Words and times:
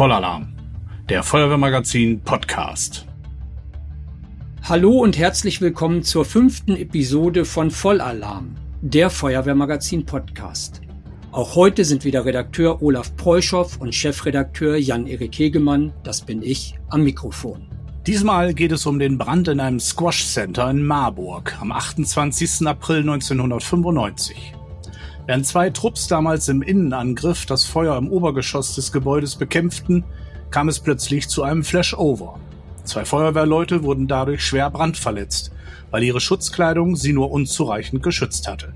Vollalarm, 0.00 0.54
der 1.10 1.22
Feuerwehrmagazin 1.22 2.22
Podcast. 2.22 3.04
Hallo 4.62 4.92
und 4.92 5.18
herzlich 5.18 5.60
willkommen 5.60 6.02
zur 6.04 6.24
fünften 6.24 6.74
Episode 6.74 7.44
von 7.44 7.70
Vollalarm, 7.70 8.56
der 8.80 9.10
Feuerwehrmagazin 9.10 10.06
Podcast. 10.06 10.80
Auch 11.32 11.54
heute 11.54 11.84
sind 11.84 12.06
wieder 12.06 12.24
Redakteur 12.24 12.80
Olaf 12.80 13.14
Preuschow 13.16 13.76
und 13.78 13.94
Chefredakteur 13.94 14.78
Jan-Erik 14.78 15.38
Hegemann, 15.38 15.92
das 16.02 16.22
bin 16.22 16.40
ich, 16.40 16.78
am 16.88 17.02
Mikrofon. 17.02 17.66
Diesmal 18.06 18.54
geht 18.54 18.72
es 18.72 18.86
um 18.86 18.98
den 18.98 19.18
Brand 19.18 19.48
in 19.48 19.60
einem 19.60 19.80
Squash 19.80 20.24
Center 20.28 20.70
in 20.70 20.82
Marburg 20.82 21.60
am 21.60 21.72
28. 21.72 22.66
April 22.66 23.00
1995. 23.00 24.54
Während 25.30 25.46
zwei 25.46 25.70
Trupps 25.70 26.08
damals 26.08 26.48
im 26.48 26.60
Innenangriff 26.60 27.46
das 27.46 27.64
Feuer 27.64 27.96
im 27.96 28.10
Obergeschoss 28.10 28.74
des 28.74 28.90
Gebäudes 28.90 29.36
bekämpften, 29.36 30.02
kam 30.50 30.68
es 30.68 30.80
plötzlich 30.80 31.28
zu 31.28 31.44
einem 31.44 31.62
Flashover. 31.62 32.40
Zwei 32.82 33.04
Feuerwehrleute 33.04 33.84
wurden 33.84 34.08
dadurch 34.08 34.44
schwer 34.44 34.68
brandverletzt, 34.70 35.52
weil 35.92 36.02
ihre 36.02 36.18
Schutzkleidung 36.18 36.96
sie 36.96 37.12
nur 37.12 37.30
unzureichend 37.30 38.02
geschützt 38.02 38.48
hatte. 38.48 38.72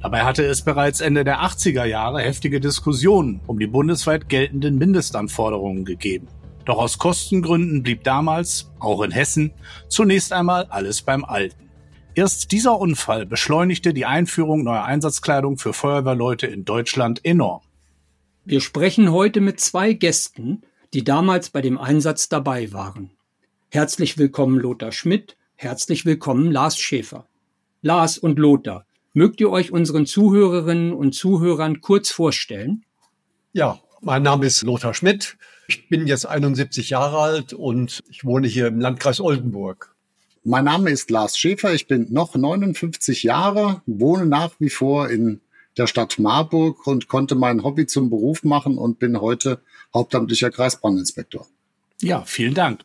Dabei 0.00 0.22
hatte 0.22 0.46
es 0.46 0.62
bereits 0.62 1.02
Ende 1.02 1.24
der 1.24 1.42
80er 1.42 1.84
Jahre 1.84 2.22
heftige 2.22 2.58
Diskussionen 2.58 3.42
um 3.46 3.58
die 3.58 3.66
bundesweit 3.66 4.30
geltenden 4.30 4.78
Mindestanforderungen 4.78 5.84
gegeben. 5.84 6.28
Doch 6.64 6.78
aus 6.78 6.96
Kostengründen 6.96 7.82
blieb 7.82 8.02
damals, 8.02 8.70
auch 8.78 9.02
in 9.02 9.10
Hessen, 9.10 9.52
zunächst 9.88 10.32
einmal 10.32 10.68
alles 10.70 11.02
beim 11.02 11.26
Alten. 11.26 11.67
Erst 12.18 12.50
dieser 12.50 12.80
Unfall 12.80 13.26
beschleunigte 13.26 13.94
die 13.94 14.04
Einführung 14.04 14.64
neuer 14.64 14.82
Einsatzkleidung 14.82 15.56
für 15.56 15.72
Feuerwehrleute 15.72 16.48
in 16.48 16.64
Deutschland 16.64 17.24
enorm. 17.24 17.62
Wir 18.44 18.60
sprechen 18.60 19.12
heute 19.12 19.40
mit 19.40 19.60
zwei 19.60 19.92
Gästen, 19.92 20.64
die 20.94 21.04
damals 21.04 21.50
bei 21.50 21.62
dem 21.62 21.78
Einsatz 21.78 22.28
dabei 22.28 22.72
waren. 22.72 23.12
Herzlich 23.68 24.18
willkommen 24.18 24.58
Lothar 24.58 24.90
Schmidt, 24.90 25.36
herzlich 25.54 26.06
willkommen 26.06 26.50
Lars 26.50 26.76
Schäfer. 26.76 27.28
Lars 27.82 28.18
und 28.18 28.36
Lothar, 28.40 28.84
mögt 29.12 29.40
ihr 29.40 29.50
euch 29.50 29.70
unseren 29.70 30.04
Zuhörerinnen 30.04 30.92
und 30.92 31.14
Zuhörern 31.14 31.80
kurz 31.80 32.10
vorstellen? 32.10 32.84
Ja, 33.52 33.78
mein 34.00 34.24
Name 34.24 34.44
ist 34.46 34.62
Lothar 34.62 34.92
Schmidt. 34.92 35.36
Ich 35.68 35.88
bin 35.88 36.08
jetzt 36.08 36.26
71 36.26 36.90
Jahre 36.90 37.18
alt 37.18 37.52
und 37.52 38.02
ich 38.10 38.24
wohne 38.24 38.48
hier 38.48 38.66
im 38.66 38.80
Landkreis 38.80 39.20
Oldenburg. 39.20 39.94
Mein 40.48 40.64
Name 40.64 40.88
ist 40.88 41.10
Lars 41.10 41.36
Schäfer, 41.36 41.74
ich 41.74 41.88
bin 41.88 42.06
noch 42.10 42.34
59 42.34 43.22
Jahre, 43.22 43.82
wohne 43.84 44.24
nach 44.24 44.52
wie 44.58 44.70
vor 44.70 45.10
in 45.10 45.42
der 45.76 45.86
Stadt 45.86 46.18
Marburg 46.18 46.86
und 46.86 47.06
konnte 47.06 47.34
mein 47.34 47.64
Hobby 47.64 47.86
zum 47.86 48.08
Beruf 48.08 48.44
machen 48.44 48.78
und 48.78 48.98
bin 48.98 49.20
heute 49.20 49.60
hauptamtlicher 49.92 50.50
Kreisbrandinspektor. 50.50 51.46
Ja, 52.00 52.22
vielen 52.22 52.54
Dank. 52.54 52.80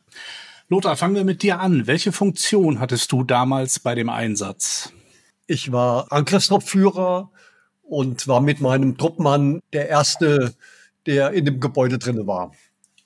Lothar, 0.68 0.94
fangen 0.94 1.14
wir 1.14 1.24
mit 1.24 1.42
dir 1.42 1.58
an. 1.58 1.86
Welche 1.86 2.12
Funktion 2.12 2.80
hattest 2.80 3.10
du 3.12 3.24
damals 3.24 3.78
bei 3.78 3.94
dem 3.94 4.10
Einsatz? 4.10 4.92
Ich 5.46 5.72
war 5.72 6.12
Angriffstruppführer 6.12 7.30
und 7.82 8.28
war 8.28 8.42
mit 8.42 8.60
meinem 8.60 8.98
Truppmann 8.98 9.62
der 9.72 9.88
Erste, 9.88 10.52
der 11.06 11.30
in 11.30 11.46
dem 11.46 11.60
Gebäude 11.60 11.96
drin 11.96 12.26
war. 12.26 12.52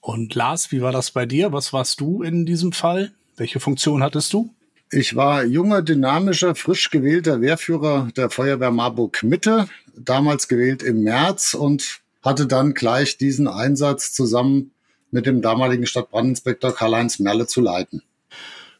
Und 0.00 0.34
Lars, 0.34 0.72
wie 0.72 0.82
war 0.82 0.90
das 0.90 1.12
bei 1.12 1.26
dir? 1.26 1.52
Was 1.52 1.72
warst 1.72 2.00
du 2.00 2.24
in 2.24 2.44
diesem 2.44 2.72
Fall? 2.72 3.12
Welche 3.38 3.60
Funktion 3.60 4.02
hattest 4.02 4.32
du? 4.32 4.50
Ich 4.90 5.14
war 5.14 5.44
junger, 5.44 5.82
dynamischer, 5.82 6.54
frisch 6.54 6.90
gewählter 6.90 7.40
Wehrführer 7.40 8.08
der 8.16 8.30
Feuerwehr 8.30 8.72
Marburg 8.72 9.22
Mitte, 9.22 9.68
damals 9.96 10.48
gewählt 10.48 10.82
im 10.82 11.02
März 11.02 11.54
und 11.54 12.00
hatte 12.22 12.46
dann 12.46 12.74
gleich 12.74 13.16
diesen 13.16 13.46
Einsatz 13.46 14.12
zusammen 14.12 14.72
mit 15.10 15.26
dem 15.26 15.40
damaligen 15.40 15.86
Stadtbrandinspektor 15.86 16.74
Karl-Heinz 16.74 17.20
Merle 17.20 17.46
zu 17.46 17.60
leiten. 17.60 18.02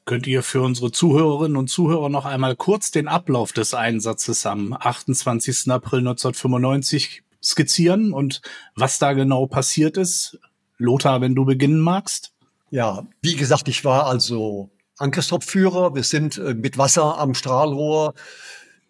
Könnt 0.07 0.27
ihr 0.27 0.43
für 0.43 0.63
unsere 0.63 0.91
Zuhörerinnen 0.91 1.57
und 1.57 1.69
Zuhörer 1.69 2.09
noch 2.09 2.25
einmal 2.25 2.57
kurz 2.57 2.91
den 2.91 3.07
Ablauf 3.07 3.53
des 3.53 3.75
Einsatzes 3.75 4.45
am 4.47 4.73
28. 4.73 5.71
April 5.71 6.01
1995 6.01 7.23
skizzieren 7.43 8.13
und 8.13 8.41
was 8.75 8.99
da 8.99 9.13
genau 9.13 9.47
passiert 9.47 9.97
ist? 9.97 10.39
Lothar, 10.79 11.21
wenn 11.21 11.35
du 11.35 11.45
beginnen 11.45 11.81
magst. 11.81 12.33
Ja, 12.71 13.07
wie 13.23 13.37
gesagt, 13.37 13.69
ich 13.69 13.85
war 13.85 14.07
also 14.07 14.71
Angriffstruppführer. 14.99 15.95
Wir 15.95 16.03
sind 16.03 16.39
äh, 16.39 16.55
mit 16.55 16.77
Wasser 16.77 17.19
am 17.19 17.35
Strahlrohr 17.35 18.15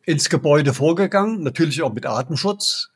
ins 0.05 0.31
Gebäude 0.31 0.75
vorgegangen, 0.75 1.43
natürlich 1.43 1.83
auch 1.83 1.93
mit 1.93 2.07
Atemschutz 2.07 2.91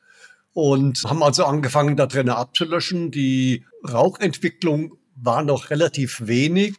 und 0.53 1.03
haben 1.03 1.23
also 1.23 1.45
angefangen, 1.45 1.95
da 1.95 2.05
drinnen 2.05 2.29
abzulöschen. 2.29 3.11
Die 3.11 3.65
Rauchentwicklung 3.87 4.97
war 5.15 5.43
noch 5.43 5.69
relativ 5.69 6.25
wenig 6.27 6.75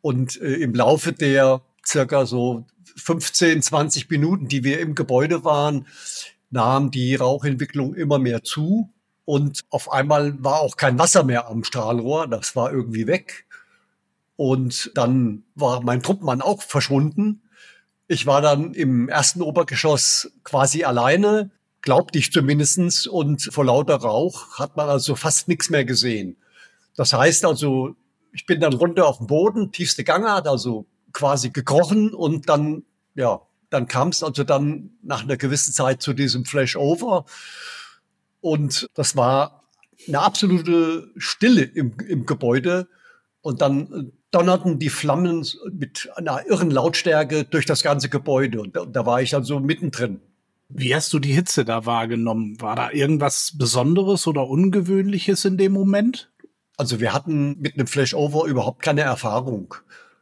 und 0.00 0.40
äh, 0.40 0.54
im 0.54 0.74
Laufe 0.74 1.12
der 1.12 1.62
circa 1.86 2.26
so 2.26 2.66
15, 2.96 3.62
20 3.62 4.10
Minuten, 4.10 4.48
die 4.48 4.64
wir 4.64 4.80
im 4.80 4.94
Gebäude 4.94 5.44
waren, 5.44 5.86
nahm 6.50 6.90
die 6.90 7.14
Rauchentwicklung 7.14 7.94
immer 7.94 8.18
mehr 8.18 8.42
zu. 8.42 8.90
Und 9.28 9.66
auf 9.68 9.92
einmal 9.92 10.42
war 10.42 10.60
auch 10.60 10.78
kein 10.78 10.98
Wasser 10.98 11.22
mehr 11.22 11.48
am 11.48 11.62
Strahlrohr. 11.62 12.28
Das 12.28 12.56
war 12.56 12.72
irgendwie 12.72 13.06
weg. 13.06 13.44
Und 14.36 14.90
dann 14.94 15.42
war 15.54 15.82
mein 15.82 16.02
Truppmann 16.02 16.40
auch 16.40 16.62
verschwunden. 16.62 17.42
Ich 18.06 18.24
war 18.24 18.40
dann 18.40 18.72
im 18.72 19.10
ersten 19.10 19.42
Obergeschoss 19.42 20.32
quasi 20.44 20.84
alleine, 20.84 21.50
glaubte 21.82 22.18
ich 22.18 22.32
zumindestens. 22.32 23.06
Und 23.06 23.42
vor 23.52 23.66
lauter 23.66 23.96
Rauch 23.96 24.58
hat 24.58 24.78
man 24.78 24.88
also 24.88 25.14
fast 25.14 25.46
nichts 25.46 25.68
mehr 25.68 25.84
gesehen. 25.84 26.38
Das 26.96 27.12
heißt 27.12 27.44
also, 27.44 27.96
ich 28.32 28.46
bin 28.46 28.60
dann 28.60 28.72
runter 28.72 29.06
auf 29.06 29.18
den 29.18 29.26
Boden, 29.26 29.72
tiefste 29.72 30.04
Gangart, 30.04 30.48
also 30.48 30.86
quasi 31.12 31.50
gekrochen 31.50 32.14
und 32.14 32.48
dann, 32.48 32.84
ja, 33.14 33.42
dann 33.68 33.88
kam 33.88 34.08
es 34.08 34.22
also 34.22 34.42
dann 34.42 34.92
nach 35.02 35.24
einer 35.24 35.36
gewissen 35.36 35.74
Zeit 35.74 36.00
zu 36.00 36.14
diesem 36.14 36.46
Flashover. 36.46 37.26
Und 38.40 38.88
das 38.94 39.16
war 39.16 39.64
eine 40.06 40.20
absolute 40.20 41.10
Stille 41.16 41.62
im, 41.62 41.94
im 42.06 42.26
Gebäude. 42.26 42.88
Und 43.40 43.60
dann 43.60 43.92
äh, 43.92 44.12
donnerten 44.30 44.78
die 44.78 44.90
Flammen 44.90 45.46
mit 45.72 46.10
einer 46.16 46.46
irren 46.46 46.70
Lautstärke 46.70 47.44
durch 47.44 47.66
das 47.66 47.82
ganze 47.82 48.08
Gebäude. 48.08 48.60
Und 48.60 48.76
da, 48.76 48.84
da 48.84 49.06
war 49.06 49.22
ich 49.22 49.34
also 49.34 49.58
mittendrin. 49.60 50.20
Wie 50.68 50.94
hast 50.94 51.12
du 51.14 51.18
die 51.18 51.32
Hitze 51.32 51.64
da 51.64 51.86
wahrgenommen? 51.86 52.60
War 52.60 52.76
da 52.76 52.90
irgendwas 52.90 53.54
Besonderes 53.56 54.26
oder 54.26 54.46
Ungewöhnliches 54.46 55.44
in 55.46 55.56
dem 55.56 55.72
Moment? 55.72 56.30
Also 56.76 57.00
wir 57.00 57.14
hatten 57.14 57.58
mit 57.58 57.74
einem 57.74 57.86
Flashover 57.86 58.46
überhaupt 58.46 58.82
keine 58.82 59.00
Erfahrung. 59.00 59.74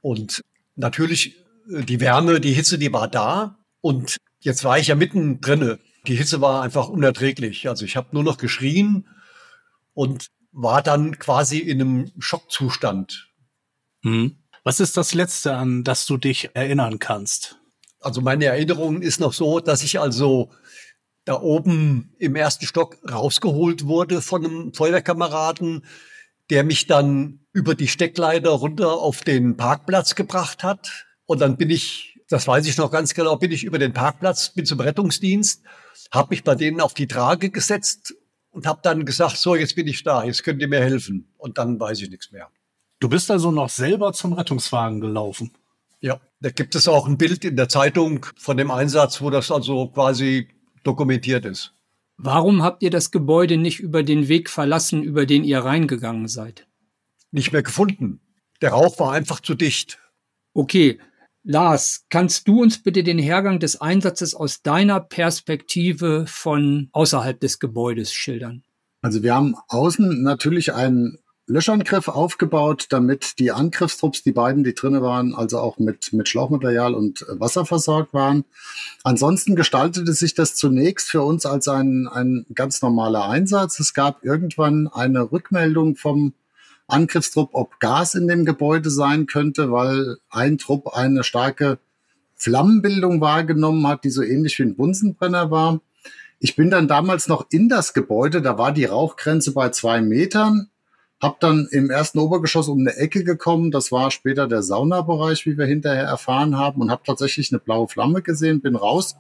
Und 0.03 0.43
natürlich 0.77 1.45
äh, 1.71 1.83
die 1.83 2.01
Wärme, 2.01 2.41
die 2.41 2.53
Hitze, 2.53 2.79
die 2.79 2.93
war 2.93 3.09
da. 3.09 3.59
Und 3.81 4.19
jetzt 4.41 4.63
war 4.63 4.79
ich 4.79 4.87
ja 4.87 4.95
mittendrin 4.95 5.79
die 6.07 6.17
Hitze 6.17 6.41
war 6.41 6.63
einfach 6.63 6.89
unerträglich. 6.89 7.69
Also 7.69 7.85
ich 7.85 7.97
habe 7.97 8.09
nur 8.13 8.23
noch 8.23 8.39
geschrien 8.39 9.09
und 9.95 10.31
war 10.53 10.83
dann 10.83 11.19
quasi 11.19 11.59
in 11.59 11.81
einem 11.81 12.13
Schockzustand. 12.19 13.29
Hm. 14.03 14.37
Was 14.65 14.81
ist 14.81 14.97
das 14.97 15.15
Letzte, 15.15 15.55
an 15.55 15.85
das 15.85 16.07
du 16.07 16.17
dich 16.17 16.51
erinnern 16.55 16.99
kannst? 16.99 17.59
Also 18.01 18.21
meine 18.21 18.47
Erinnerung 18.47 19.03
ist 19.03 19.21
noch 19.21 19.33
so, 19.33 19.61
dass 19.61 19.83
ich 19.83 20.01
also 20.01 20.51
da 21.25 21.41
oben 21.41 22.15
im 22.19 22.37
ersten 22.37 22.67
Stock 22.67 22.99
rausgeholt 23.11 23.87
wurde 23.87 24.23
von 24.23 24.45
einem 24.45 24.75
Feuerwehrkameraden, 24.75 25.85
der 26.51 26.63
mich 26.65 26.87
dann 26.87 27.41
über 27.53 27.75
die 27.75 27.89
Steckleiter 27.89 28.51
runter 28.51 28.93
auf 28.93 29.23
den 29.23 29.57
Parkplatz 29.57 30.15
gebracht 30.15 30.63
hat. 30.63 31.07
Und 31.27 31.41
dann 31.41 31.57
bin 31.57 31.71
ich, 31.71 32.21
das 32.29 32.47
weiß 32.47 32.67
ich 32.67 32.77
noch 32.77 32.93
ganz 32.93 33.15
genau, 33.15 33.37
bin 33.37 33.51
ich 33.51 33.65
über 33.65 33.79
den 33.79 33.93
Parkplatz, 33.93 34.55
bin 34.55 34.67
zum 34.67 34.81
Rettungsdienst 34.81 35.63
habe 36.11 36.31
mich 36.31 36.45
bei 36.45 36.55
denen 36.55 36.81
auf 36.81 36.95
die 36.95 37.07
Trage 37.07 37.51
gesetzt 37.51 38.15
und 38.51 38.67
habe 38.67 38.81
dann 38.83 39.05
gesagt, 39.05 39.37
so, 39.37 39.55
jetzt 39.55 39.77
bin 39.77 39.87
ich 39.87 40.03
da, 40.03 40.25
jetzt 40.25 40.43
könnt 40.43 40.61
ihr 40.63 40.69
mir 40.69 40.81
helfen. 40.81 41.33
Und 41.37 41.59
dann 41.59 41.79
weiß 41.79 42.01
ich 42.03 42.11
nichts 42.11 42.33
mehr. 42.33 42.49
Du 43.01 43.09
bist 43.09 43.31
also 43.31 43.51
noch 43.51 43.69
selber 43.69 44.13
zum 44.13 44.33
Rettungswagen 44.33 45.01
gelaufen? 45.01 45.53
Ja, 46.01 46.21
da 46.41 46.51
gibt 46.51 46.75
es 46.75 46.89
auch 46.89 47.07
ein 47.07 47.19
Bild 47.19 47.45
in 47.45 47.57
der 47.57 47.69
Zeitung 47.69 48.27
von 48.37 48.57
dem 48.57 48.71
Einsatz, 48.71 49.21
wo 49.21 49.31
das 49.31 49.51
also 49.51 49.89
quasi 49.89 50.49
dokumentiert 50.85 51.45
ist. 51.45 51.75
Warum 52.17 52.63
habt 52.63 52.83
ihr 52.83 52.91
das 52.91 53.11
Gebäude 53.11 53.59
nicht 53.59 53.81
über 53.81 54.03
den 54.03 54.29
Weg 54.29 54.49
verlassen, 54.49 55.03
über 55.03 55.27
den 55.27 55.45
ihr 55.45 55.61
reingegangen 55.61 56.29
seid? 56.29 56.67
Nicht 57.31 57.53
mehr 57.53 57.63
gefunden. 57.63 58.21
Der 58.63 58.71
Rauch 58.71 58.99
war 58.99 59.13
einfach 59.13 59.41
zu 59.41 59.55
dicht. 59.55 59.99
Okay, 60.55 60.99
Lars, 61.49 62.07
kannst 62.11 62.49
du 62.49 62.61
uns 62.61 62.83
bitte 62.83 63.05
den 63.05 63.21
Hergang 63.21 63.61
des 63.61 63.81
Einsatzes 63.81 64.35
aus 64.35 64.63
deiner 64.63 64.99
Perspektive 64.99 66.25
von 66.27 66.89
außerhalb 66.91 67.39
des 67.39 67.61
Gebäudes 67.61 68.13
schildern? 68.13 68.65
Also 69.01 69.23
wir 69.23 69.33
haben 69.33 69.55
außen 69.69 70.25
natürlich 70.25 70.75
einen 70.75 71.19
Löschangriff 71.47 72.09
aufgebaut, 72.09 72.87
damit 72.89 73.39
die 73.39 73.53
Angriffstrupps, 73.53 74.25
die 74.25 74.33
beiden, 74.33 74.65
die 74.65 74.75
drinnen 74.75 75.03
waren, 75.03 75.37
also 75.37 75.61
auch 75.61 75.79
mit, 75.79 76.13
mit 76.13 76.29
Schlauchmaterial 76.29 76.95
und 76.95 77.25
Wasser 77.29 77.65
versorgt 77.65 78.13
waren. 78.13 78.45
Ansonsten 79.05 79.55
gestaltete 79.55 80.13
sich 80.15 80.35
das 80.35 80.57
zunächst 80.57 81.09
für 81.09 81.23
uns 81.23 81.47
als 81.47 81.69
ein, 81.69 82.09
ein 82.09 82.45
ganz 82.53 82.83
normaler 82.83 83.29
Einsatz. 83.29 83.79
Es 83.79 83.95
gab 83.95 84.25
irgendwann 84.25 84.89
eine 84.89 85.31
Rückmeldung 85.31 85.95
vom 85.95 86.35
Angriffstrupp, 86.89 87.51
ob 87.53 87.81
Gas 87.81 88.15
in 88.15 88.29
dem 88.29 88.45
Gebäude 88.45 88.91
sein 88.91 89.27
könnte, 89.27 89.73
weil 89.73 90.19
ein 90.31 90.59
Trupp 90.59 90.95
eine 90.95 91.25
starke 91.25 91.79
Flammenbildung 92.35 93.21
wahrgenommen 93.21 93.87
hat, 93.87 94.05
die 94.05 94.11
so 94.11 94.23
ähnlich 94.23 94.59
wie 94.59 94.65
ein 94.65 94.77
Bunsenbrenner 94.77 95.51
war. 95.51 95.81
Ich 96.39 96.55
bin 96.55 96.71
dann 96.71 96.87
damals 96.87 97.29
noch 97.29 97.47
in 97.51 97.69
das 97.69 97.95
Gebäude, 97.95 98.43
da 98.43 98.59
war 98.59 98.73
die 98.73 98.85
Rauchgrenze 98.85 99.53
bei 99.53 99.71
zwei 99.71 100.03
Metern, 100.03 100.69
hab 101.21 101.41
dann 101.41 101.67
im 101.71 101.89
ersten 101.89 102.19
Obergeschoss 102.19 102.69
um 102.69 102.81
eine 102.81 102.95
Ecke 102.97 103.25
gekommen, 103.25 103.71
das 103.71 103.91
war 103.91 104.11
später 104.11 104.47
der 104.47 104.63
Saunabereich, 104.63 105.47
wie 105.47 105.57
wir 105.57 105.65
hinterher 105.65 106.05
erfahren 106.05 106.59
haben, 106.59 106.83
und 106.83 106.91
habe 106.91 107.03
tatsächlich 107.07 107.51
eine 107.51 107.59
blaue 107.59 107.89
Flamme 107.89 108.21
gesehen, 108.21 108.61
bin 108.61 108.77
raus 108.77 109.17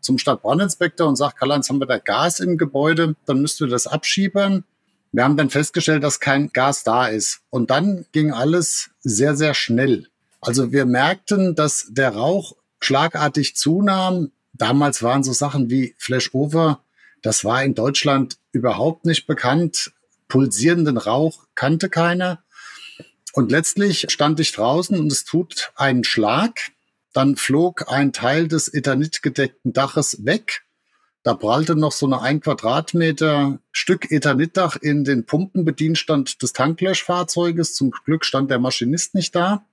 zum 0.00 0.18
Stadtbrandinspektor 0.18 1.08
und 1.08 1.16
sag, 1.16 1.36
Karl-Heinz, 1.36 1.68
haben 1.68 1.80
wir 1.80 1.86
da 1.86 1.98
Gas 1.98 2.38
im 2.40 2.58
Gebäude, 2.58 3.16
dann 3.26 3.40
müsst 3.40 3.60
ihr 3.60 3.66
das 3.66 3.88
abschiebern. 3.88 4.64
Wir 5.12 5.24
haben 5.24 5.36
dann 5.36 5.50
festgestellt, 5.50 6.02
dass 6.02 6.20
kein 6.20 6.52
Gas 6.52 6.84
da 6.84 7.06
ist. 7.06 7.42
Und 7.50 7.70
dann 7.70 8.06
ging 8.12 8.32
alles 8.32 8.90
sehr, 9.00 9.36
sehr 9.36 9.52
schnell. 9.52 10.08
Also 10.40 10.72
wir 10.72 10.86
merkten, 10.86 11.54
dass 11.54 11.86
der 11.90 12.10
Rauch 12.10 12.56
schlagartig 12.80 13.54
zunahm. 13.54 14.32
Damals 14.54 15.02
waren 15.02 15.22
so 15.22 15.32
Sachen 15.32 15.70
wie 15.70 15.94
Flashover. 15.98 16.80
Das 17.20 17.44
war 17.44 17.62
in 17.62 17.74
Deutschland 17.74 18.38
überhaupt 18.52 19.04
nicht 19.04 19.26
bekannt. 19.26 19.92
Pulsierenden 20.28 20.96
Rauch 20.96 21.44
kannte 21.54 21.90
keiner. 21.90 22.42
Und 23.34 23.50
letztlich 23.50 24.06
stand 24.08 24.40
ich 24.40 24.52
draußen 24.52 24.98
und 24.98 25.12
es 25.12 25.24
tut 25.24 25.72
einen 25.76 26.04
Schlag. 26.04 26.58
Dann 27.12 27.36
flog 27.36 27.92
ein 27.92 28.14
Teil 28.14 28.48
des 28.48 28.72
ethanitgedeckten 28.72 29.74
Daches 29.74 30.24
weg. 30.24 30.62
Da 31.22 31.34
prallte 31.34 31.76
noch 31.76 31.92
so 31.92 32.06
eine 32.06 32.20
ein 32.20 32.40
Quadratmeter 32.40 33.58
Stück 33.70 34.10
Ethanitdach 34.10 34.76
in 34.76 35.04
den 35.04 35.24
Pumpenbedienstand 35.24 36.42
des 36.42 36.52
Tanklöschfahrzeuges. 36.52 37.74
Zum 37.74 37.92
Glück 37.92 38.24
stand 38.24 38.50
der 38.50 38.58
Maschinist 38.58 39.14
nicht 39.14 39.34
da. 39.34 39.64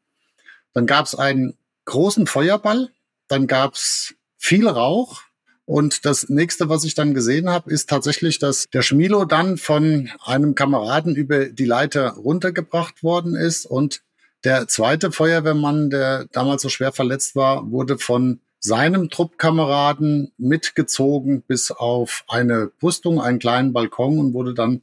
Dann 0.74 0.86
gab 0.86 1.08
es 1.08 1.16
einen 1.16 1.58
großen 1.86 2.28
Feuerball. 2.28 2.90
Dann 3.28 3.48
gab 3.48 3.74
es 3.74 4.14
viel 4.38 4.68
Rauch. 4.68 5.22
Und 5.66 6.06
das 6.06 6.30
nächste, 6.30 6.70
was 6.70 6.84
ich 6.84 6.96
dann 6.96 7.14
gesehen 7.14 7.50
habe, 7.50 7.72
ist 7.72 7.90
tatsächlich, 7.90 8.40
dass 8.40 8.68
der 8.72 8.82
Schmilo 8.82 9.26
dann 9.26 9.58
von 9.58 10.10
einem 10.24 10.56
Kameraden 10.56 11.16
über 11.16 11.46
die 11.46 11.66
Leiter 11.66 12.10
runtergebracht 12.12 13.04
worden 13.04 13.36
ist 13.36 13.66
und 13.66 14.02
der 14.44 14.68
zweite 14.68 15.12
Feuerwehrmann, 15.12 15.90
der 15.90 16.26
damals 16.32 16.62
so 16.62 16.70
schwer 16.70 16.92
verletzt 16.92 17.36
war, 17.36 17.70
wurde 17.70 18.00
von 18.00 18.40
seinem 18.60 19.10
Truppkameraden 19.10 20.32
mitgezogen 20.38 21.42
bis 21.42 21.72
auf 21.72 22.24
eine 22.28 22.72
Brüstung, 22.80 23.22
einen 23.22 23.40
kleinen 23.40 23.74
Balkon 23.74 24.20
und 24.20 24.34
wurde 24.34 24.54
dann 24.54 24.82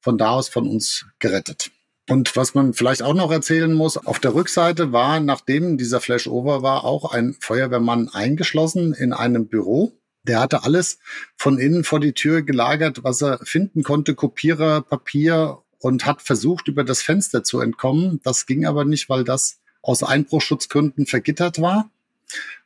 von 0.00 0.18
da 0.18 0.30
aus 0.30 0.48
von 0.48 0.68
uns 0.68 1.06
gerettet. 1.20 1.70
Und 2.08 2.36
was 2.36 2.54
man 2.54 2.74
vielleicht 2.74 3.02
auch 3.02 3.14
noch 3.14 3.30
erzählen 3.30 3.72
muss, 3.72 3.96
auf 3.96 4.18
der 4.18 4.34
Rückseite 4.34 4.92
war, 4.92 5.20
nachdem 5.20 5.78
dieser 5.78 6.00
Flashover 6.00 6.62
war, 6.62 6.84
auch 6.84 7.12
ein 7.12 7.36
Feuerwehrmann 7.40 8.08
eingeschlossen 8.08 8.92
in 8.92 9.12
einem 9.12 9.46
Büro. 9.46 9.92
Der 10.24 10.40
hatte 10.40 10.64
alles 10.64 10.98
von 11.36 11.58
innen 11.58 11.84
vor 11.84 12.00
die 12.00 12.12
Tür 12.12 12.42
gelagert, 12.42 13.04
was 13.04 13.22
er 13.22 13.38
finden 13.44 13.82
konnte, 13.82 14.14
Kopierer, 14.14 14.82
Papier 14.82 15.58
und 15.78 16.04
hat 16.04 16.22
versucht, 16.22 16.68
über 16.68 16.84
das 16.84 17.02
Fenster 17.02 17.44
zu 17.44 17.60
entkommen. 17.60 18.20
Das 18.24 18.46
ging 18.46 18.66
aber 18.66 18.84
nicht, 18.84 19.08
weil 19.08 19.24
das 19.24 19.60
aus 19.80 20.02
Einbruchschutzgründen 20.02 21.06
vergittert 21.06 21.60
war. 21.60 21.90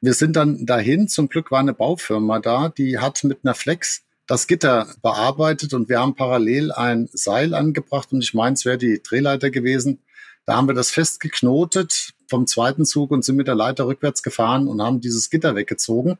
Wir 0.01 0.15
sind 0.15 0.37
dann 0.37 0.67
dahin. 0.67 1.09
Zum 1.09 1.29
Glück 1.29 1.51
war 1.51 1.61
eine 1.61 1.75
Baufirma 1.75 2.39
da, 2.41 2.69
die 2.69 2.99
hat 2.99 3.25
mit 3.25 3.41
einer 3.43 3.55
Flex 3.55 4.03
das 4.27 4.47
Gitter 4.47 4.89
bearbeitet 5.03 5.73
und 5.73 5.89
wir 5.89 6.01
haben 6.01 6.17
parallel 6.17 6.73
ein 6.73 7.09
Seil 7.13 7.55
angebracht 7.55 8.13
und 8.13 8.23
ich 8.23 8.35
meine, 8.35 8.55
es 8.55 8.65
wäre 8.65 8.79
die 8.79 9.01
Drehleiter 9.03 9.51
gewesen. 9.51 10.01
Da 10.47 10.57
haben 10.57 10.69
wir 10.69 10.75
das 10.75 10.91
festgeknotet 10.91 12.15
vom 12.29 12.47
zweiten 12.47 12.85
Zug 12.85 13.11
und 13.11 13.25
sind 13.25 13.37
mit 13.37 13.47
der 13.47 13.55
Leiter 13.55 13.87
rückwärts 13.87 14.23
gefahren 14.23 14.69
und 14.69 14.83
haben 14.83 15.01
dieses 15.01 15.31
Gitter 15.31 15.55
weggezogen. 15.55 16.19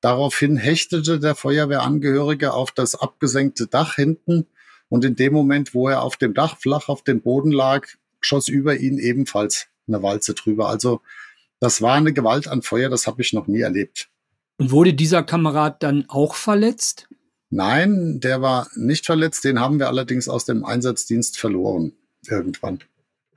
Daraufhin 0.00 0.56
hechtete 0.56 1.20
der 1.20 1.34
Feuerwehrangehörige 1.34 2.52
auf 2.52 2.72
das 2.72 2.94
abgesenkte 2.94 3.66
Dach 3.66 3.94
hinten 3.94 4.46
und 4.88 5.04
in 5.04 5.14
dem 5.14 5.32
Moment, 5.32 5.74
wo 5.74 5.88
er 5.88 6.02
auf 6.02 6.16
dem 6.16 6.34
Dach 6.34 6.58
flach 6.58 6.88
auf 6.88 7.02
dem 7.02 7.20
Boden 7.20 7.52
lag, 7.52 7.86
schoss 8.20 8.48
über 8.48 8.76
ihn 8.76 8.98
ebenfalls 8.98 9.68
eine 9.86 10.02
Walze 10.02 10.34
drüber. 10.34 10.68
Also 10.68 11.00
das 11.60 11.82
war 11.82 11.94
eine 11.94 12.12
Gewalt 12.12 12.48
an 12.48 12.62
Feuer, 12.62 12.88
das 12.88 13.06
habe 13.06 13.22
ich 13.22 13.32
noch 13.32 13.46
nie 13.46 13.60
erlebt. 13.60 14.08
Und 14.56 14.70
wurde 14.72 14.94
dieser 14.94 15.22
Kamerad 15.22 15.82
dann 15.82 16.06
auch 16.08 16.34
verletzt? 16.34 17.08
Nein, 17.50 18.20
der 18.20 18.42
war 18.42 18.68
nicht 18.76 19.06
verletzt. 19.06 19.44
Den 19.44 19.58
haben 19.58 19.78
wir 19.78 19.88
allerdings 19.88 20.28
aus 20.28 20.44
dem 20.44 20.64
Einsatzdienst 20.64 21.38
verloren 21.38 21.92
irgendwann. 22.26 22.80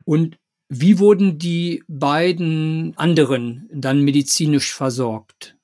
Und 0.06 0.38
wie 0.70 1.00
wurden 1.00 1.40
die 1.40 1.84
beiden 1.88 2.94
anderen 2.98 3.70
dann 3.74 4.02
medizinisch 4.02 4.74
versorgt? 4.74 5.56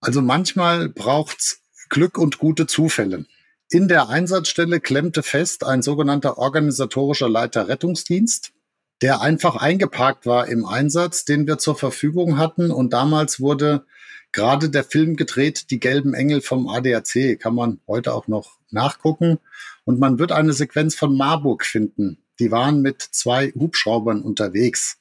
Also 0.00 0.22
manchmal 0.22 0.88
braucht's 0.88 1.62
Glück 1.88 2.18
und 2.18 2.38
gute 2.38 2.66
Zufälle. 2.66 3.26
In 3.68 3.86
der 3.86 4.08
Einsatzstelle 4.08 4.80
klemmte 4.80 5.22
fest 5.22 5.64
ein 5.64 5.82
sogenannter 5.82 6.38
organisatorischer 6.38 7.28
Leiter 7.28 7.68
Rettungsdienst, 7.68 8.52
der 9.02 9.20
einfach 9.20 9.56
eingeparkt 9.56 10.26
war 10.26 10.48
im 10.48 10.66
Einsatz, 10.66 11.24
den 11.24 11.46
wir 11.46 11.58
zur 11.58 11.76
Verfügung 11.76 12.36
hatten. 12.36 12.70
Und 12.70 12.92
damals 12.92 13.40
wurde 13.40 13.84
gerade 14.32 14.70
der 14.70 14.84
Film 14.84 15.16
gedreht, 15.16 15.70
Die 15.70 15.80
gelben 15.80 16.14
Engel 16.14 16.40
vom 16.40 16.68
ADAC, 16.68 17.38
kann 17.38 17.54
man 17.54 17.80
heute 17.88 18.14
auch 18.14 18.28
noch 18.28 18.58
nachgucken. 18.70 19.38
Und 19.84 19.98
man 19.98 20.18
wird 20.18 20.32
eine 20.32 20.52
Sequenz 20.52 20.94
von 20.94 21.16
Marburg 21.16 21.64
finden. 21.64 22.18
Die 22.38 22.50
waren 22.50 22.82
mit 22.82 23.02
zwei 23.02 23.52
Hubschraubern 23.52 24.22
unterwegs. 24.22 24.98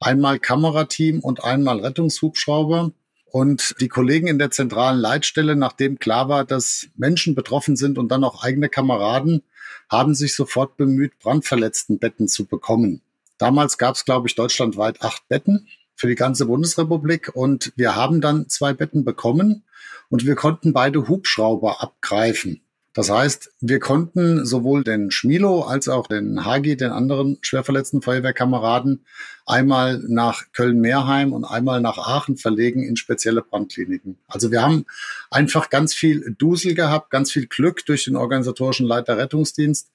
Einmal 0.00 0.38
Kamerateam 0.38 1.20
und 1.20 1.44
einmal 1.44 1.80
Rettungshubschrauber. 1.80 2.92
Und 3.26 3.74
die 3.80 3.88
Kollegen 3.88 4.26
in 4.26 4.38
der 4.38 4.50
zentralen 4.50 5.00
Leitstelle, 5.00 5.56
nachdem 5.56 5.98
klar 5.98 6.28
war, 6.28 6.44
dass 6.44 6.88
Menschen 6.96 7.34
betroffen 7.34 7.76
sind 7.76 7.98
und 7.98 8.08
dann 8.08 8.24
auch 8.24 8.44
eigene 8.44 8.68
Kameraden, 8.68 9.42
haben 9.88 10.14
sich 10.14 10.34
sofort 10.34 10.76
bemüht, 10.76 11.18
Brandverletztenbetten 11.18 12.28
zu 12.28 12.46
bekommen. 12.46 13.02
Damals 13.42 13.76
gab 13.76 13.96
es, 13.96 14.04
glaube 14.04 14.28
ich, 14.28 14.36
deutschlandweit 14.36 15.02
acht 15.02 15.26
Betten 15.26 15.66
für 15.96 16.06
die 16.06 16.14
ganze 16.14 16.46
Bundesrepublik 16.46 17.34
und 17.34 17.72
wir 17.74 17.96
haben 17.96 18.20
dann 18.20 18.48
zwei 18.48 18.72
Betten 18.72 19.04
bekommen 19.04 19.64
und 20.10 20.24
wir 20.24 20.36
konnten 20.36 20.72
beide 20.72 21.08
Hubschrauber 21.08 21.82
abgreifen. 21.82 22.60
Das 22.94 23.10
heißt, 23.10 23.50
wir 23.60 23.80
konnten 23.80 24.46
sowohl 24.46 24.84
den 24.84 25.10
Schmilo 25.10 25.62
als 25.62 25.88
auch 25.88 26.06
den 26.06 26.44
Hagi, 26.44 26.76
den 26.76 26.92
anderen 26.92 27.38
schwerverletzten 27.40 28.00
Feuerwehrkameraden, 28.00 29.04
einmal 29.44 29.98
nach 30.06 30.44
Köln-Meerheim 30.52 31.32
und 31.32 31.44
einmal 31.44 31.80
nach 31.80 31.98
Aachen 31.98 32.36
verlegen 32.36 32.84
in 32.84 32.94
spezielle 32.94 33.42
Brandkliniken. 33.42 34.18
Also 34.28 34.52
wir 34.52 34.62
haben 34.62 34.86
einfach 35.32 35.68
ganz 35.68 35.94
viel 35.94 36.36
Dusel 36.38 36.74
gehabt, 36.74 37.10
ganz 37.10 37.32
viel 37.32 37.48
Glück 37.48 37.84
durch 37.86 38.04
den 38.04 38.14
organisatorischen 38.14 38.86
Leiter 38.86 39.18
Rettungsdienst. 39.18 39.88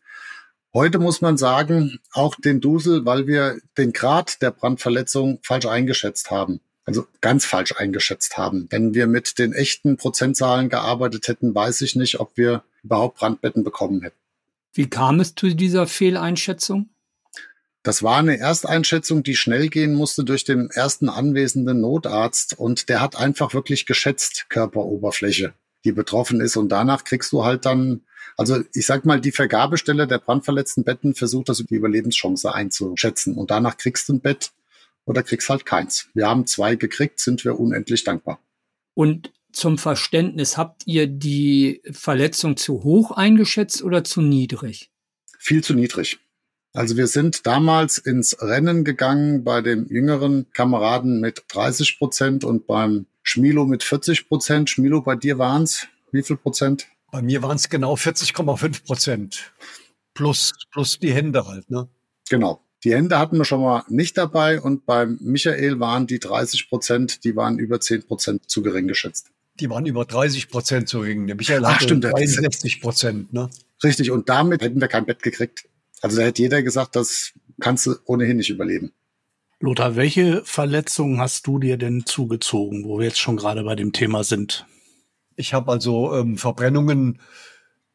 Heute 0.74 1.00
muss 1.00 1.22
man 1.22 1.38
sagen, 1.38 2.00
auch 2.12 2.36
den 2.36 2.62
Dusel, 2.62 3.06
weil 3.06 3.26
wir 3.26 3.58
den 3.78 3.94
Grad 3.94 4.42
der 4.42 4.52
Brandverletzung 4.52 5.40
falsch 5.42 5.66
eingeschätzt 5.66 6.30
haben 6.30 6.60
also 6.88 7.06
ganz 7.20 7.46
falsch 7.46 7.74
eingeschätzt 7.78 8.38
haben. 8.38 8.68
Wenn 8.70 8.94
wir 8.94 9.08
mit 9.08 9.38
den 9.38 9.54
echten 9.54 9.98
Prozentzahlen 9.98 10.70
gearbeitet 10.70 11.28
hätten, 11.28 11.54
weiß 11.54 11.82
ich 11.82 11.96
nicht, 11.98 12.20
ob 12.20 12.32
wir 12.38 12.64
überhaupt 12.82 13.18
Brandbetten 13.18 13.64
bekommen 13.64 14.02
hätten. 14.02 14.16
Wie 14.74 14.90
kam 14.90 15.20
es 15.20 15.36
zu 15.36 15.54
dieser 15.54 15.86
Fehleinschätzung? 15.86 16.90
Das 17.84 18.04
war 18.04 18.18
eine 18.18 18.38
Ersteinschätzung, 18.38 19.22
die 19.22 19.36
schnell 19.36 19.68
gehen 19.68 19.96
musste 19.96 20.24
durch 20.24 20.46
den 20.46 20.70
ersten 20.70 21.10
anwesenden 21.10 21.82
Notarzt 21.82 22.58
und 22.58 22.90
der 22.90 23.02
hat 23.02 23.18
einfach 23.18 23.54
wirklich 23.54 23.86
geschätzt 23.86 24.46
Körperoberfläche, 24.50 25.54
die 25.84 25.92
betroffen 25.92 26.40
ist 26.40 26.56
und 26.56 26.70
danach 26.70 27.04
kriegst 27.04 27.34
du 27.34 27.44
halt 27.44 27.66
dann, 27.66 28.02
also 28.38 28.64
ich 28.74 28.86
sag 28.86 29.06
mal, 29.06 29.20
die 29.20 29.32
Vergabestelle 29.32 30.08
der 30.08 30.20
brandverletzten 30.20 30.84
Betten 30.84 31.16
versucht 31.16 31.50
das 31.50 31.58
die 31.58 31.76
Überlebenschance 31.76 32.54
einzuschätzen 32.54 33.36
und 33.36 33.52
danach 33.52 33.78
kriegst 33.78 34.08
du 34.08 34.14
ein 34.14 34.22
Bett, 34.22 34.52
oder 35.08 35.24
kriegst 35.24 35.50
halt 35.50 35.66
keins. 35.66 36.10
Wir 36.14 36.28
haben 36.28 36.46
zwei 36.46 36.76
gekriegt, 36.76 37.20
sind 37.20 37.44
wir 37.46 37.60
unendlich 37.60 38.04
dankbar. 38.04 38.40
Und 38.94 39.32
zum 39.54 39.78
Verständnis, 39.78 40.58
habt 40.58 40.86
ihr 40.86 41.08
die 41.08 41.82
Verletzung 41.92 42.58
zu 42.58 42.84
hoch 42.84 43.12
eingeschätzt 43.12 43.82
oder 43.82 44.04
zu 44.04 44.22
niedrig? 44.22 44.92
Viel 45.40 45.64
zu 45.64 45.74
niedrig. 45.74 46.20
Also 46.74 46.98
wir 46.98 47.08
sind 47.08 47.48
damals 47.48 47.98
ins 47.98 48.40
Rennen 48.42 48.84
gegangen 48.84 49.44
bei 49.44 49.62
dem 49.62 49.88
jüngeren 49.88 50.52
Kameraden 50.52 51.22
mit 51.22 51.46
30 51.48 51.98
Prozent 51.98 52.44
und 52.44 52.68
beim 52.68 53.08
Schmilo 53.24 53.66
mit 53.66 53.84
40 53.84 54.28
Prozent. 54.28 54.70
Schmilo, 54.70 55.02
bei 55.02 55.16
dir 55.16 55.40
waren 55.40 55.64
es 55.64 55.88
wie 56.12 56.22
viel 56.22 56.38
Prozent? 56.38 56.88
Bei 57.12 57.22
mir 57.22 57.42
waren 57.42 57.56
es 57.56 57.70
genau 57.70 57.96
40,5 57.96 58.84
Prozent. 58.86 59.54
Plus, 60.14 60.54
plus 60.72 61.00
die 61.00 61.14
Hände 61.14 61.46
halt, 61.48 61.70
ne? 61.70 61.88
Genau. 62.30 62.64
Die 62.84 62.94
Hände 62.94 63.18
hatten 63.18 63.38
wir 63.38 63.46
schon 63.46 63.62
mal 63.62 63.84
nicht 63.88 64.18
dabei 64.18 64.62
und 64.62 64.86
beim 64.86 65.18
Michael 65.22 65.80
waren 65.80 66.06
die 66.06 66.20
30 66.20 66.70
Prozent, 66.70 67.24
die 67.24 67.36
waren 67.36 67.60
über 67.60 67.80
10 67.80 68.04
Prozent 68.04 68.50
zu 68.50 68.62
gering 68.62 68.88
geschätzt. 68.88 69.32
Die 69.60 69.70
waren 69.70 69.86
über 69.86 70.06
30 70.06 70.50
Prozent 70.50 70.88
zu 70.88 71.00
gering. 71.02 71.28
Der 71.28 71.36
Michael 71.36 71.66
Ach, 71.66 71.76
hatte 71.76 71.86
stimmt, 71.86 72.04
63 72.04 72.82
Prozent, 72.82 73.34
ne? 73.34 73.50
Richtig, 73.84 74.12
und 74.12 74.30
damit 74.30 74.62
hätten 74.62 74.82
wir 74.82 74.88
kein 74.88 75.06
Bett 75.06 75.24
gekriegt. 75.24 75.68
Also 76.02 76.18
da 76.18 76.24
hätte 76.24 76.42
jeder 76.42 76.62
gesagt, 76.62 76.96
das 76.96 77.34
kannst 77.60 77.86
du 77.88 77.96
ohnehin 78.06 78.38
nicht 78.38 78.50
überleben. 78.50 78.92
Lothar, 79.60 79.96
welche 79.96 80.44
Verletzungen 80.46 81.20
hast 81.20 81.48
du 81.48 81.58
dir 81.58 81.78
denn 81.78 82.06
zugezogen, 82.06 82.86
wo 82.86 83.00
wir 83.00 83.06
jetzt 83.06 83.20
schon 83.20 83.38
gerade 83.38 83.64
bei 83.64 83.76
dem 83.76 83.92
Thema 83.92 84.24
sind? 84.24 84.68
Ich 85.38 85.54
habe 85.54 85.72
also 85.72 86.16
ähm, 86.16 86.36
Verbrennungen 86.36 87.20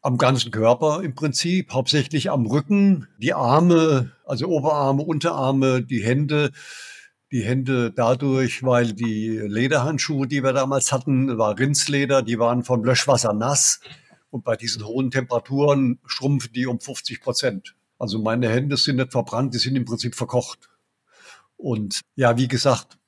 am 0.01 0.17
ganzen 0.17 0.53
Körper 0.53 1.03
im 1.03 1.15
Prinzip, 1.15 1.73
hauptsächlich 1.73 2.31
am 2.31 2.47
Rücken, 2.47 3.09
die 3.19 3.35
Arme, 3.35 4.13
also 4.25 4.47
Oberarme, 4.47 5.03
Unterarme, 5.03 5.83
die 5.83 6.03
Hände. 6.03 6.53
Die 7.33 7.43
Hände 7.43 7.91
dadurch, 7.91 8.63
weil 8.63 8.93
die 8.93 9.39
Lederhandschuhe, 9.39 10.29
die 10.29 10.45
wir 10.45 10.53
damals 10.53 10.93
hatten, 10.93 11.39
war 11.39 11.59
Rindsleder, 11.59 12.23
die 12.23 12.39
waren 12.39 12.63
von 12.63 12.85
Löschwasser 12.85 13.33
nass. 13.33 13.81
Und 14.31 14.45
bei 14.45 14.55
diesen 14.55 14.85
hohen 14.87 15.11
Temperaturen 15.11 15.99
schrumpfen 16.07 16.53
die 16.53 16.67
um 16.67 16.79
50 16.79 17.23
Prozent. 17.23 17.75
Also 17.99 18.21
meine 18.21 18.51
Hände 18.51 18.77
sind 18.77 18.97
nicht 18.97 19.13
verbrannt, 19.13 19.55
die 19.55 19.59
sind 19.59 19.77
im 19.77 19.85
Prinzip 19.85 20.15
verkocht. 20.15 20.69
Und 21.57 22.03
ja, 22.15 22.37
wie 22.37 22.49
gesagt, 22.49 22.99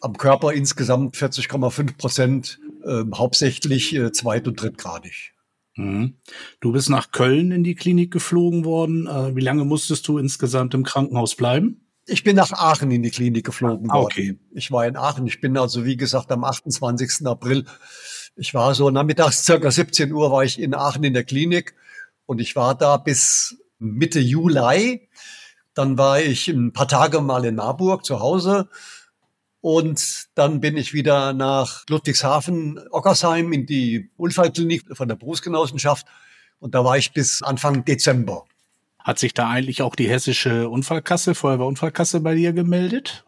am 0.00 0.16
Körper 0.16 0.52
insgesamt 0.52 1.16
40,5 1.16 1.96
Prozent, 1.96 2.58
äh, 2.84 3.04
hauptsächlich 3.14 3.94
äh, 3.94 4.12
zweit- 4.12 4.48
und 4.48 4.60
drittgradig. 4.60 5.32
Mhm. 5.76 6.16
Du 6.60 6.72
bist 6.72 6.90
nach 6.90 7.12
Köln 7.12 7.52
in 7.52 7.64
die 7.64 7.74
Klinik 7.74 8.10
geflogen 8.12 8.64
worden. 8.64 9.06
Äh, 9.06 9.36
wie 9.36 9.40
lange 9.40 9.64
musstest 9.64 10.06
du 10.08 10.18
insgesamt 10.18 10.74
im 10.74 10.84
Krankenhaus 10.84 11.34
bleiben? 11.34 11.86
Ich 12.06 12.24
bin 12.24 12.34
nach 12.34 12.52
Aachen 12.52 12.90
in 12.90 13.02
die 13.02 13.10
Klinik 13.10 13.46
geflogen 13.46 13.90
ah, 13.90 13.98
okay. 13.98 14.28
worden. 14.28 14.40
Ich 14.52 14.70
war 14.72 14.86
in 14.86 14.96
Aachen. 14.96 15.26
Ich 15.26 15.40
bin 15.40 15.56
also, 15.56 15.84
wie 15.84 15.96
gesagt, 15.96 16.32
am 16.32 16.44
28. 16.44 17.26
April. 17.26 17.66
Ich 18.36 18.54
war 18.54 18.74
so 18.74 18.90
nachmittags, 18.90 19.44
circa 19.44 19.70
17 19.70 20.12
Uhr 20.12 20.32
war 20.32 20.44
ich 20.44 20.60
in 20.60 20.74
Aachen 20.74 21.04
in 21.04 21.12
der 21.12 21.24
Klinik 21.24 21.74
und 22.26 22.40
ich 22.40 22.56
war 22.56 22.74
da 22.74 22.96
bis 22.96 23.58
Mitte 23.78 24.18
Juli. 24.18 25.08
Dann 25.74 25.98
war 25.98 26.20
ich 26.20 26.48
ein 26.48 26.72
paar 26.72 26.88
Tage 26.88 27.20
mal 27.20 27.44
in 27.44 27.54
Marburg 27.54 28.04
zu 28.04 28.20
Hause. 28.20 28.68
Und 29.60 30.28
dann 30.34 30.60
bin 30.60 30.76
ich 30.76 30.94
wieder 30.94 31.32
nach 31.32 31.84
Ludwigshafen, 31.88 32.80
Ockersheim 32.90 33.52
in 33.52 33.66
die 33.66 34.10
Unfallklinik 34.16 34.96
von 34.96 35.08
der 35.08 35.16
Berufsgenossenschaft. 35.16 36.06
Und 36.58 36.74
da 36.74 36.84
war 36.84 36.96
ich 36.96 37.12
bis 37.12 37.42
Anfang 37.42 37.84
Dezember. 37.84 38.44
Hat 38.98 39.18
sich 39.18 39.34
da 39.34 39.48
eigentlich 39.48 39.82
auch 39.82 39.96
die 39.96 40.08
hessische 40.08 40.68
Unfallkasse, 40.68 41.34
Feuerwehrunfallkasse 41.34 42.20
bei 42.20 42.34
dir 42.34 42.52
gemeldet? 42.52 43.24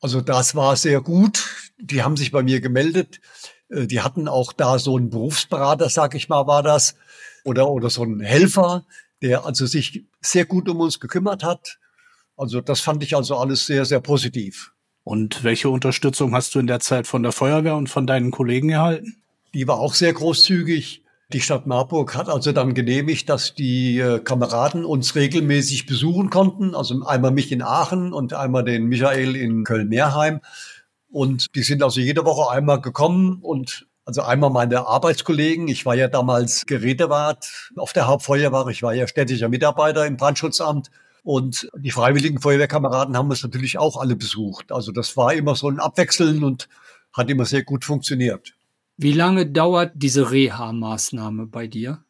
Also 0.00 0.20
das 0.20 0.54
war 0.54 0.76
sehr 0.76 1.00
gut. 1.00 1.72
Die 1.78 2.02
haben 2.02 2.16
sich 2.16 2.30
bei 2.30 2.42
mir 2.42 2.60
gemeldet. 2.60 3.20
Äh, 3.68 3.86
die 3.86 4.00
hatten 4.00 4.28
auch 4.28 4.52
da 4.52 4.78
so 4.78 4.96
einen 4.96 5.10
Berufsberater, 5.10 5.88
sag 5.88 6.14
ich 6.14 6.28
mal, 6.28 6.46
war 6.46 6.62
das. 6.62 6.96
Oder, 7.44 7.70
oder 7.70 7.88
so 7.88 8.02
einen 8.02 8.20
Helfer, 8.20 8.84
der 9.22 9.46
also 9.46 9.64
sich 9.64 10.04
sehr 10.20 10.44
gut 10.44 10.68
um 10.68 10.80
uns 10.80 11.00
gekümmert 11.00 11.42
hat. 11.42 11.78
Also 12.36 12.60
das 12.60 12.80
fand 12.80 13.02
ich 13.02 13.16
also 13.16 13.36
alles 13.36 13.66
sehr, 13.66 13.84
sehr 13.84 14.00
positiv. 14.00 14.72
Und 15.04 15.44
welche 15.44 15.68
Unterstützung 15.70 16.34
hast 16.34 16.54
du 16.54 16.58
in 16.58 16.66
der 16.66 16.80
Zeit 16.80 17.06
von 17.06 17.22
der 17.22 17.32
Feuerwehr 17.32 17.76
und 17.76 17.88
von 17.88 18.06
deinen 18.06 18.30
Kollegen 18.30 18.70
erhalten? 18.70 19.16
Die 19.54 19.66
war 19.66 19.78
auch 19.78 19.94
sehr 19.94 20.12
großzügig. 20.12 21.02
Die 21.32 21.40
Stadt 21.40 21.66
Marburg 21.66 22.16
hat 22.16 22.28
also 22.28 22.50
dann 22.50 22.74
genehmigt, 22.74 23.28
dass 23.28 23.54
die 23.54 23.98
äh, 23.98 24.18
Kameraden 24.18 24.84
uns 24.84 25.14
regelmäßig 25.14 25.86
besuchen 25.86 26.28
konnten. 26.28 26.74
Also 26.74 27.04
einmal 27.04 27.30
mich 27.30 27.52
in 27.52 27.62
Aachen 27.62 28.12
und 28.12 28.32
einmal 28.34 28.64
den 28.64 28.86
Michael 28.86 29.36
in 29.36 29.64
Köln-Meerheim. 29.64 30.40
Und 31.10 31.54
die 31.54 31.62
sind 31.62 31.82
also 31.82 32.00
jede 32.00 32.24
Woche 32.24 32.50
einmal 32.50 32.80
gekommen 32.80 33.38
und 33.42 33.86
also 34.04 34.22
einmal 34.22 34.50
meine 34.50 34.86
Arbeitskollegen. 34.86 35.68
Ich 35.68 35.86
war 35.86 35.94
ja 35.94 36.08
damals 36.08 36.66
Gerätewart 36.66 37.70
auf 37.76 37.92
der 37.92 38.08
Hauptfeuerwache. 38.08 38.72
Ich 38.72 38.82
war 38.82 38.92
ja 38.94 39.06
städtischer 39.06 39.48
Mitarbeiter 39.48 40.06
im 40.06 40.16
Brandschutzamt. 40.16 40.90
Und 41.22 41.70
die 41.76 41.90
freiwilligen 41.90 42.40
Feuerwehrkameraden 42.40 43.16
haben 43.16 43.30
uns 43.30 43.42
natürlich 43.42 43.78
auch 43.78 43.96
alle 43.96 44.16
besucht. 44.16 44.72
Also 44.72 44.92
das 44.92 45.16
war 45.16 45.34
immer 45.34 45.54
so 45.54 45.68
ein 45.68 45.78
Abwechseln 45.80 46.44
und 46.44 46.68
hat 47.12 47.30
immer 47.30 47.44
sehr 47.44 47.62
gut 47.62 47.84
funktioniert. 47.84 48.54
Wie 48.96 49.12
lange 49.12 49.46
dauert 49.46 49.92
diese 49.94 50.30
Reha-Maßnahme 50.30 51.46
bei 51.46 51.66
dir? 51.66 52.04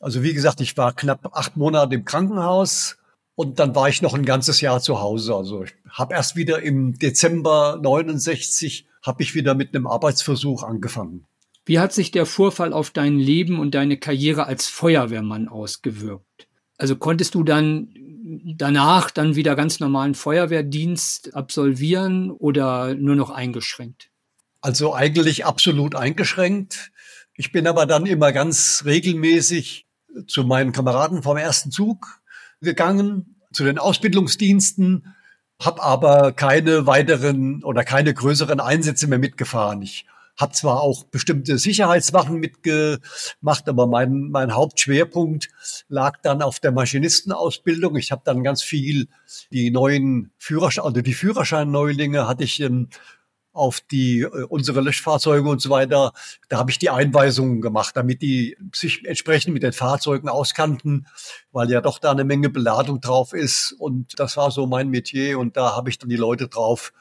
Also 0.00 0.22
wie 0.22 0.34
gesagt, 0.34 0.60
ich 0.60 0.76
war 0.76 0.92
knapp 0.92 1.36
acht 1.36 1.56
Monate 1.56 1.94
im 1.94 2.04
Krankenhaus 2.04 2.98
und 3.34 3.60
dann 3.60 3.74
war 3.74 3.88
ich 3.88 4.02
noch 4.02 4.14
ein 4.14 4.24
ganzes 4.24 4.60
Jahr 4.60 4.80
zu 4.80 5.00
Hause. 5.00 5.34
Also 5.34 5.62
ich 5.64 5.74
habe 5.88 6.14
erst 6.14 6.36
wieder 6.36 6.62
im 6.62 6.98
Dezember 6.98 7.78
69 7.80 8.86
habe 9.02 9.22
ich 9.22 9.34
wieder 9.34 9.54
mit 9.54 9.74
einem 9.74 9.86
Arbeitsversuch 9.86 10.62
angefangen. 10.62 11.26
Wie 11.64 11.78
hat 11.78 11.92
sich 11.92 12.10
der 12.10 12.26
Vorfall 12.26 12.72
auf 12.72 12.90
dein 12.90 13.18
Leben 13.18 13.60
und 13.60 13.74
deine 13.74 13.96
Karriere 13.96 14.46
als 14.46 14.66
Feuerwehrmann 14.66 15.48
ausgewirkt? 15.48 16.48
Also 16.76 16.96
konntest 16.96 17.36
du 17.36 17.44
dann 17.44 17.94
danach 18.22 19.10
dann 19.10 19.34
wieder 19.34 19.56
ganz 19.56 19.80
normalen 19.80 20.14
Feuerwehrdienst 20.14 21.34
absolvieren 21.34 22.30
oder 22.30 22.94
nur 22.94 23.16
noch 23.16 23.30
eingeschränkt? 23.30 24.10
Also 24.60 24.94
eigentlich 24.94 25.44
absolut 25.44 25.94
eingeschränkt. 25.96 26.92
Ich 27.34 27.50
bin 27.50 27.66
aber 27.66 27.86
dann 27.86 28.06
immer 28.06 28.32
ganz 28.32 28.82
regelmäßig 28.84 29.86
zu 30.26 30.44
meinen 30.44 30.72
Kameraden 30.72 31.22
vom 31.22 31.36
ersten 31.36 31.70
Zug 31.70 32.20
gegangen, 32.60 33.40
zu 33.52 33.64
den 33.64 33.78
Ausbildungsdiensten, 33.78 35.14
habe 35.60 35.82
aber 35.82 36.32
keine 36.32 36.86
weiteren 36.86 37.64
oder 37.64 37.84
keine 37.84 38.14
größeren 38.14 38.60
Einsätze 38.60 39.06
mehr 39.06 39.18
mitgefahren. 39.18 39.82
Ich 39.82 40.06
habe 40.36 40.52
zwar 40.52 40.80
auch 40.80 41.04
bestimmte 41.04 41.58
Sicherheitswachen 41.58 42.38
mitgemacht, 42.38 43.68
aber 43.68 43.86
mein, 43.86 44.30
mein 44.30 44.54
Hauptschwerpunkt 44.54 45.48
lag 45.88 46.18
dann 46.22 46.42
auf 46.42 46.60
der 46.60 46.72
Maschinistenausbildung. 46.72 47.96
Ich 47.96 48.12
habe 48.12 48.22
dann 48.24 48.42
ganz 48.42 48.62
viel 48.62 49.08
die 49.50 49.70
neuen 49.70 50.32
Führerscheine, 50.38 50.86
also 50.86 51.00
die 51.00 51.14
Führerscheinneulinge 51.14 52.26
hatte 52.26 52.44
ich 52.44 52.60
ähm, 52.60 52.88
auf 53.52 53.80
die 53.80 54.20
äh, 54.20 54.44
unsere 54.48 54.80
Löschfahrzeuge 54.80 55.48
und 55.48 55.60
so 55.60 55.70
weiter. 55.70 56.12
Da 56.48 56.58
habe 56.58 56.70
ich 56.70 56.78
die 56.78 56.90
Einweisungen 56.90 57.60
gemacht, 57.60 57.96
damit 57.96 58.22
die 58.22 58.56
sich 58.74 59.04
entsprechend 59.04 59.54
mit 59.54 59.62
den 59.62 59.72
Fahrzeugen 59.72 60.28
auskannten, 60.28 61.06
weil 61.52 61.70
ja 61.70 61.80
doch 61.80 61.98
da 61.98 62.10
eine 62.10 62.24
Menge 62.24 62.48
Beladung 62.48 63.00
drauf 63.00 63.32
ist. 63.32 63.72
Und 63.72 64.18
das 64.18 64.36
war 64.36 64.50
so 64.50 64.66
mein 64.66 64.88
Metier 64.88 65.38
und 65.38 65.56
da 65.56 65.76
habe 65.76 65.90
ich 65.90 65.98
dann 65.98 66.08
die 66.08 66.16
Leute 66.16 66.48
drauf 66.48 66.92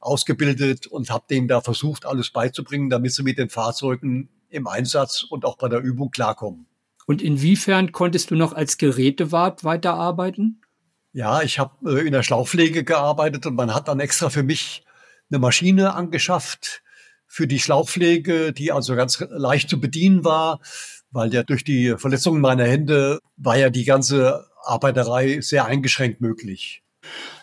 ausgebildet 0.00 0.86
und 0.86 1.10
habe 1.10 1.24
denen 1.28 1.48
da 1.48 1.60
versucht, 1.60 2.06
alles 2.06 2.30
beizubringen, 2.30 2.90
damit 2.90 3.12
sie 3.12 3.22
mit 3.22 3.38
den 3.38 3.50
Fahrzeugen 3.50 4.28
im 4.50 4.66
Einsatz 4.66 5.24
und 5.28 5.44
auch 5.44 5.56
bei 5.58 5.68
der 5.68 5.80
Übung 5.80 6.10
klarkommen. 6.10 6.66
Und 7.06 7.22
inwiefern 7.22 7.92
konntest 7.92 8.30
du 8.30 8.34
noch 8.34 8.52
als 8.52 8.78
Gerätewart 8.78 9.64
weiterarbeiten? 9.64 10.60
Ja, 11.12 11.42
ich 11.42 11.58
habe 11.58 12.00
äh, 12.00 12.06
in 12.06 12.12
der 12.12 12.22
Schlauchpflege 12.22 12.84
gearbeitet 12.84 13.46
und 13.46 13.54
man 13.54 13.74
hat 13.74 13.88
dann 13.88 13.98
extra 13.98 14.30
für 14.30 14.42
mich 14.42 14.84
eine 15.30 15.38
Maschine 15.38 15.94
angeschafft 15.94 16.82
für 17.26 17.46
die 17.46 17.60
Schlauchpflege, 17.60 18.52
die 18.52 18.72
also 18.72 18.94
ganz 18.94 19.24
leicht 19.30 19.68
zu 19.68 19.80
bedienen 19.80 20.24
war, 20.24 20.60
weil 21.10 21.32
ja 21.32 21.42
durch 21.42 21.64
die 21.64 21.94
Verletzungen 21.96 22.40
meiner 22.40 22.64
Hände 22.64 23.20
war 23.36 23.56
ja 23.56 23.70
die 23.70 23.84
ganze 23.84 24.46
Arbeiterei 24.64 25.40
sehr 25.40 25.66
eingeschränkt 25.66 26.20
möglich. 26.20 26.82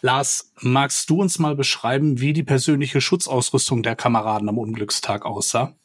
Lars, 0.01 0.51
magst 0.61 1.09
du 1.09 1.21
uns 1.21 1.39
mal 1.39 1.55
beschreiben, 1.55 2.19
wie 2.19 2.33
die 2.33 2.43
persönliche 2.43 3.01
Schutzausrüstung 3.01 3.83
der 3.83 3.95
Kameraden 3.95 4.49
am 4.49 4.57
Unglückstag 4.57 5.25
aussah? 5.25 5.75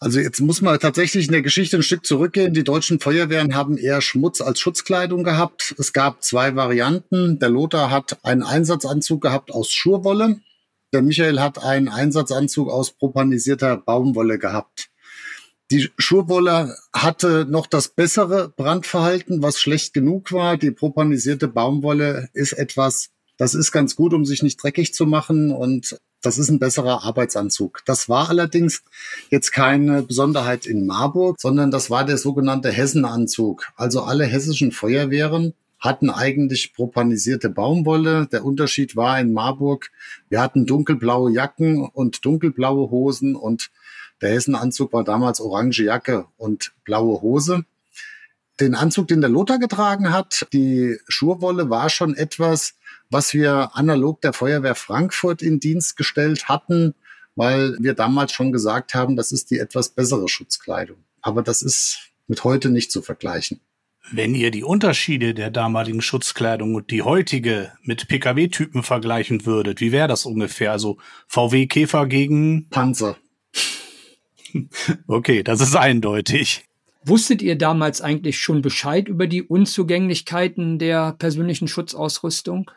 Also 0.00 0.20
jetzt 0.20 0.40
muss 0.40 0.60
man 0.62 0.78
tatsächlich 0.78 1.26
in 1.26 1.32
der 1.32 1.42
Geschichte 1.42 1.76
ein 1.76 1.82
Stück 1.82 2.06
zurückgehen. 2.06 2.54
Die 2.54 2.62
deutschen 2.62 3.00
Feuerwehren 3.00 3.56
haben 3.56 3.76
eher 3.76 4.00
Schmutz 4.00 4.40
als 4.40 4.60
Schutzkleidung 4.60 5.24
gehabt. 5.24 5.74
Es 5.76 5.92
gab 5.92 6.22
zwei 6.22 6.54
Varianten. 6.54 7.40
Der 7.40 7.48
Lothar 7.48 7.90
hat 7.90 8.18
einen 8.22 8.44
Einsatzanzug 8.44 9.20
gehabt 9.20 9.50
aus 9.50 9.72
Schurwolle. 9.72 10.40
Der 10.92 11.02
Michael 11.02 11.40
hat 11.40 11.62
einen 11.62 11.88
Einsatzanzug 11.88 12.70
aus 12.70 12.92
propanisierter 12.92 13.76
Baumwolle 13.76 14.38
gehabt. 14.38 14.88
Die 15.70 15.90
Schurwolle 15.98 16.76
hatte 16.94 17.44
noch 17.46 17.66
das 17.66 17.88
bessere 17.88 18.48
Brandverhalten, 18.48 19.42
was 19.42 19.60
schlecht 19.60 19.92
genug 19.92 20.32
war. 20.32 20.56
Die 20.56 20.70
propanisierte 20.70 21.48
Baumwolle 21.48 22.30
ist 22.32 22.52
etwas, 22.52 23.10
das 23.38 23.54
ist 23.54 23.72
ganz 23.72 23.96
gut, 23.96 24.12
um 24.12 24.24
sich 24.24 24.42
nicht 24.42 24.62
dreckig 24.62 24.92
zu 24.92 25.06
machen 25.06 25.52
und 25.52 25.98
das 26.20 26.36
ist 26.36 26.50
ein 26.50 26.58
besserer 26.58 27.04
Arbeitsanzug. 27.04 27.82
Das 27.86 28.08
war 28.08 28.28
allerdings 28.28 28.82
jetzt 29.30 29.52
keine 29.52 30.02
Besonderheit 30.02 30.66
in 30.66 30.84
Marburg, 30.86 31.40
sondern 31.40 31.70
das 31.70 31.88
war 31.88 32.04
der 32.04 32.18
sogenannte 32.18 32.70
Hessenanzug. 32.70 33.68
Also 33.76 34.02
alle 34.02 34.24
hessischen 34.24 34.72
Feuerwehren 34.72 35.54
hatten 35.78 36.10
eigentlich 36.10 36.74
propanisierte 36.74 37.48
Baumwolle. 37.48 38.26
Der 38.26 38.44
Unterschied 38.44 38.96
war 38.96 39.20
in 39.20 39.32
Marburg, 39.32 39.92
wir 40.28 40.40
hatten 40.40 40.66
dunkelblaue 40.66 41.30
Jacken 41.30 41.84
und 41.84 42.24
dunkelblaue 42.24 42.90
Hosen 42.90 43.36
und 43.36 43.70
der 44.20 44.30
Hessenanzug 44.30 44.92
war 44.92 45.04
damals 45.04 45.40
orange 45.40 45.84
Jacke 45.84 46.26
und 46.36 46.72
blaue 46.84 47.22
Hose. 47.22 47.64
Den 48.58 48.74
Anzug, 48.74 49.06
den 49.06 49.20
der 49.20 49.30
Lothar 49.30 49.60
getragen 49.60 50.12
hat, 50.12 50.48
die 50.52 50.98
Schurwolle 51.06 51.70
war 51.70 51.88
schon 51.90 52.16
etwas, 52.16 52.74
was 53.10 53.34
wir 53.34 53.70
analog 53.74 54.20
der 54.20 54.32
Feuerwehr 54.32 54.74
Frankfurt 54.74 55.42
in 55.42 55.60
Dienst 55.60 55.96
gestellt 55.96 56.48
hatten, 56.48 56.94
weil 57.36 57.76
wir 57.80 57.94
damals 57.94 58.32
schon 58.32 58.52
gesagt 58.52 58.94
haben, 58.94 59.16
das 59.16 59.32
ist 59.32 59.50
die 59.50 59.58
etwas 59.58 59.90
bessere 59.90 60.28
Schutzkleidung. 60.28 60.98
Aber 61.22 61.42
das 61.42 61.62
ist 61.62 62.10
mit 62.26 62.44
heute 62.44 62.70
nicht 62.70 62.92
zu 62.92 63.02
vergleichen. 63.02 63.60
Wenn 64.10 64.34
ihr 64.34 64.50
die 64.50 64.64
Unterschiede 64.64 65.34
der 65.34 65.50
damaligen 65.50 66.00
Schutzkleidung 66.00 66.74
und 66.74 66.90
die 66.90 67.02
heutige 67.02 67.72
mit 67.82 68.08
Pkw-Typen 68.08 68.82
vergleichen 68.82 69.44
würdet, 69.44 69.80
wie 69.80 69.92
wäre 69.92 70.08
das 70.08 70.24
ungefähr? 70.24 70.72
Also 70.72 70.98
VW 71.26 71.66
Käfer 71.66 72.06
gegen 72.06 72.68
Panzer. 72.70 73.16
Okay, 75.06 75.42
das 75.42 75.60
ist 75.60 75.76
eindeutig. 75.76 76.64
Wusstet 77.04 77.42
ihr 77.42 77.56
damals 77.56 78.00
eigentlich 78.00 78.38
schon 78.38 78.62
Bescheid 78.62 79.06
über 79.06 79.26
die 79.26 79.42
Unzugänglichkeiten 79.42 80.78
der 80.78 81.12
persönlichen 81.12 81.68
Schutzausrüstung? 81.68 82.70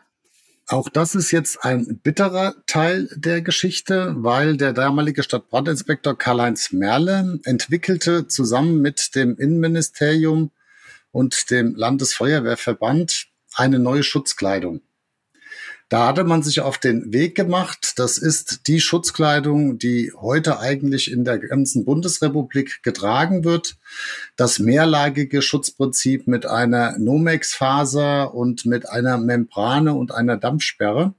Auch 0.68 0.88
das 0.88 1.14
ist 1.14 1.32
jetzt 1.32 1.64
ein 1.64 1.98
bitterer 2.02 2.54
Teil 2.66 3.08
der 3.14 3.42
Geschichte, 3.42 4.14
weil 4.16 4.56
der 4.56 4.72
damalige 4.72 5.22
Stadtbrandinspektor 5.22 6.16
Karl-Heinz 6.16 6.72
Merle 6.72 7.40
entwickelte 7.44 8.28
zusammen 8.28 8.80
mit 8.80 9.14
dem 9.14 9.36
Innenministerium 9.36 10.50
und 11.10 11.50
dem 11.50 11.74
Landesfeuerwehrverband 11.74 13.26
eine 13.54 13.78
neue 13.78 14.02
Schutzkleidung. 14.02 14.80
Da 15.92 16.06
hatte 16.06 16.24
man 16.24 16.42
sich 16.42 16.62
auf 16.62 16.78
den 16.78 17.12
Weg 17.12 17.34
gemacht. 17.34 17.98
Das 17.98 18.16
ist 18.16 18.66
die 18.66 18.80
Schutzkleidung, 18.80 19.76
die 19.76 20.10
heute 20.18 20.58
eigentlich 20.58 21.12
in 21.12 21.22
der 21.22 21.38
ganzen 21.38 21.84
Bundesrepublik 21.84 22.82
getragen 22.82 23.44
wird. 23.44 23.76
Das 24.36 24.58
mehrlagige 24.58 25.42
Schutzprinzip 25.42 26.26
mit 26.26 26.46
einer 26.46 26.96
Nomex-Faser 26.96 28.32
und 28.34 28.64
mit 28.64 28.88
einer 28.88 29.18
Membrane 29.18 29.92
und 29.92 30.12
einer 30.12 30.38
Dampfsperre. 30.38 31.12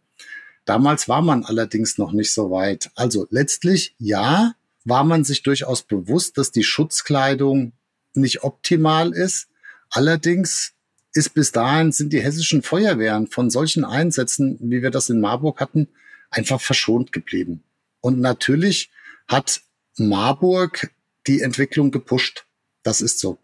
Damals 0.65 1.07
war 1.07 1.21
man 1.21 1.45
allerdings 1.45 1.99
noch 1.99 2.11
nicht 2.11 2.33
so 2.33 2.49
weit. 2.49 2.89
Also 2.95 3.27
letztlich, 3.29 3.93
ja, 3.99 4.55
war 4.85 5.03
man 5.03 5.23
sich 5.23 5.43
durchaus 5.43 5.83
bewusst, 5.83 6.39
dass 6.39 6.49
die 6.49 6.63
Schutzkleidung 6.63 7.73
nicht 8.15 8.41
optimal 8.41 9.13
ist. 9.13 9.49
Allerdings 9.91 10.72
ist 11.13 11.33
bis 11.33 11.51
dahin 11.51 11.91
sind 11.91 12.11
die 12.11 12.21
hessischen 12.21 12.61
Feuerwehren 12.61 13.27
von 13.27 13.49
solchen 13.49 13.85
Einsätzen, 13.85 14.57
wie 14.61 14.81
wir 14.81 14.91
das 14.91 15.09
in 15.09 15.21
Marburg 15.21 15.59
hatten, 15.59 15.87
einfach 16.29 16.59
verschont 16.59 17.11
geblieben. 17.11 17.63
Und 18.01 18.19
natürlich 18.19 18.89
hat 19.27 19.61
Marburg 19.97 20.91
die 21.27 21.41
Entwicklung 21.41 21.91
gepusht. 21.91 22.45
Das 22.83 23.01
ist 23.01 23.19
so. 23.19 23.37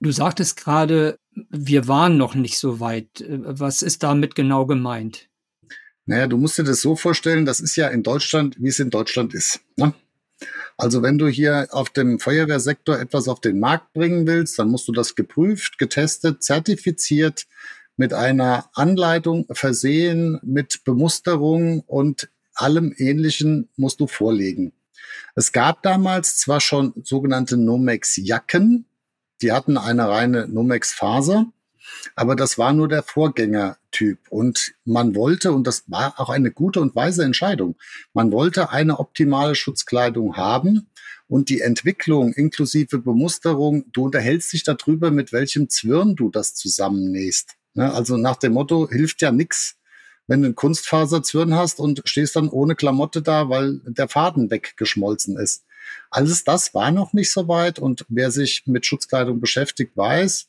Du 0.00 0.12
sagtest 0.12 0.56
gerade, 0.56 1.18
wir 1.50 1.88
waren 1.88 2.16
noch 2.16 2.34
nicht 2.34 2.58
so 2.58 2.78
weit. 2.78 3.24
Was 3.26 3.82
ist 3.82 4.02
damit 4.02 4.34
genau 4.34 4.66
gemeint? 4.66 5.28
Naja, 6.06 6.26
du 6.26 6.36
musst 6.36 6.58
dir 6.58 6.64
das 6.64 6.80
so 6.80 6.94
vorstellen, 6.94 7.44
das 7.44 7.60
ist 7.60 7.76
ja 7.76 7.88
in 7.88 8.02
Deutschland, 8.02 8.56
wie 8.60 8.68
es 8.68 8.78
in 8.78 8.90
Deutschland 8.90 9.34
ist. 9.34 9.60
Ne? 9.76 9.92
Also 10.76 11.02
wenn 11.02 11.18
du 11.18 11.28
hier 11.28 11.68
auf 11.72 11.90
dem 11.90 12.20
Feuerwehrsektor 12.20 12.98
etwas 12.98 13.28
auf 13.28 13.40
den 13.40 13.58
Markt 13.58 13.92
bringen 13.92 14.26
willst, 14.26 14.58
dann 14.58 14.68
musst 14.68 14.86
du 14.88 14.92
das 14.92 15.14
geprüft, 15.14 15.78
getestet, 15.78 16.42
zertifiziert, 16.42 17.46
mit 17.96 18.14
einer 18.14 18.70
Anleitung 18.74 19.46
versehen, 19.50 20.38
mit 20.42 20.84
Bemusterung 20.84 21.80
und 21.80 22.30
allem 22.54 22.94
Ähnlichen 22.96 23.68
musst 23.76 24.00
du 24.00 24.06
vorlegen. 24.06 24.72
Es 25.34 25.52
gab 25.52 25.82
damals 25.82 26.36
zwar 26.36 26.60
schon 26.60 26.92
sogenannte 27.02 27.56
Nomex-Jacken, 27.56 28.86
die 29.42 29.52
hatten 29.52 29.76
eine 29.76 30.08
reine 30.08 30.46
Nomex-Faser, 30.48 31.46
aber 32.14 32.36
das 32.36 32.58
war 32.58 32.72
nur 32.72 32.88
der 32.88 33.02
Vorgängertyp. 33.02 34.18
Und 34.30 34.74
man 34.84 35.14
wollte, 35.14 35.52
und 35.52 35.66
das 35.66 35.84
war 35.86 36.18
auch 36.18 36.30
eine 36.30 36.50
gute 36.50 36.80
und 36.80 36.94
weise 36.94 37.24
Entscheidung, 37.24 37.76
man 38.12 38.32
wollte 38.32 38.70
eine 38.70 38.98
optimale 38.98 39.54
Schutzkleidung 39.54 40.36
haben. 40.36 40.88
Und 41.28 41.50
die 41.50 41.60
Entwicklung 41.60 42.32
inklusive 42.32 42.98
Bemusterung, 42.98 43.84
du 43.92 44.06
unterhältst 44.06 44.52
dich 44.52 44.64
darüber, 44.64 45.10
mit 45.10 45.32
welchem 45.32 45.68
Zwirn 45.68 46.16
du 46.16 46.30
das 46.30 46.54
zusammennähst. 46.54 47.56
Ne, 47.74 47.92
also 47.92 48.16
nach 48.16 48.36
dem 48.36 48.54
Motto, 48.54 48.88
hilft 48.88 49.20
ja 49.20 49.30
nix, 49.30 49.76
wenn 50.26 50.40
du 50.40 50.46
einen 50.46 50.54
Kunstfaserzwirn 50.54 51.54
hast 51.54 51.80
und 51.80 52.02
stehst 52.06 52.34
dann 52.36 52.48
ohne 52.48 52.74
Klamotte 52.74 53.22
da, 53.22 53.48
weil 53.48 53.80
der 53.86 54.08
Faden 54.08 54.50
weggeschmolzen 54.50 55.36
ist. 55.38 55.64
Alles 56.10 56.44
das 56.44 56.74
war 56.74 56.90
noch 56.90 57.12
nicht 57.12 57.30
so 57.30 57.48
weit 57.48 57.78
und 57.78 58.04
wer 58.08 58.30
sich 58.30 58.64
mit 58.66 58.86
Schutzkleidung 58.86 59.40
beschäftigt, 59.40 59.96
weiß, 59.96 60.48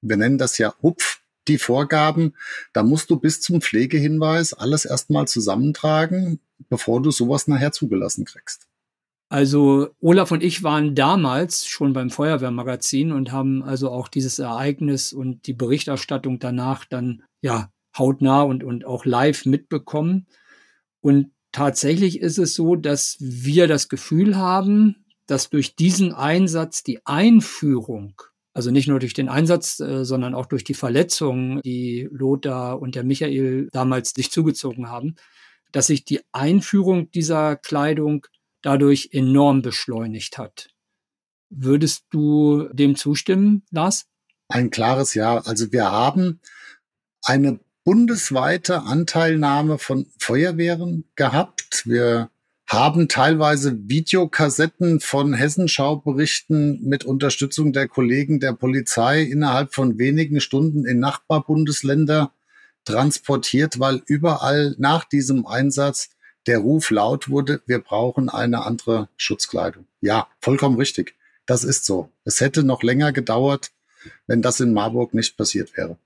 wir 0.00 0.16
nennen 0.16 0.38
das 0.38 0.58
ja 0.58 0.74
Hupf, 0.82 1.20
die 1.48 1.58
Vorgaben. 1.58 2.34
Da 2.72 2.82
musst 2.82 3.10
du 3.10 3.16
bis 3.16 3.40
zum 3.40 3.60
Pflegehinweis 3.60 4.52
alles 4.52 4.84
erstmal 4.84 5.26
zusammentragen, 5.26 6.40
bevor 6.68 7.02
du 7.02 7.10
sowas 7.10 7.48
nachher 7.48 7.72
zugelassen 7.72 8.24
kriegst. 8.24 8.68
Also 9.30 9.90
Olaf 10.00 10.30
und 10.30 10.42
ich 10.42 10.62
waren 10.62 10.94
damals 10.94 11.66
schon 11.66 11.92
beim 11.92 12.08
Feuerwehrmagazin 12.08 13.12
und 13.12 13.30
haben 13.30 13.62
also 13.62 13.90
auch 13.90 14.08
dieses 14.08 14.38
Ereignis 14.38 15.12
und 15.12 15.46
die 15.46 15.52
Berichterstattung 15.52 16.38
danach 16.38 16.86
dann 16.86 17.22
ja 17.42 17.70
hautnah 17.96 18.42
und, 18.42 18.64
und 18.64 18.86
auch 18.86 19.04
live 19.04 19.44
mitbekommen. 19.44 20.26
Und 21.00 21.30
tatsächlich 21.52 22.20
ist 22.20 22.38
es 22.38 22.54
so, 22.54 22.74
dass 22.74 23.16
wir 23.20 23.68
das 23.68 23.90
Gefühl 23.90 24.36
haben, 24.36 25.04
dass 25.26 25.50
durch 25.50 25.76
diesen 25.76 26.14
Einsatz 26.14 26.82
die 26.82 27.04
Einführung 27.04 28.14
also 28.58 28.72
nicht 28.72 28.88
nur 28.88 28.98
durch 28.98 29.14
den 29.14 29.28
Einsatz, 29.28 29.78
äh, 29.78 30.04
sondern 30.04 30.34
auch 30.34 30.46
durch 30.46 30.64
die 30.64 30.74
Verletzungen, 30.74 31.60
die 31.64 32.08
Lothar 32.10 32.82
und 32.82 32.96
der 32.96 33.04
Michael 33.04 33.68
damals 33.70 34.10
sich 34.10 34.32
zugezogen 34.32 34.88
haben, 34.88 35.14
dass 35.70 35.86
sich 35.86 36.04
die 36.04 36.22
Einführung 36.32 37.08
dieser 37.12 37.54
Kleidung 37.54 38.26
dadurch 38.60 39.10
enorm 39.12 39.62
beschleunigt 39.62 40.38
hat. 40.38 40.70
Würdest 41.50 42.06
du 42.10 42.68
dem 42.72 42.96
zustimmen, 42.96 43.62
Lars? 43.70 44.06
Ein 44.48 44.70
klares 44.70 45.14
Ja. 45.14 45.38
Also 45.38 45.70
wir 45.70 45.92
haben 45.92 46.40
eine 47.22 47.60
bundesweite 47.84 48.82
Anteilnahme 48.82 49.78
von 49.78 50.06
Feuerwehren 50.18 51.04
gehabt. 51.14 51.84
Wir 51.86 52.28
haben 52.68 53.08
teilweise 53.08 53.88
Videokassetten 53.88 55.00
von 55.00 55.32
Hessenschauberichten 55.32 56.82
mit 56.82 57.02
Unterstützung 57.04 57.72
der 57.72 57.88
Kollegen 57.88 58.40
der 58.40 58.52
Polizei 58.52 59.22
innerhalb 59.22 59.74
von 59.74 59.98
wenigen 59.98 60.42
Stunden 60.42 60.84
in 60.84 61.00
Nachbarbundesländer 61.00 62.30
transportiert, 62.84 63.80
weil 63.80 64.02
überall 64.06 64.74
nach 64.78 65.04
diesem 65.04 65.46
Einsatz 65.46 66.10
der 66.46 66.58
Ruf 66.58 66.90
laut 66.90 67.30
wurde, 67.30 67.62
wir 67.66 67.78
brauchen 67.78 68.28
eine 68.28 68.64
andere 68.64 69.08
Schutzkleidung. 69.16 69.86
Ja, 70.02 70.28
vollkommen 70.40 70.76
richtig. 70.76 71.14
Das 71.46 71.64
ist 71.64 71.86
so. 71.86 72.10
Es 72.24 72.42
hätte 72.42 72.62
noch 72.64 72.82
länger 72.82 73.12
gedauert, 73.12 73.70
wenn 74.26 74.42
das 74.42 74.60
in 74.60 74.74
Marburg 74.74 75.14
nicht 75.14 75.38
passiert 75.38 75.74
wäre. 75.74 75.96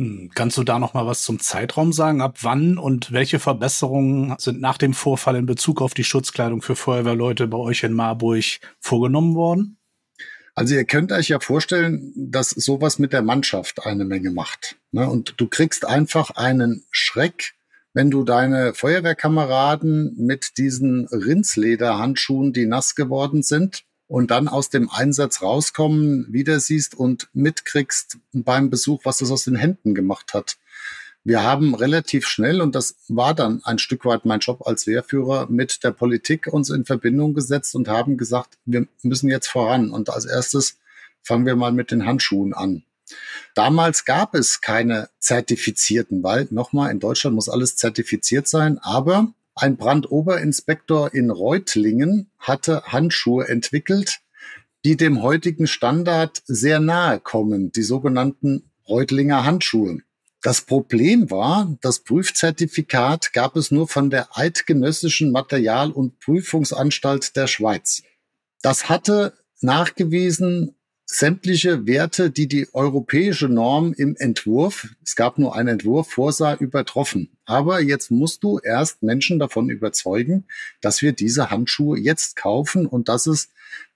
Hm, 0.00 0.30
kannst 0.34 0.56
du 0.56 0.64
da 0.64 0.78
noch 0.78 0.94
mal 0.94 1.06
was 1.06 1.24
zum 1.24 1.40
Zeitraum 1.40 1.92
sagen? 1.92 2.22
Ab 2.22 2.38
wann 2.40 2.78
und 2.78 3.12
welche 3.12 3.38
Verbesserungen 3.38 4.34
sind 4.38 4.58
nach 4.58 4.78
dem 4.78 4.94
Vorfall 4.94 5.36
in 5.36 5.44
Bezug 5.44 5.82
auf 5.82 5.92
die 5.92 6.04
Schutzkleidung 6.04 6.62
für 6.62 6.74
Feuerwehrleute 6.74 7.46
bei 7.46 7.58
euch 7.58 7.82
in 7.82 7.92
Marburg 7.92 8.44
vorgenommen 8.78 9.34
worden? 9.34 9.76
Also 10.54 10.74
ihr 10.74 10.84
könnt 10.84 11.12
euch 11.12 11.28
ja 11.28 11.38
vorstellen, 11.38 12.14
dass 12.16 12.48
sowas 12.48 12.98
mit 12.98 13.12
der 13.12 13.20
Mannschaft 13.20 13.84
eine 13.84 14.06
Menge 14.06 14.30
macht. 14.30 14.76
Ne? 14.90 15.06
Und 15.06 15.34
du 15.36 15.48
kriegst 15.48 15.86
einfach 15.86 16.30
einen 16.30 16.82
Schreck, 16.90 17.52
wenn 17.92 18.10
du 18.10 18.24
deine 18.24 18.72
Feuerwehrkameraden 18.72 20.14
mit 20.16 20.56
diesen 20.56 21.08
Rindslederhandschuhen, 21.08 22.54
die 22.54 22.64
nass 22.64 22.94
geworden 22.94 23.42
sind, 23.42 23.84
und 24.10 24.32
dann 24.32 24.48
aus 24.48 24.70
dem 24.70 24.90
Einsatz 24.90 25.40
rauskommen, 25.40 26.26
wieder 26.32 26.58
siehst 26.58 26.96
und 26.96 27.28
mitkriegst 27.32 28.18
beim 28.32 28.68
Besuch, 28.68 29.02
was 29.04 29.18
das 29.18 29.30
aus 29.30 29.44
den 29.44 29.54
Händen 29.54 29.94
gemacht 29.94 30.34
hat. 30.34 30.56
Wir 31.22 31.44
haben 31.44 31.76
relativ 31.76 32.26
schnell, 32.26 32.60
und 32.60 32.74
das 32.74 32.96
war 33.06 33.34
dann 33.34 33.60
ein 33.62 33.78
Stück 33.78 34.04
weit 34.04 34.24
mein 34.24 34.40
Job 34.40 34.66
als 34.66 34.88
Wehrführer, 34.88 35.46
mit 35.48 35.84
der 35.84 35.92
Politik 35.92 36.48
uns 36.48 36.70
in 36.70 36.84
Verbindung 36.84 37.34
gesetzt 37.34 37.76
und 37.76 37.86
haben 37.86 38.16
gesagt, 38.16 38.58
wir 38.64 38.88
müssen 39.02 39.30
jetzt 39.30 39.46
voran. 39.46 39.92
Und 39.92 40.10
als 40.10 40.24
erstes 40.24 40.78
fangen 41.22 41.46
wir 41.46 41.54
mal 41.54 41.70
mit 41.70 41.92
den 41.92 42.04
Handschuhen 42.04 42.52
an. 42.52 42.82
Damals 43.54 44.04
gab 44.04 44.34
es 44.34 44.60
keine 44.60 45.08
zertifizierten, 45.20 46.24
weil 46.24 46.48
nochmal 46.50 46.90
in 46.90 46.98
Deutschland 46.98 47.36
muss 47.36 47.48
alles 47.48 47.76
zertifiziert 47.76 48.48
sein, 48.48 48.78
aber 48.78 49.32
ein 49.62 49.76
Brandoberinspektor 49.76 51.14
in 51.14 51.30
Reutlingen 51.30 52.30
hatte 52.38 52.82
Handschuhe 52.84 53.46
entwickelt, 53.48 54.20
die 54.84 54.96
dem 54.96 55.22
heutigen 55.22 55.66
Standard 55.66 56.42
sehr 56.46 56.80
nahe 56.80 57.20
kommen, 57.20 57.70
die 57.72 57.82
sogenannten 57.82 58.70
Reutlinger 58.88 59.44
Handschuhe. 59.44 59.98
Das 60.42 60.62
Problem 60.62 61.30
war, 61.30 61.76
das 61.82 62.00
Prüfzertifikat 62.00 63.34
gab 63.34 63.56
es 63.56 63.70
nur 63.70 63.88
von 63.88 64.08
der 64.08 64.38
Eidgenössischen 64.38 65.32
Material- 65.32 65.92
und 65.92 66.18
Prüfungsanstalt 66.18 67.36
der 67.36 67.46
Schweiz. 67.46 68.02
Das 68.62 68.88
hatte 68.88 69.34
nachgewiesen 69.60 70.76
sämtliche 71.12 71.86
Werte, 71.86 72.30
die 72.30 72.46
die 72.46 72.68
europäische 72.72 73.48
Norm 73.48 73.92
im 73.92 74.14
Entwurf, 74.16 74.86
es 75.02 75.16
gab 75.16 75.38
nur 75.38 75.56
einen 75.56 75.68
Entwurf, 75.68 76.08
vorsah, 76.12 76.54
übertroffen. 76.54 77.36
Aber 77.44 77.80
jetzt 77.80 78.12
musst 78.12 78.44
du 78.44 78.60
erst 78.60 79.02
Menschen 79.02 79.40
davon 79.40 79.70
überzeugen, 79.70 80.44
dass 80.80 81.02
wir 81.02 81.12
diese 81.12 81.50
Handschuhe 81.50 81.98
jetzt 81.98 82.36
kaufen 82.36 82.86
und 82.86 83.08
dass 83.08 83.26
es 83.26 83.48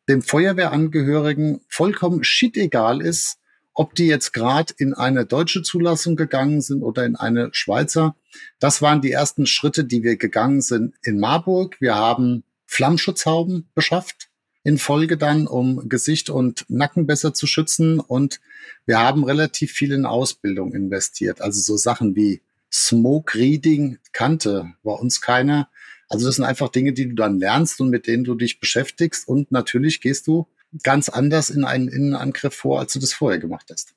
dem 0.09 0.23
Feuerwehrangehörigen 0.23 1.61
vollkommen 1.69 2.25
shit 2.25 2.57
egal 2.57 3.01
ist, 3.01 3.39
ob 3.75 3.95
die 3.95 4.07
jetzt 4.07 4.33
gerade 4.33 4.75
in 4.77 4.93
eine 4.93 5.25
deutsche 5.25 5.63
Zulassung 5.63 6.17
gegangen 6.17 6.63
sind 6.63 6.83
oder 6.83 7.05
in 7.05 7.15
eine 7.15 7.51
Schweizer, 7.53 8.17
das 8.59 8.83
waren 8.83 9.01
die 9.01 9.13
ersten 9.13 9.47
Schritte, 9.47 9.85
die 9.85 10.03
wir 10.03 10.17
gegangen 10.17 10.63
sind 10.63 10.97
in 11.03 11.21
Marburg. 11.21 11.77
Wir 11.81 11.95
haben 11.95 12.43
Flammschutzhauben 12.67 13.69
beschafft 13.75 14.31
in 14.65 14.79
Folge 14.79 15.17
dann, 15.17 15.47
um 15.47 15.89
Gesicht 15.89 16.31
und 16.31 16.65
Nacken 16.69 17.07
besser 17.07 17.35
zu 17.35 17.47
schützen. 17.47 18.01
Und 18.01 18.41
wir 18.87 18.99
haben 18.99 19.23
relativ 19.23 19.73
viel 19.73 19.93
in 19.93 20.07
Ausbildung 20.07 20.75
investiert. 20.75 21.41
Also 21.41 21.61
so 21.61 21.77
Sachen 21.77 22.17
wie 22.17 22.41
Smoke 22.73 23.39
Reading 23.39 23.99
kannte 24.13 24.73
bei 24.83 24.93
uns 24.93 25.21
keiner. 25.21 25.69
Also 26.09 26.27
das 26.27 26.37
sind 26.37 26.45
einfach 26.45 26.71
Dinge, 26.71 26.93
die 26.93 27.09
du 27.09 27.15
dann 27.15 27.39
lernst 27.39 27.81
und 27.81 27.91
mit 27.91 28.07
denen 28.07 28.25
du 28.25 28.35
dich 28.35 28.59
beschäftigst. 28.59 29.29
Und 29.29 29.53
natürlich 29.53 30.01
gehst 30.01 30.27
du 30.27 30.49
ganz 30.83 31.09
anders 31.09 31.51
in 31.51 31.65
einen 31.65 31.89
Innenangriff 31.89 32.55
vor, 32.55 32.81
als 32.81 32.95
du 32.95 32.99
das 32.99 33.13
vorher 33.13 33.39
gemacht 33.39 33.67
hast. 33.71 33.95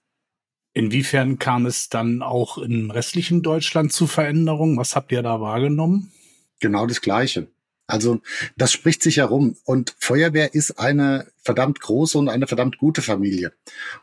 Inwiefern 0.73 1.39
kam 1.39 1.65
es 1.65 1.89
dann 1.89 2.21
auch 2.21 2.57
im 2.57 2.91
restlichen 2.91 3.41
Deutschland 3.41 3.93
zu 3.93 4.05
Veränderungen? 4.05 4.77
Was 4.77 4.95
habt 4.95 5.11
ihr 5.11 5.23
da 5.23 5.41
wahrgenommen? 5.41 6.11
Genau 6.59 6.85
das 6.85 7.01
Gleiche. 7.01 7.47
Also 7.87 8.21
das 8.57 8.73
spricht 8.73 9.01
sich 9.01 9.17
herum. 9.17 9.55
Und 9.63 9.95
Feuerwehr 9.97 10.53
ist 10.53 10.77
eine 10.77 11.27
verdammt 11.41 11.79
große 11.79 12.17
und 12.17 12.27
eine 12.27 12.45
verdammt 12.45 12.77
gute 12.77 13.01
Familie. 13.01 13.53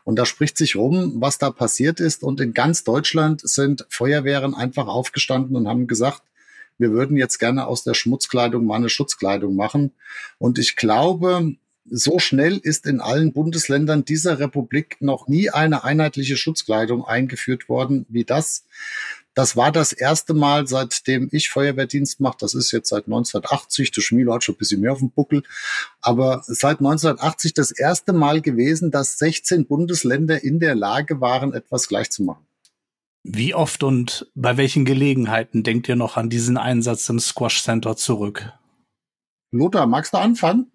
Und 0.03 0.17
da 0.17 0.25
spricht 0.25 0.57
sich 0.57 0.75
rum, 0.75 1.13
was 1.17 1.37
da 1.37 1.51
passiert 1.51 1.99
ist. 1.99 2.23
Und 2.23 2.41
in 2.41 2.53
ganz 2.53 2.83
Deutschland 2.83 3.47
sind 3.47 3.85
Feuerwehren 3.89 4.55
einfach 4.55 4.87
aufgestanden 4.87 5.55
und 5.55 5.67
haben 5.67 5.85
gesagt, 5.85 6.23
wir 6.77 6.91
würden 6.91 7.15
jetzt 7.15 7.37
gerne 7.37 7.67
aus 7.67 7.83
der 7.83 7.93
Schmutzkleidung 7.93 8.65
mal 8.65 8.75
eine 8.75 8.89
Schutzkleidung 8.89 9.55
machen. 9.55 9.93
Und 10.39 10.57
ich 10.57 10.75
glaube, 10.75 11.55
so 11.89 12.17
schnell 12.17 12.57
ist 12.57 12.87
in 12.87 12.99
allen 12.99 13.31
Bundesländern 13.31 14.03
dieser 14.03 14.39
Republik 14.39 14.97
noch 14.99 15.27
nie 15.27 15.51
eine 15.51 15.83
einheitliche 15.83 16.35
Schutzkleidung 16.35 17.05
eingeführt 17.05 17.69
worden 17.69 18.05
wie 18.09 18.25
das. 18.25 18.65
Das 19.35 19.57
war 19.57 19.71
das 19.71 19.91
erste 19.91 20.33
Mal, 20.33 20.65
seitdem 20.65 21.27
ich 21.31 21.49
Feuerwehrdienst 21.49 22.21
mache. 22.21 22.37
Das 22.39 22.53
ist 22.53 22.71
jetzt 22.71 22.89
seit 22.89 23.05
1980. 23.05 23.91
Der 23.91 24.01
Schmielo 24.01 24.33
hat 24.33 24.45
schon 24.45 24.55
ein 24.55 24.57
bisschen 24.57 24.79
mehr 24.79 24.93
auf 24.93 24.99
dem 24.99 25.11
Buckel. 25.11 25.43
Aber 26.01 26.41
seit 26.47 26.79
1980 26.79 27.53
das 27.53 27.71
erste 27.71 28.13
Mal 28.13 28.41
gewesen, 28.41 28.91
dass 28.91 29.19
16 29.19 29.67
Bundesländer 29.67 30.41
in 30.41 30.61
der 30.61 30.73
Lage 30.73 31.19
waren, 31.19 31.53
etwas 31.53 31.89
gleich 31.89 32.09
zu 32.09 32.23
machen. 32.23 32.45
Wie 33.23 33.53
oft 33.53 33.83
und 33.83 34.31
bei 34.35 34.55
welchen 34.55 34.85
Gelegenheiten 34.85 35.63
denkt 35.63 35.89
ihr 35.89 35.97
noch 35.97 36.15
an 36.15 36.29
diesen 36.29 36.57
Einsatz 36.57 37.09
im 37.09 37.19
Squash 37.19 37.61
Center 37.63 37.97
zurück? 37.97 38.53
Lothar, 39.51 39.85
magst 39.85 40.13
du 40.13 40.17
anfangen? 40.17 40.71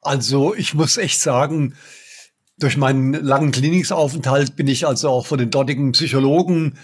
Also 0.00 0.54
ich 0.54 0.74
muss 0.74 0.98
echt 0.98 1.20
sagen, 1.20 1.74
durch 2.64 2.78
meinen 2.78 3.12
langen 3.12 3.52
Kliniksaufenthalt 3.52 4.56
bin 4.56 4.68
ich 4.68 4.86
also 4.86 5.10
auch 5.10 5.26
von 5.26 5.36
den 5.36 5.50
dortigen 5.50 5.92
Psychologen 5.92 6.78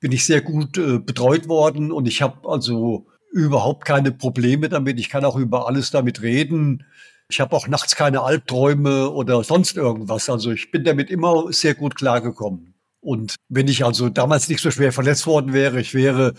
bin 0.00 0.10
ich 0.10 0.26
sehr 0.26 0.40
gut 0.40 0.76
äh, 0.76 0.98
betreut 0.98 1.46
worden 1.46 1.92
und 1.92 2.08
ich 2.08 2.20
habe 2.20 2.48
also 2.48 3.06
überhaupt 3.30 3.84
keine 3.84 4.10
Probleme 4.10 4.68
damit. 4.68 4.98
Ich 4.98 5.08
kann 5.08 5.24
auch 5.24 5.36
über 5.36 5.68
alles 5.68 5.92
damit 5.92 6.20
reden. 6.20 6.84
Ich 7.28 7.38
habe 7.38 7.54
auch 7.54 7.68
nachts 7.68 7.94
keine 7.94 8.22
Albträume 8.22 9.08
oder 9.08 9.44
sonst 9.44 9.76
irgendwas. 9.76 10.28
Also 10.28 10.50
ich 10.50 10.72
bin 10.72 10.82
damit 10.82 11.10
immer 11.10 11.44
sehr 11.52 11.76
gut 11.76 11.94
klargekommen. 11.94 12.74
Und 13.00 13.36
wenn 13.48 13.68
ich 13.68 13.84
also 13.84 14.08
damals 14.08 14.48
nicht 14.48 14.60
so 14.60 14.72
schwer 14.72 14.90
verletzt 14.90 15.28
worden 15.28 15.52
wäre, 15.52 15.80
ich 15.80 15.94
wäre 15.94 16.34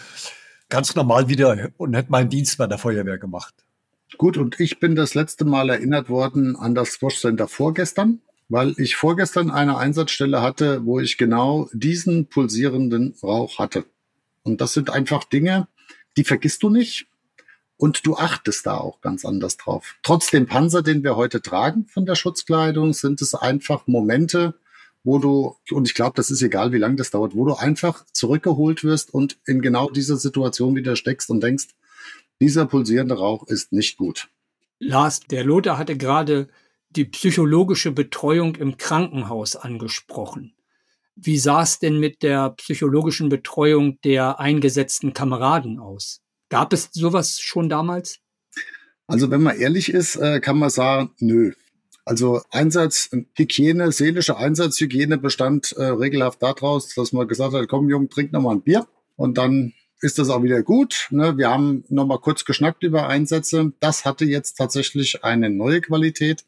ganz 0.67 0.95
normal 0.95 1.30
wieder 1.30 1.69
und 1.77 1.95
hätte 1.95 2.12
meinen 2.12 2.30
Dienst 2.30 2.58
bei 2.58 2.67
der 2.67 2.77
Feuerwehr 2.77 3.19
gemacht. 3.19 3.54
Gut, 4.17 4.36
und 4.36 4.60
ich 4.60 4.82
bin 4.82 4.97
das 4.97 5.13
letzte 5.13 5.45
Mal 5.45 5.69
erinnert 5.69 6.10
worden 6.10 6.58
an 6.58 6.75
das 6.75 6.89
Squash 6.89 7.21
Center 7.21 7.47
vorgestern, 7.47 8.19
weil 8.52 8.74
ich 8.78 8.98
vorgestern 8.98 9.50
eine 9.50 9.78
Einsatzstelle 9.78 10.42
hatte, 10.42 10.86
wo 10.86 11.00
ich 11.00 11.18
genau 11.18 11.70
diesen 11.72 12.26
pulsierenden 12.26 13.16
Rauch 13.24 13.60
hatte. 13.60 13.86
Und 14.44 14.60
das 14.60 14.74
sind 14.74 14.90
einfach 14.90 15.24
Dinge, 15.24 15.70
die 16.18 16.26
vergisst 16.26 16.62
du 16.62 16.70
nicht 16.70 17.08
und 17.78 18.06
du 18.06 18.18
achtest 18.18 18.66
da 18.66 18.78
auch 18.78 19.00
ganz 19.00 19.24
anders 19.24 19.56
drauf. 19.56 19.96
Trotz 20.04 20.32
dem 20.32 20.48
Panzer, 20.48 20.82
den 20.82 21.02
wir 21.02 21.16
heute 21.16 21.42
tragen 21.42 21.86
von 21.86 22.06
der 22.06 22.16
Schutzkleidung, 22.16 22.92
sind 22.92 23.22
es 23.22 23.36
einfach 23.36 23.88
Momente, 23.88 24.56
wo 25.06 25.18
du, 25.18 25.56
und 25.72 25.88
ich 25.88 25.94
glaube, 25.94 26.18
das 26.18 26.30
ist 26.30 26.42
egal, 26.42 26.74
wie 26.74 26.78
lange 26.78 26.98
das 26.98 27.10
dauert, 27.10 27.34
wo 27.34 27.46
du 27.46 27.54
einfach 27.54 28.06
zurückgeholt 28.12 28.84
wirst 28.84 29.14
und 29.14 29.38
in 29.46 29.62
genau 29.62 29.90
dieser 29.90 30.18
Situation 30.18 30.76
wieder 30.76 30.98
steckst 30.98 31.30
und 31.30 31.42
denkst, 31.42 31.70
dieser 32.42 32.66
pulsierende 32.66 33.18
Rauch 33.18 33.48
ist 33.48 33.72
nicht 33.72 33.96
gut. 33.96 34.28
Lars, 34.78 35.22
der 35.22 35.46
Lothar 35.46 35.78
hatte 35.78 35.96
gerade 35.96 36.50
die 36.95 37.06
psychologische 37.06 37.91
Betreuung 37.91 38.56
im 38.56 38.77
Krankenhaus 38.77 39.56
angesprochen. 39.56 40.54
Wie 41.15 41.38
sah 41.38 41.62
es 41.62 41.80
denn 41.80 41.99
mit 41.99 42.23
der 42.23 42.51
psychologischen 42.51 43.30
Betreuung 43.30 43.99
der 44.04 44.39
eingesetzten 44.39 45.13
Kameraden 45.13 45.80
aus? 45.80 46.21
Gab 46.49 46.73
es 46.73 46.89
sowas 46.91 47.39
schon 47.39 47.69
damals? 47.69 48.19
Also 49.08 49.30
wenn 49.30 49.43
man 49.43 49.58
ehrlich 49.58 49.89
ist, 49.89 50.15
äh, 50.15 50.39
kann 50.39 50.58
man 50.58 50.69
sagen, 50.69 51.12
nö. 51.19 51.51
Also 52.06 52.41
Einsatzhygiene, 52.49 53.91
seelische 53.91 54.38
Einsatzhygiene 54.38 55.17
bestand 55.17 55.73
äh, 55.73 55.84
regelhaft 55.84 56.41
daraus, 56.41 56.93
dass 56.95 57.13
man 57.13 57.27
gesagt 57.27 57.54
hat, 57.54 57.67
komm 57.67 57.89
Junge, 57.89 58.10
trink 58.10 58.32
noch 58.32 58.41
mal 58.41 58.56
ein 58.56 58.62
Bier 58.62 58.88
und 59.15 59.38
dann 59.38 59.73
ist 60.01 60.17
das 60.17 60.30
auch 60.30 60.41
wieder 60.41 60.63
gut. 60.63 61.08
Ne? 61.12 61.38
Wir 61.38 61.49
haben 61.49 61.84
noch 61.89 62.08
mal 62.08 62.17
kurz 62.17 62.43
geschnackt 62.43 62.84
über 62.84 63.08
Einsätze. 63.08 63.71
Das 63.80 64.04
hatte 64.04 64.25
jetzt 64.25 64.58
tatsächlich 64.58 65.23
eine 65.23 65.49
neue 65.49 65.80
Qualität. 65.80 66.43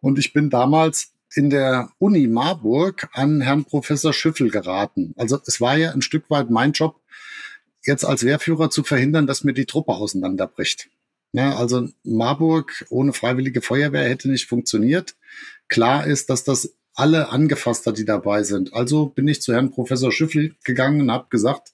Und 0.00 0.18
ich 0.18 0.32
bin 0.32 0.50
damals 0.50 1.12
in 1.34 1.50
der 1.50 1.90
Uni 1.98 2.26
Marburg 2.26 3.08
an 3.12 3.40
Herrn 3.40 3.64
Professor 3.64 4.12
Schüffel 4.12 4.50
geraten. 4.50 5.14
Also 5.16 5.38
es 5.46 5.60
war 5.60 5.76
ja 5.76 5.92
ein 5.92 6.02
Stück 6.02 6.28
weit 6.28 6.50
mein 6.50 6.72
Job, 6.72 7.00
jetzt 7.84 8.04
als 8.04 8.24
Wehrführer 8.24 8.70
zu 8.70 8.82
verhindern, 8.82 9.26
dass 9.26 9.44
mir 9.44 9.52
die 9.52 9.66
Truppe 9.66 9.92
auseinanderbricht. 9.92 10.88
Ja, 11.32 11.56
also 11.56 11.88
Marburg 12.02 12.84
ohne 12.90 13.12
freiwillige 13.12 13.62
Feuerwehr 13.62 14.08
hätte 14.08 14.28
nicht 14.28 14.46
funktioniert. 14.46 15.16
Klar 15.68 16.06
ist, 16.06 16.28
dass 16.28 16.42
das 16.42 16.74
alle 16.94 17.30
angefasst 17.30 17.86
hat, 17.86 17.98
die 17.98 18.04
dabei 18.04 18.42
sind. 18.42 18.74
Also 18.74 19.06
bin 19.06 19.28
ich 19.28 19.40
zu 19.40 19.52
Herrn 19.52 19.70
Professor 19.70 20.10
Schüffel 20.10 20.56
gegangen 20.64 21.02
und 21.02 21.10
habe 21.12 21.28
gesagt, 21.30 21.72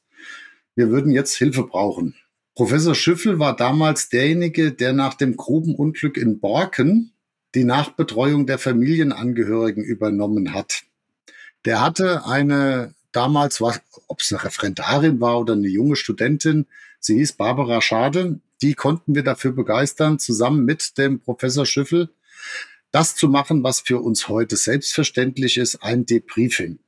wir 0.74 0.90
würden 0.90 1.10
jetzt 1.10 1.34
Hilfe 1.36 1.62
brauchen. 1.62 2.14
Professor 2.54 2.94
Schüffel 2.94 3.38
war 3.38 3.56
damals 3.56 4.10
derjenige, 4.10 4.72
der 4.72 4.92
nach 4.92 5.14
dem 5.14 5.36
groben 5.36 5.74
Unglück 5.74 6.18
in 6.18 6.38
Borken 6.38 7.12
die 7.56 7.64
Nachbetreuung 7.64 8.46
der 8.46 8.58
Familienangehörigen 8.58 9.82
übernommen 9.82 10.52
hat. 10.52 10.82
Der 11.64 11.80
hatte 11.80 12.26
eine 12.26 12.94
damals, 13.12 13.62
ob 13.62 14.20
es 14.20 14.30
eine 14.30 14.44
Referendarin 14.44 15.22
war 15.22 15.40
oder 15.40 15.54
eine 15.54 15.66
junge 15.66 15.96
Studentin, 15.96 16.66
sie 17.00 17.16
hieß 17.16 17.32
Barbara 17.32 17.80
Schade, 17.80 18.40
die 18.60 18.74
konnten 18.74 19.14
wir 19.14 19.22
dafür 19.22 19.52
begeistern, 19.52 20.18
zusammen 20.18 20.66
mit 20.66 20.98
dem 20.98 21.20
Professor 21.20 21.64
Schüffel, 21.64 22.10
das 22.90 23.16
zu 23.16 23.26
machen, 23.26 23.64
was 23.64 23.80
für 23.80 24.02
uns 24.02 24.28
heute 24.28 24.56
selbstverständlich 24.56 25.56
ist, 25.56 25.82
ein 25.82 26.04
Debriefing. 26.04 26.78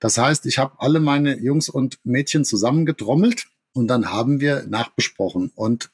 Das 0.00 0.16
heißt, 0.16 0.46
ich 0.46 0.56
habe 0.58 0.76
alle 0.78 1.00
meine 1.00 1.38
Jungs 1.38 1.68
und 1.68 1.98
Mädchen 2.02 2.46
zusammengetrommelt 2.46 3.44
und 3.74 3.88
dann 3.88 4.10
haben 4.10 4.40
wir 4.40 4.64
nachbesprochen. 4.66 5.52
Und 5.54 5.90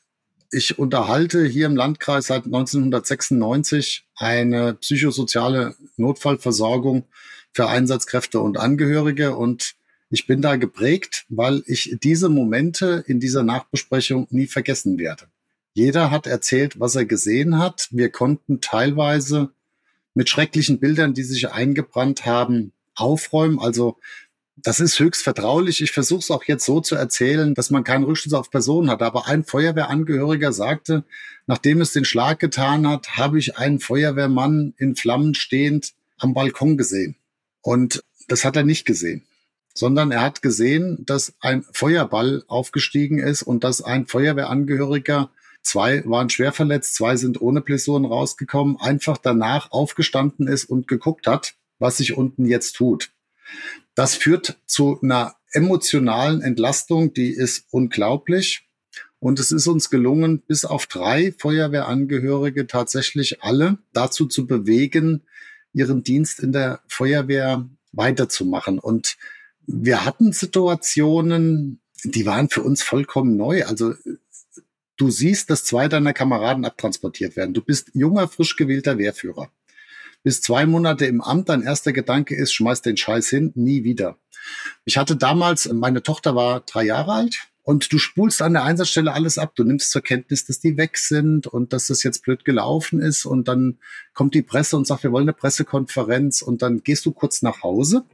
ich 0.51 0.79
unterhalte 0.79 1.45
hier 1.45 1.67
im 1.67 1.77
Landkreis 1.77 2.29
seit 2.29 2.45
1996 2.45 4.07
eine 4.17 4.75
psychosoziale 4.75 5.75
Notfallversorgung 5.97 7.05
für 7.53 7.69
Einsatzkräfte 7.69 8.41
und 8.41 8.59
Angehörige. 8.59 9.37
Und 9.37 9.75
ich 10.11 10.27
bin 10.27 10.41
da 10.41 10.57
geprägt, 10.57 11.27
weil 11.29 11.63
ich 11.67 11.97
diese 12.03 12.29
Momente 12.29 13.05
in 13.07 13.21
dieser 13.21 13.43
Nachbesprechung 13.43 14.27
nie 14.31 14.47
vergessen 14.47 14.99
werde. 14.99 15.27
Jeder 15.75 16.11
hat 16.11 16.27
erzählt, 16.27 16.81
was 16.81 16.97
er 16.97 17.05
gesehen 17.05 17.59
hat. 17.59 17.89
Wir 17.91 18.11
konnten 18.11 18.61
teilweise 18.61 19.51
mit 20.15 20.29
schrecklichen 20.29 20.81
Bildern, 20.81 21.15
die 21.15 21.23
sich 21.23 21.51
eingebrannt 21.51 22.27
haben, 22.27 22.73
aufräumen. 22.97 23.61
Also 23.61 23.99
das 24.63 24.81
ist 24.81 24.99
höchst 24.99 25.23
vertraulich. 25.23 25.83
Ich 25.83 25.93
versuche 25.93 26.21
es 26.21 26.31
auch 26.31 26.45
jetzt 26.45 26.65
so 26.65 26.81
zu 26.81 26.95
erzählen, 26.95 27.55
dass 27.55 27.71
man 27.71 27.85
keinen 27.85 28.05
Rückschluss 28.05 28.35
auf 28.35 28.51
Personen 28.51 28.91
hat. 28.91 29.03
Aber 29.03 29.27
ein 29.27 29.45
Feuerwehrangehöriger 29.45 30.53
sagte, 30.53 31.05
nachdem 31.47 31.81
es 31.81 31.93
den 31.93 32.05
Schlag 32.05 32.39
getan 32.39 32.87
hat, 32.89 33.17
habe 33.17 33.39
ich 33.39 33.57
einen 33.57 33.81
Feuerwehrmann 33.81 34.75
in 34.77 34.97
Flammen 34.97 35.35
stehend 35.35 35.93
am 36.19 36.35
Balkon 36.35 36.77
gesehen. 36.77 37.17
Und 37.63 38.03
das 38.27 38.45
hat 38.45 38.57
er 38.57 38.65
nicht 38.65 38.85
gesehen, 38.85 39.25
sondern 39.75 40.11
er 40.11 40.23
hat 40.23 40.43
gesehen, 40.43 41.05
dass 41.07 41.35
ein 41.41 41.65
Feuerball 41.73 42.45
aufgestiegen 42.49 43.19
ist 43.19 43.43
und 43.43 43.65
dass 43.65 43.83
ein 43.83 44.07
Feuerwehrangehöriger, 44.07 45.31
zwei 45.63 46.05
waren 46.05 46.31
schwer 46.31 46.53
verletzt, 46.53 46.95
zwei 46.95 47.17
sind 47.17 47.41
ohne 47.41 47.61
Blessuren 47.61 48.05
rausgekommen, 48.05 48.77
einfach 48.79 49.19
danach 49.19 49.71
aufgestanden 49.71 50.49
ist 50.49 50.65
und 50.65 50.89
geguckt 50.89 51.27
hat, 51.27 51.55
was 51.79 51.99
sich 51.99 52.17
unten 52.17 52.45
jetzt 52.45 52.73
tut. 52.73 53.11
Das 53.95 54.15
führt 54.15 54.59
zu 54.67 55.01
einer 55.03 55.37
emotionalen 55.53 56.43
Entlastung, 56.43 57.13
die 57.15 57.31
ist 57.31 57.67
unglaublich. 57.71 58.69
Und 59.21 59.41
es 59.41 59.51
ist 59.51 59.67
uns 59.67 59.91
gelungen, 59.91 60.41
bis 60.41 60.65
auf 60.65 60.87
drei 60.87 61.33
Feuerwehrangehörige 61.37 62.67
tatsächlich 62.67 63.43
alle 63.43 63.79
dazu 63.93 64.27
zu 64.27 64.47
bewegen, 64.47 65.23
ihren 65.73 66.05
Dienst 66.05 66.39
in 66.41 66.53
der 66.53 66.81
Feuerwehr 66.87 67.69
weiterzumachen. 67.93 68.79
Und 68.79 69.17
wir 69.67 70.05
hatten 70.05 70.33
Situationen, 70.33 71.81
die 72.05 72.27
waren 72.27 72.49
für 72.49 72.63
uns 72.63 72.83
vollkommen 72.83 73.37
neu. 73.37 73.65
Also 73.65 73.95
du 74.97 75.11
siehst, 75.11 75.51
dass 75.51 75.65
zwei 75.65 75.89
deiner 75.89 76.13
Kameraden 76.13 76.65
abtransportiert 76.65 77.37
werden. 77.37 77.55
Du 77.55 77.63
bist 77.63 77.91
junger, 77.95 78.29
frisch 78.29 78.57
gewählter 78.57 78.99
Wehrführer. 78.99 79.51
Bis 80.29 80.43
zwei 80.43 80.67
Monate 80.67 81.07
im 81.07 81.23
Amt, 81.23 81.49
dein 81.49 81.63
erster 81.63 81.95
Gedanke 81.95 82.37
ist, 82.37 82.53
schmeiß 82.53 82.83
den 82.83 82.99
Scheiß 82.99 83.31
hin, 83.31 83.51
nie 83.55 83.83
wieder. 83.83 84.19
Ich 84.85 84.99
hatte 84.99 85.17
damals, 85.17 85.73
meine 85.73 86.03
Tochter 86.03 86.37
war 86.37 86.61
drei 86.61 86.85
Jahre 86.85 87.13
alt 87.13 87.49
und 87.63 87.91
du 87.91 87.97
spulst 87.97 88.43
an 88.43 88.53
der 88.53 88.65
Einsatzstelle 88.65 89.15
alles 89.15 89.39
ab. 89.39 89.55
Du 89.57 89.65
nimmst 89.65 89.91
zur 89.91 90.03
Kenntnis, 90.03 90.45
dass 90.45 90.61
die 90.61 90.77
weg 90.77 90.99
sind 90.99 91.47
und 91.47 91.73
dass 91.73 91.87
das 91.87 92.03
jetzt 92.03 92.25
blöd 92.25 92.45
gelaufen 92.45 93.01
ist 93.01 93.25
und 93.25 93.49
dann 93.49 93.79
kommt 94.13 94.35
die 94.35 94.43
Presse 94.43 94.77
und 94.77 94.87
sagt, 94.87 95.03
wir 95.03 95.13
wollen 95.13 95.25
eine 95.25 95.33
Pressekonferenz 95.33 96.43
und 96.43 96.61
dann 96.61 96.83
gehst 96.83 97.07
du 97.07 97.13
kurz 97.13 97.41
nach 97.41 97.63
Hause 97.63 98.05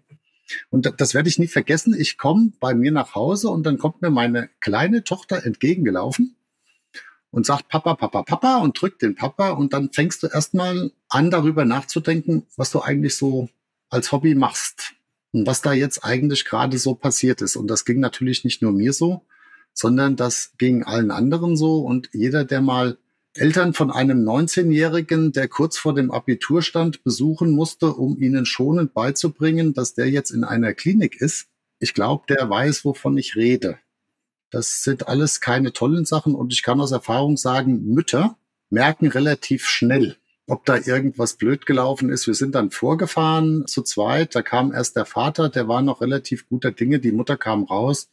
und 0.70 0.94
das 0.96 1.14
werde 1.14 1.28
ich 1.28 1.40
nie 1.40 1.48
vergessen. 1.48 1.96
Ich 1.98 2.16
komme 2.16 2.52
bei 2.60 2.74
mir 2.74 2.92
nach 2.92 3.16
Hause 3.16 3.48
und 3.48 3.66
dann 3.66 3.76
kommt 3.76 4.02
mir 4.02 4.10
meine 4.10 4.50
kleine 4.60 5.02
Tochter 5.02 5.44
entgegengelaufen 5.44 6.36
und 7.34 7.44
sagt 7.44 7.68
Papa, 7.68 7.94
Papa, 7.94 8.22
Papa 8.22 8.58
und 8.58 8.80
drückt 8.80 9.02
den 9.02 9.16
Papa 9.16 9.50
und 9.50 9.72
dann 9.72 9.90
fängst 9.92 10.22
du 10.22 10.28
erstmal 10.28 10.92
an, 11.08 11.30
darüber 11.32 11.64
nachzudenken, 11.64 12.46
was 12.56 12.70
du 12.70 12.80
eigentlich 12.80 13.16
so 13.16 13.48
als 13.90 14.12
Hobby 14.12 14.36
machst 14.36 14.92
und 15.32 15.44
was 15.44 15.60
da 15.60 15.72
jetzt 15.72 16.04
eigentlich 16.04 16.44
gerade 16.44 16.78
so 16.78 16.94
passiert 16.94 17.42
ist. 17.42 17.56
Und 17.56 17.66
das 17.66 17.84
ging 17.84 17.98
natürlich 17.98 18.44
nicht 18.44 18.62
nur 18.62 18.70
mir 18.70 18.92
so, 18.92 19.22
sondern 19.72 20.14
das 20.14 20.52
ging 20.58 20.84
allen 20.84 21.10
anderen 21.10 21.56
so 21.56 21.80
und 21.80 22.08
jeder, 22.12 22.44
der 22.44 22.60
mal 22.60 22.98
Eltern 23.34 23.74
von 23.74 23.90
einem 23.90 24.24
19-Jährigen, 24.24 25.32
der 25.32 25.48
kurz 25.48 25.76
vor 25.76 25.92
dem 25.92 26.12
Abitur 26.12 26.62
stand, 26.62 27.02
besuchen 27.02 27.50
musste, 27.50 27.92
um 27.92 28.16
ihnen 28.16 28.46
schonend 28.46 28.94
beizubringen, 28.94 29.74
dass 29.74 29.94
der 29.94 30.08
jetzt 30.08 30.30
in 30.30 30.44
einer 30.44 30.72
Klinik 30.72 31.20
ist. 31.20 31.48
Ich 31.80 31.94
glaube, 31.94 32.26
der 32.28 32.48
weiß, 32.48 32.84
wovon 32.84 33.18
ich 33.18 33.34
rede. 33.34 33.78
Das 34.54 34.84
sind 34.84 35.08
alles 35.08 35.40
keine 35.40 35.72
tollen 35.72 36.04
Sachen 36.04 36.36
und 36.36 36.52
ich 36.52 36.62
kann 36.62 36.80
aus 36.80 36.92
Erfahrung 36.92 37.36
sagen, 37.36 37.92
Mütter 37.92 38.38
merken 38.70 39.08
relativ 39.08 39.66
schnell, 39.66 40.16
ob 40.46 40.64
da 40.64 40.76
irgendwas 40.76 41.34
blöd 41.34 41.66
gelaufen 41.66 42.08
ist. 42.08 42.28
Wir 42.28 42.34
sind 42.34 42.54
dann 42.54 42.70
vorgefahren 42.70 43.66
zu 43.66 43.82
zweit. 43.82 44.36
Da 44.36 44.42
kam 44.42 44.72
erst 44.72 44.94
der 44.94 45.06
Vater, 45.06 45.48
der 45.48 45.66
war 45.66 45.82
noch 45.82 46.00
relativ 46.00 46.48
guter 46.48 46.70
Dinge. 46.70 47.00
Die 47.00 47.10
Mutter 47.10 47.36
kam 47.36 47.64
raus, 47.64 48.08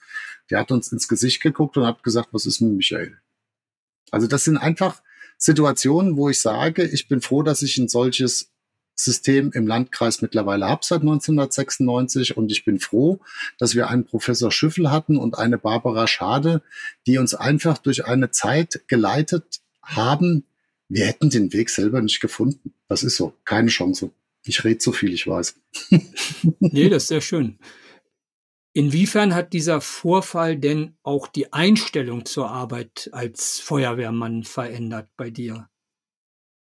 die 0.49 0.55
hat 0.55 0.71
uns 0.71 0.91
ins 0.91 1.07
Gesicht 1.07 1.43
geguckt 1.43 1.77
und 1.77 1.85
hat 1.85 2.01
gesagt, 2.01 2.29
was 2.31 2.47
ist 2.47 2.59
mit 2.59 2.71
Michael? 2.71 3.19
Also 4.09 4.25
das 4.25 4.43
sind 4.43 4.57
einfach 4.57 5.03
Situationen, 5.37 6.17
wo 6.17 6.27
ich 6.27 6.41
sage, 6.41 6.85
ich 6.85 7.07
bin 7.07 7.21
froh, 7.21 7.43
dass 7.43 7.61
ich 7.61 7.77
ein 7.77 7.87
solches 7.87 8.49
System 9.03 9.51
im 9.53 9.67
Landkreis 9.67 10.21
mittlerweile 10.21 10.67
habe 10.67 10.81
seit 10.83 11.01
1996 11.01 12.37
und 12.37 12.51
ich 12.51 12.65
bin 12.65 12.79
froh, 12.79 13.19
dass 13.57 13.75
wir 13.75 13.89
einen 13.89 14.05
Professor 14.05 14.51
Schüffel 14.51 14.91
hatten 14.91 15.17
und 15.17 15.37
eine 15.37 15.57
Barbara 15.57 16.07
Schade, 16.07 16.61
die 17.07 17.17
uns 17.17 17.33
einfach 17.33 17.77
durch 17.77 18.05
eine 18.05 18.31
Zeit 18.31 18.81
geleitet 18.87 19.61
haben. 19.81 20.45
Wir 20.87 21.05
hätten 21.07 21.29
den 21.29 21.53
Weg 21.53 21.69
selber 21.69 22.01
nicht 22.01 22.19
gefunden. 22.19 22.73
Das 22.87 23.03
ist 23.03 23.17
so, 23.17 23.33
keine 23.45 23.69
Chance. 23.69 24.11
Ich 24.43 24.63
rede 24.63 24.79
zu 24.79 24.91
viel, 24.91 25.13
ich 25.13 25.27
weiß. 25.27 25.55
nee, 26.59 26.89
das 26.89 27.03
ist 27.03 27.09
sehr 27.09 27.21
schön. 27.21 27.59
Inwiefern 28.73 29.35
hat 29.35 29.51
dieser 29.51 29.81
Vorfall 29.81 30.57
denn 30.57 30.95
auch 31.03 31.27
die 31.27 31.51
Einstellung 31.51 32.25
zur 32.25 32.49
Arbeit 32.49 33.09
als 33.11 33.59
Feuerwehrmann 33.59 34.43
verändert 34.43 35.09
bei 35.17 35.29
dir? 35.29 35.69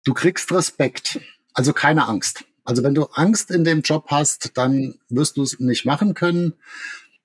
Du 0.04 0.14
kriegst 0.14 0.50
Respekt, 0.50 1.20
also 1.60 1.74
keine 1.74 2.08
Angst. 2.08 2.44
Also 2.64 2.82
wenn 2.82 2.94
du 2.94 3.04
Angst 3.12 3.50
in 3.50 3.64
dem 3.64 3.82
Job 3.82 4.06
hast, 4.08 4.56
dann 4.56 4.94
wirst 5.10 5.36
du 5.36 5.42
es 5.42 5.60
nicht 5.60 5.84
machen 5.84 6.14
können. 6.14 6.54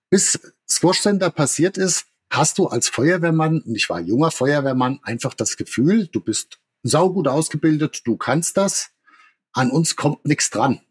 Bis 0.09 0.39
Squash 0.69 1.01
Center 1.01 1.29
passiert 1.29 1.77
ist, 1.77 2.05
hast 2.29 2.57
du 2.57 2.67
als 2.67 2.89
Feuerwehrmann, 2.89 3.61
und 3.61 3.75
ich 3.75 3.89
war 3.89 4.01
junger 4.01 4.31
Feuerwehrmann, 4.31 4.99
einfach 5.03 5.33
das 5.33 5.55
Gefühl, 5.55 6.07
du 6.07 6.19
bist 6.19 6.59
saugut 6.83 7.29
ausgebildet, 7.29 8.01
du 8.03 8.17
kannst 8.17 8.57
das, 8.57 8.89
an 9.53 9.71
uns 9.71 9.95
kommt 9.95 10.25
nichts 10.25 10.49
dran 10.49 10.81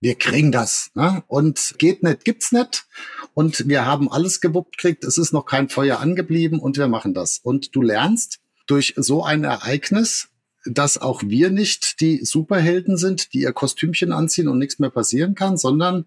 wir 0.00 0.14
kriegen 0.14 0.52
das. 0.52 0.90
Ne? 0.94 1.24
Und 1.26 1.74
geht 1.78 2.02
nicht, 2.02 2.24
gibt's 2.24 2.52
nicht. 2.52 2.86
Und 3.34 3.68
wir 3.68 3.86
haben 3.86 4.10
alles 4.10 4.40
gewuppt 4.40 4.78
kriegt. 4.78 5.04
Es 5.04 5.18
ist 5.18 5.32
noch 5.32 5.46
kein 5.46 5.68
Feuer 5.68 6.00
angeblieben 6.00 6.60
und 6.60 6.76
wir 6.76 6.88
machen 6.88 7.14
das. 7.14 7.38
Und 7.38 7.74
du 7.74 7.82
lernst 7.82 8.38
durch 8.66 8.94
so 8.96 9.24
ein 9.24 9.44
Ereignis, 9.44 10.28
dass 10.68 10.98
auch 10.98 11.22
wir 11.24 11.50
nicht 11.50 12.00
die 12.00 12.24
Superhelden 12.24 12.96
sind, 12.96 13.32
die 13.32 13.42
ihr 13.42 13.52
Kostümchen 13.52 14.12
anziehen 14.12 14.48
und 14.48 14.58
nichts 14.58 14.78
mehr 14.78 14.90
passieren 14.90 15.34
kann, 15.34 15.56
sondern 15.56 16.06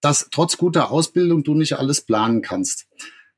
dass 0.00 0.28
trotz 0.30 0.56
guter 0.56 0.90
Ausbildung 0.90 1.42
du 1.42 1.54
nicht 1.54 1.78
alles 1.78 2.00
planen 2.02 2.42
kannst. 2.42 2.86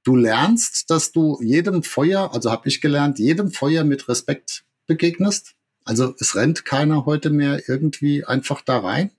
Du 0.05 0.17
lernst, 0.17 0.91
dass 0.91 1.13
du 1.13 1.39
jedem 1.43 1.83
Feuer, 1.83 2.33
also 2.33 2.51
habe 2.51 2.69
ich 2.69 2.81
gelernt, 2.81 3.19
jedem 3.19 3.51
Feuer 3.51 3.85
mit 3.85 4.09
Respekt 4.09 4.65
begegnest. 4.87 5.55
Also 5.85 6.15
es 6.19 6.35
rennt 6.35 6.65
keiner 6.65 7.07
heute 7.07 7.31
mehr 7.31 7.69
irgendwie 7.69 8.25
einfach 8.25 8.63
da 8.63 8.79
rein. 8.79 9.11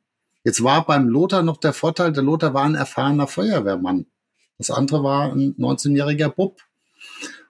Jetzt 0.43 0.63
war 0.63 0.85
beim 0.85 1.07
Lothar 1.07 1.43
noch 1.43 1.57
der 1.57 1.73
Vorteil, 1.73 2.13
der 2.13 2.23
Lothar 2.23 2.53
war 2.53 2.63
ein 2.63 2.75
erfahrener 2.75 3.27
Feuerwehrmann. 3.27 4.05
Das 4.57 4.71
andere 4.71 5.03
war 5.03 5.31
ein 5.31 5.55
19-jähriger 5.57 6.29
Bub. 6.29 6.61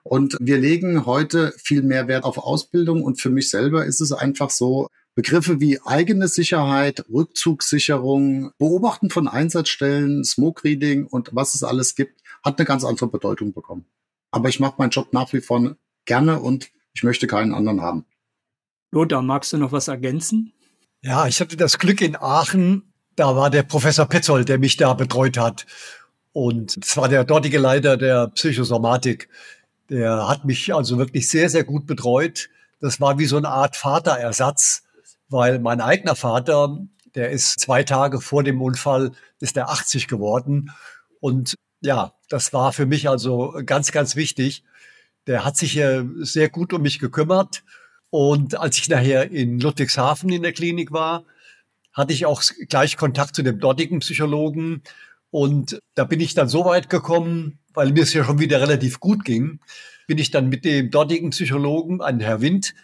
Und 0.02 0.36
wir 0.40 0.58
legen 0.58 1.06
heute 1.06 1.52
viel 1.58 1.82
mehr 1.82 2.08
Wert 2.08 2.24
auf 2.24 2.38
Ausbildung. 2.38 3.02
Und 3.02 3.20
für 3.20 3.30
mich 3.30 3.50
selber 3.50 3.84
ist 3.84 4.00
es 4.00 4.12
einfach 4.12 4.50
so, 4.50 4.88
Begriffe 5.14 5.60
wie 5.60 5.80
eigene 5.84 6.28
Sicherheit, 6.28 7.04
Rückzugssicherung, 7.12 8.52
Beobachten 8.58 9.10
von 9.10 9.28
Einsatzstellen, 9.28 10.24
Smoke 10.24 10.64
Reading 10.64 11.06
und 11.06 11.30
was 11.32 11.54
es 11.54 11.62
alles 11.62 11.94
gibt, 11.94 12.22
hat 12.42 12.58
eine 12.58 12.64
ganz 12.64 12.84
andere 12.84 13.08
Bedeutung 13.08 13.52
bekommen. 13.52 13.84
Aber 14.30 14.48
ich 14.48 14.60
mache 14.60 14.76
meinen 14.78 14.90
Job 14.90 15.12
nach 15.12 15.32
wie 15.32 15.40
vor 15.40 15.76
gerne 16.04 16.40
und 16.40 16.70
ich 16.94 17.02
möchte 17.02 17.26
keinen 17.26 17.54
anderen 17.54 17.82
haben. 17.82 18.06
Lothar, 18.92 19.22
magst 19.22 19.52
du 19.52 19.58
noch 19.58 19.72
was 19.72 19.88
ergänzen? 19.88 20.52
Ja, 21.02 21.26
ich 21.26 21.40
hatte 21.40 21.56
das 21.56 21.78
Glück 21.78 22.00
in 22.00 22.16
Aachen, 22.16 22.92
da 23.16 23.36
war 23.36 23.50
der 23.50 23.62
Professor 23.62 24.06
Petzold, 24.06 24.48
der 24.48 24.58
mich 24.58 24.76
da 24.76 24.94
betreut 24.94 25.38
hat. 25.38 25.66
Und 26.32 26.78
es 26.82 26.96
war 26.96 27.08
der 27.08 27.24
dortige 27.24 27.58
Leiter 27.58 27.96
der 27.96 28.28
Psychosomatik. 28.28 29.28
Der 29.90 30.28
hat 30.28 30.44
mich 30.44 30.72
also 30.74 30.96
wirklich 30.96 31.28
sehr, 31.28 31.50
sehr 31.50 31.64
gut 31.64 31.86
betreut. 31.86 32.48
Das 32.80 33.00
war 33.00 33.18
wie 33.18 33.26
so 33.26 33.36
eine 33.36 33.48
Art 33.48 33.76
Vaterersatz, 33.76 34.84
weil 35.28 35.58
mein 35.58 35.80
eigener 35.80 36.14
Vater, 36.16 36.78
der 37.14 37.30
ist 37.30 37.60
zwei 37.60 37.82
Tage 37.82 38.20
vor 38.20 38.42
dem 38.42 38.62
Unfall, 38.62 39.12
ist 39.40 39.56
der 39.56 39.68
80 39.68 40.08
geworden. 40.08 40.70
Und 41.20 41.56
ja, 41.82 42.14
das 42.28 42.52
war 42.52 42.72
für 42.72 42.86
mich 42.86 43.08
also 43.08 43.60
ganz, 43.66 43.92
ganz 43.92 44.16
wichtig. 44.16 44.64
Der 45.26 45.44
hat 45.44 45.56
sich 45.56 45.80
sehr 46.20 46.48
gut 46.48 46.72
um 46.72 46.82
mich 46.82 46.98
gekümmert 46.98 47.62
und 48.10 48.58
als 48.58 48.76
ich 48.78 48.88
nachher 48.88 49.30
in 49.30 49.60
Ludwigshafen 49.60 50.30
in 50.30 50.42
der 50.42 50.52
Klinik 50.52 50.90
war, 50.90 51.24
hatte 51.92 52.12
ich 52.12 52.26
auch 52.26 52.42
gleich 52.68 52.96
Kontakt 52.96 53.36
zu 53.36 53.42
dem 53.42 53.60
dortigen 53.60 54.00
Psychologen. 54.00 54.82
Und 55.30 55.78
da 55.94 56.04
bin 56.04 56.20
ich 56.20 56.34
dann 56.34 56.48
so 56.48 56.64
weit 56.64 56.90
gekommen, 56.90 57.59
weil 57.74 57.92
mir 57.92 58.02
es 58.02 58.12
ja 58.12 58.24
schon 58.24 58.38
wieder 58.38 58.60
relativ 58.60 59.00
gut 59.00 59.24
ging, 59.24 59.60
bin 60.06 60.18
ich 60.18 60.30
dann 60.30 60.48
mit 60.48 60.64
dem 60.64 60.90
dortigen 60.90 61.30
Psychologen, 61.30 62.00
ein 62.00 62.20
Herr 62.20 62.40
Wind, 62.40 62.74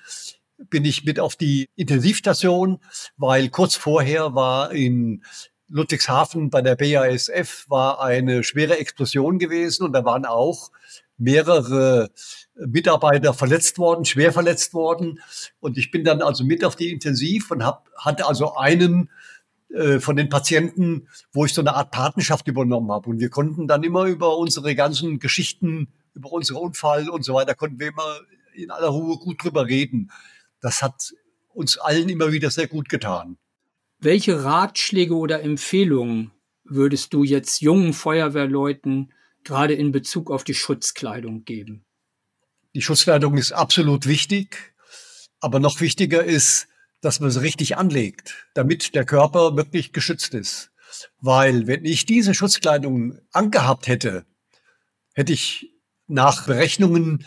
bin 0.71 0.85
ich 0.85 1.05
mit 1.05 1.21
auf 1.21 1.37
die 1.37 1.69
Intensivstation, 1.77 2.79
weil 3.17 3.49
kurz 3.49 3.75
vorher 3.75 4.35
war 4.35 4.73
in 4.73 5.23
Ludwigshafen 5.69 6.51
bei 6.51 6.63
der 6.63 6.77
BASF 6.77 7.67
war 7.69 8.01
eine 8.01 8.45
schwere 8.45 8.79
Explosion 8.79 9.39
gewesen 9.39 9.85
und 9.85 9.93
da 9.93 10.05
waren 10.05 10.25
auch 10.25 10.71
mehrere 11.19 12.11
Mitarbeiter 12.55 13.35
verletzt 13.35 13.79
worden, 13.79 14.05
schwer 14.05 14.33
verletzt 14.33 14.75
worden. 14.75 15.21
Und 15.61 15.79
ich 15.79 15.91
bin 15.91 16.05
dann 16.05 16.23
also 16.23 16.45
mit 16.45 16.65
auf 16.65 16.77
die 16.77 16.91
Intensiv 16.91 17.51
und 17.51 17.65
hab, 17.65 17.89
hatte 17.97 18.27
also 18.27 18.55
einen 18.55 19.11
von 19.99 20.17
den 20.17 20.29
Patienten, 20.29 21.09
wo 21.33 21.45
ich 21.45 21.53
so 21.53 21.61
eine 21.61 21.75
Art 21.75 21.91
Patenschaft 21.91 22.47
übernommen 22.49 22.91
habe. 22.91 23.11
Und 23.11 23.21
wir 23.21 23.31
konnten 23.31 23.67
dann 23.67 23.83
immer 23.83 24.05
über 24.05 24.39
unsere 24.39 24.75
ganzen 24.75 25.19
Geschichten, 25.19 25.89
über 26.15 26.33
unsere 26.33 26.61
Unfall 26.61 27.09
und 27.11 27.25
so 27.25 27.35
weiter, 27.35 27.55
konnten 27.55 27.79
wir 27.81 27.89
immer 27.89 28.21
in 28.55 28.71
aller 28.71 28.89
Ruhe 28.89 29.19
gut 29.19 29.43
drüber 29.43 29.67
reden. 29.67 30.11
Das 30.61 30.83
hat 30.83 31.13
uns 31.49 31.79
allen 31.79 32.09
immer 32.09 32.33
wieder 32.33 32.51
sehr 32.51 32.69
gut 32.69 32.89
getan. 32.89 33.39
Welche 33.99 34.45
Ratschläge 34.45 35.15
oder 35.15 35.43
Empfehlungen 35.43 36.31
würdest 36.65 37.13
du 37.13 37.25
jetzt 37.25 37.61
jungen 37.61 37.93
Feuerwehrleuten 37.93 39.13
gerade 39.45 39.75
in 39.75 39.93
Bezug 39.93 40.31
auf 40.31 40.45
die 40.45 40.55
Schutzkleidung 40.55 41.45
geben? 41.45 41.85
Die 42.75 42.83
Schutzkleidung 42.83 43.39
ist 43.39 43.53
absolut 43.53 44.07
wichtig, 44.07 44.75
aber 45.41 45.61
noch 45.61 45.81
wichtiger 45.81 46.25
ist, 46.25 46.69
dass 47.07 47.21
man 47.21 47.31
sie 47.31 47.41
richtig 47.41 47.77
anlegt, 47.77 48.47
damit 48.55 48.95
der 48.97 49.05
Körper 49.05 49.57
wirklich 49.57 49.93
geschützt 49.93 50.35
ist. 50.35 50.73
Weil 51.21 51.67
wenn 51.67 51.85
ich 51.85 52.05
diese 52.05 52.35
Schutzkleidung 52.35 53.19
angehabt 53.33 53.87
hätte, 53.87 54.27
hätte 55.15 55.33
ich 55.33 55.73
nach 56.09 56.47
Berechnungen 56.47 57.25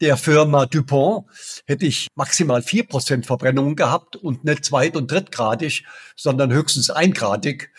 der 0.00 0.16
Firma 0.16 0.66
Dupont 0.66 1.26
hätte 1.66 1.84
ich 1.84 2.06
maximal 2.14 2.62
vier 2.62 2.86
Prozent 2.86 3.26
Verbrennungen 3.26 3.74
gehabt 3.74 4.14
und 4.14 4.44
nicht 4.44 4.64
zweit- 4.64 4.96
und 4.96 5.10
drittgradig, 5.10 5.84
sondern 6.14 6.52
höchstens 6.52 6.88
eingradig. 6.88 7.72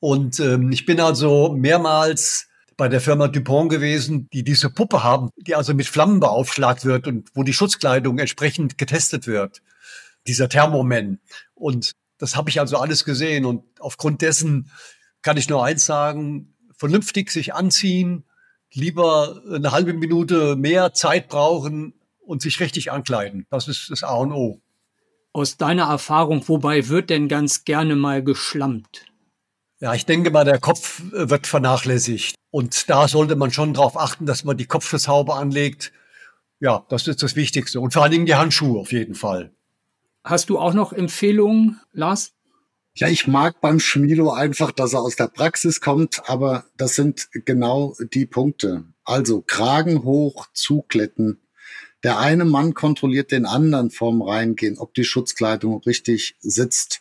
Und 0.00 0.40
ähm, 0.40 0.72
ich 0.72 0.86
bin 0.86 1.00
also 1.00 1.54
mehrmals 1.54 2.46
bei 2.78 2.88
der 2.88 3.02
Firma 3.02 3.28
Dupont 3.28 3.70
gewesen, 3.70 4.30
die 4.32 4.44
diese 4.44 4.70
Puppe 4.70 5.04
haben, 5.04 5.28
die 5.36 5.54
also 5.54 5.74
mit 5.74 5.86
Flammen 5.86 6.20
beaufschlagt 6.20 6.86
wird 6.86 7.06
und 7.06 7.28
wo 7.34 7.42
die 7.42 7.52
Schutzkleidung 7.52 8.18
entsprechend 8.18 8.78
getestet 8.78 9.26
wird. 9.26 9.60
Dieser 10.28 10.48
Thermoman. 10.48 11.18
Und 11.54 11.92
das 12.18 12.36
habe 12.36 12.50
ich 12.50 12.60
also 12.60 12.76
alles 12.76 13.04
gesehen. 13.04 13.44
Und 13.44 13.64
aufgrund 13.80 14.22
dessen 14.22 14.70
kann 15.22 15.36
ich 15.36 15.48
nur 15.48 15.64
eins 15.64 15.84
sagen, 15.84 16.54
vernünftig 16.76 17.30
sich 17.30 17.54
anziehen, 17.54 18.24
lieber 18.72 19.42
eine 19.52 19.72
halbe 19.72 19.94
Minute 19.94 20.56
mehr 20.56 20.92
Zeit 20.92 21.28
brauchen 21.28 21.94
und 22.20 22.42
sich 22.42 22.60
richtig 22.60 22.92
ankleiden. 22.92 23.46
Das 23.50 23.68
ist 23.68 23.90
das 23.90 24.02
A 24.04 24.14
und 24.14 24.32
O. 24.32 24.60
Aus 25.32 25.56
deiner 25.56 25.84
Erfahrung, 25.84 26.46
wobei 26.48 26.88
wird 26.88 27.10
denn 27.10 27.28
ganz 27.28 27.64
gerne 27.64 27.96
mal 27.96 28.22
geschlammt? 28.22 29.06
Ja, 29.80 29.94
ich 29.94 30.06
denke 30.06 30.30
mal, 30.30 30.44
der 30.44 30.58
Kopf 30.58 31.02
wird 31.12 31.46
vernachlässigt. 31.46 32.34
Und 32.50 32.88
da 32.90 33.06
sollte 33.06 33.36
man 33.36 33.52
schon 33.52 33.74
darauf 33.74 33.96
achten, 33.96 34.26
dass 34.26 34.44
man 34.44 34.56
die 34.56 34.66
Kopfschutzhaube 34.66 35.34
anlegt. 35.34 35.92
Ja, 36.60 36.84
das 36.88 37.06
ist 37.06 37.22
das 37.22 37.36
Wichtigste. 37.36 37.80
Und 37.80 37.92
vor 37.92 38.02
allen 38.02 38.12
Dingen 38.12 38.26
die 38.26 38.34
Handschuhe 38.34 38.80
auf 38.80 38.90
jeden 38.90 39.14
Fall. 39.14 39.52
Hast 40.28 40.50
du 40.50 40.58
auch 40.58 40.74
noch 40.74 40.92
Empfehlungen, 40.92 41.80
Lars? 41.94 42.34
Ja, 42.94 43.08
ich 43.08 43.26
mag 43.26 43.62
beim 43.62 43.80
Schmilo 43.80 44.30
einfach, 44.30 44.72
dass 44.72 44.92
er 44.92 45.00
aus 45.00 45.16
der 45.16 45.28
Praxis 45.28 45.80
kommt, 45.80 46.28
aber 46.28 46.66
das 46.76 46.96
sind 46.96 47.30
genau 47.32 47.96
die 48.12 48.26
Punkte. 48.26 48.84
Also 49.04 49.40
Kragen 49.40 50.02
hoch, 50.02 50.46
zukletten. 50.52 51.40
Der 52.02 52.18
eine 52.18 52.44
Mann 52.44 52.74
kontrolliert 52.74 53.32
den 53.32 53.46
anderen 53.46 53.90
vorm 53.90 54.20
Reingehen, 54.20 54.76
ob 54.76 54.92
die 54.92 55.04
Schutzkleidung 55.04 55.80
richtig 55.84 56.36
sitzt. 56.40 57.00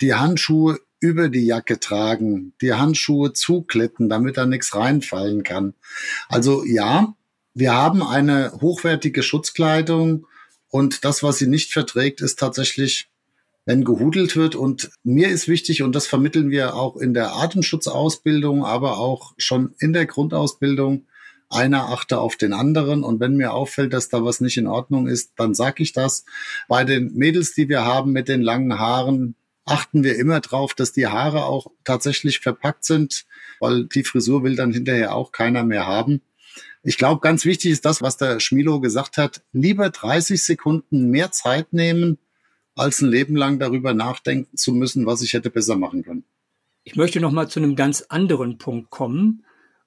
Die 0.00 0.14
Handschuhe 0.14 0.80
über 1.00 1.28
die 1.28 1.44
Jacke 1.44 1.80
tragen, 1.80 2.54
die 2.62 2.72
Handschuhe 2.72 3.34
zukletten, 3.34 4.08
damit 4.08 4.38
da 4.38 4.46
nichts 4.46 4.74
reinfallen 4.74 5.42
kann. 5.42 5.74
Also 6.30 6.64
ja, 6.64 7.14
wir 7.52 7.74
haben 7.74 8.02
eine 8.02 8.52
hochwertige 8.62 9.22
Schutzkleidung 9.22 10.26
und 10.74 11.04
das, 11.04 11.22
was 11.22 11.38
sie 11.38 11.46
nicht 11.46 11.72
verträgt, 11.72 12.20
ist 12.20 12.36
tatsächlich, 12.36 13.08
wenn 13.64 13.84
gehudelt 13.84 14.34
wird. 14.34 14.56
Und 14.56 14.90
mir 15.04 15.28
ist 15.28 15.46
wichtig, 15.46 15.82
und 15.82 15.94
das 15.94 16.08
vermitteln 16.08 16.50
wir 16.50 16.74
auch 16.74 16.96
in 16.96 17.14
der 17.14 17.36
Atemschutzausbildung, 17.36 18.64
aber 18.64 18.98
auch 18.98 19.34
schon 19.38 19.76
in 19.78 19.92
der 19.92 20.06
Grundausbildung, 20.06 21.06
einer 21.48 21.90
achte 21.90 22.18
auf 22.18 22.34
den 22.34 22.52
anderen. 22.52 23.04
Und 23.04 23.20
wenn 23.20 23.36
mir 23.36 23.52
auffällt, 23.52 23.92
dass 23.92 24.08
da 24.08 24.24
was 24.24 24.40
nicht 24.40 24.56
in 24.56 24.66
Ordnung 24.66 25.06
ist, 25.06 25.34
dann 25.36 25.54
sage 25.54 25.80
ich 25.80 25.92
das. 25.92 26.24
Bei 26.66 26.82
den 26.82 27.14
Mädels, 27.14 27.54
die 27.54 27.68
wir 27.68 27.84
haben 27.84 28.10
mit 28.10 28.26
den 28.26 28.42
langen 28.42 28.76
Haaren, 28.76 29.36
achten 29.64 30.02
wir 30.02 30.16
immer 30.16 30.40
drauf, 30.40 30.74
dass 30.74 30.90
die 30.90 31.06
Haare 31.06 31.44
auch 31.44 31.68
tatsächlich 31.84 32.40
verpackt 32.40 32.84
sind, 32.84 33.26
weil 33.60 33.84
die 33.84 34.02
Frisur 34.02 34.42
will 34.42 34.56
dann 34.56 34.72
hinterher 34.72 35.14
auch 35.14 35.30
keiner 35.30 35.62
mehr 35.62 35.86
haben. 35.86 36.20
Ich 36.86 36.98
glaube, 36.98 37.22
ganz 37.22 37.46
wichtig 37.46 37.70
ist 37.70 37.86
das, 37.86 38.02
was 38.02 38.18
der 38.18 38.40
Schmilo 38.40 38.78
gesagt 38.78 39.16
hat. 39.16 39.42
Lieber 39.52 39.88
30 39.88 40.42
Sekunden 40.42 41.08
mehr 41.08 41.32
Zeit 41.32 41.72
nehmen, 41.72 42.18
als 42.74 43.00
ein 43.00 43.08
Leben 43.08 43.36
lang 43.36 43.58
darüber 43.58 43.94
nachdenken 43.94 44.54
zu 44.58 44.72
müssen, 44.72 45.06
was 45.06 45.22
ich 45.22 45.32
hätte 45.32 45.48
besser 45.48 45.76
machen 45.76 46.04
können. 46.04 46.24
Ich 46.82 46.94
möchte 46.94 47.20
noch 47.20 47.32
mal 47.32 47.48
zu 47.48 47.58
einem 47.58 47.74
ganz 47.74 48.02
anderen 48.10 48.58
Punkt 48.58 48.90
kommen, 48.90 49.46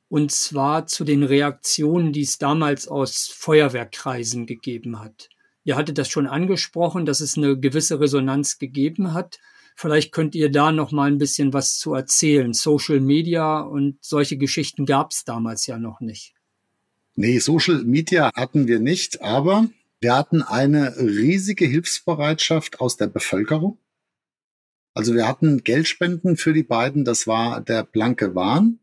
und 0.10 0.32
zwar 0.32 0.88
zu 0.88 1.04
den 1.04 1.22
Reaktionen, 1.22 2.14
die 2.14 2.22
es 2.22 2.40
damals 2.40 2.88
aus 2.88 3.28
Feuerwehrkreisen 3.28 4.48
gegeben 4.48 5.00
hat. 5.00 5.30
Ihr 5.64 5.76
hattet 5.76 6.00
das 6.00 6.10
schon 6.10 6.26
angesprochen, 6.26 7.06
dass 7.06 7.22
es 7.22 7.38
eine 7.38 7.60
gewisse 7.60 8.00
Resonanz 8.00 8.58
gegeben 8.58 9.14
hat. 9.14 9.38
Vielleicht 9.76 10.12
könnt 10.12 10.34
ihr 10.34 10.50
da 10.50 10.72
noch 10.72 10.92
mal 10.92 11.12
ein 11.12 11.20
bisschen 11.20 11.54
was 11.54 11.78
zu 11.78 11.94
erzählen. 11.94 12.54
Social 12.54 13.02
Media 13.02 13.60
und 13.60 14.00
solche 14.02 14.38
Geschichten 14.38 14.88
gab 14.88 15.12
es 15.12 15.26
damals 15.26 15.68
ja 15.68 15.78
noch 15.78 16.00
nicht. 16.00 16.37
Nee, 17.20 17.40
Social 17.40 17.84
Media 17.84 18.30
hatten 18.36 18.68
wir 18.68 18.80
nicht, 18.80 19.24
aber 19.24 19.68
wir 20.02 20.16
hatten 20.16 20.44
eine 20.44 20.98
riesige 20.98 21.66
Hilfsbereitschaft 21.66 22.80
aus 22.80 22.96
der 22.96 23.08
Bevölkerung. 23.08 23.80
Also 24.94 25.16
wir 25.16 25.28
hatten 25.28 25.64
Geldspenden 25.64 26.38
für 26.38 26.54
die 26.54 26.62
beiden, 26.62 27.06
das 27.06 27.26
war 27.26 27.60
der 27.62 27.84
blanke 27.84 28.36
Wahn. 28.36 28.78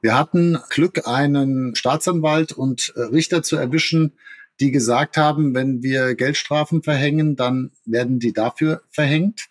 Wir 0.00 0.16
hatten 0.16 0.56
Glück, 0.70 1.06
einen 1.06 1.74
Staatsanwalt 1.74 2.52
und 2.52 2.94
Richter 2.96 3.42
zu 3.42 3.56
erwischen, 3.56 4.14
die 4.60 4.70
gesagt 4.70 5.18
haben, 5.18 5.54
wenn 5.54 5.82
wir 5.82 6.14
Geldstrafen 6.14 6.82
verhängen, 6.82 7.36
dann 7.36 7.72
werden 7.84 8.18
die 8.18 8.32
dafür 8.32 8.80
verhängt. 8.88 9.48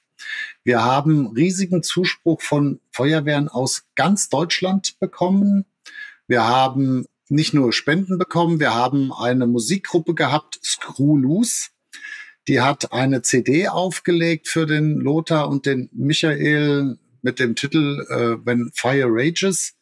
Wir 0.64 0.84
haben 0.84 1.28
riesigen 1.28 1.84
Zuspruch 1.84 2.42
von 2.42 2.80
Feuerwehren 2.90 3.48
aus 3.48 3.86
ganz 3.94 4.30
Deutschland 4.30 4.98
bekommen. 5.00 5.66
Wir 6.26 6.48
haben 6.48 7.06
nicht 7.30 7.54
nur 7.54 7.74
Spenden 7.74 8.18
bekommen, 8.18 8.60
wir 8.60 8.74
haben 8.74 9.12
eine 9.12 9.48
Musikgruppe 9.48 10.14
gehabt, 10.14 10.60
Screw 10.64 11.18
Loose. 11.18 11.70
Die 12.48 12.62
hat 12.62 12.94
eine 12.94 13.22
CD 13.22 13.68
aufgelegt 13.68 14.48
für 14.48 14.66
den 14.66 14.98
Lothar 14.98 15.50
und 15.50 15.66
den 15.66 15.90
Michael 15.92 16.98
mit 17.22 17.40
dem 17.40 17.56
Titel 17.56 18.06
äh, 18.10 18.46
When 18.46 18.72
Fire 18.74 19.08
Rages. 19.10 19.76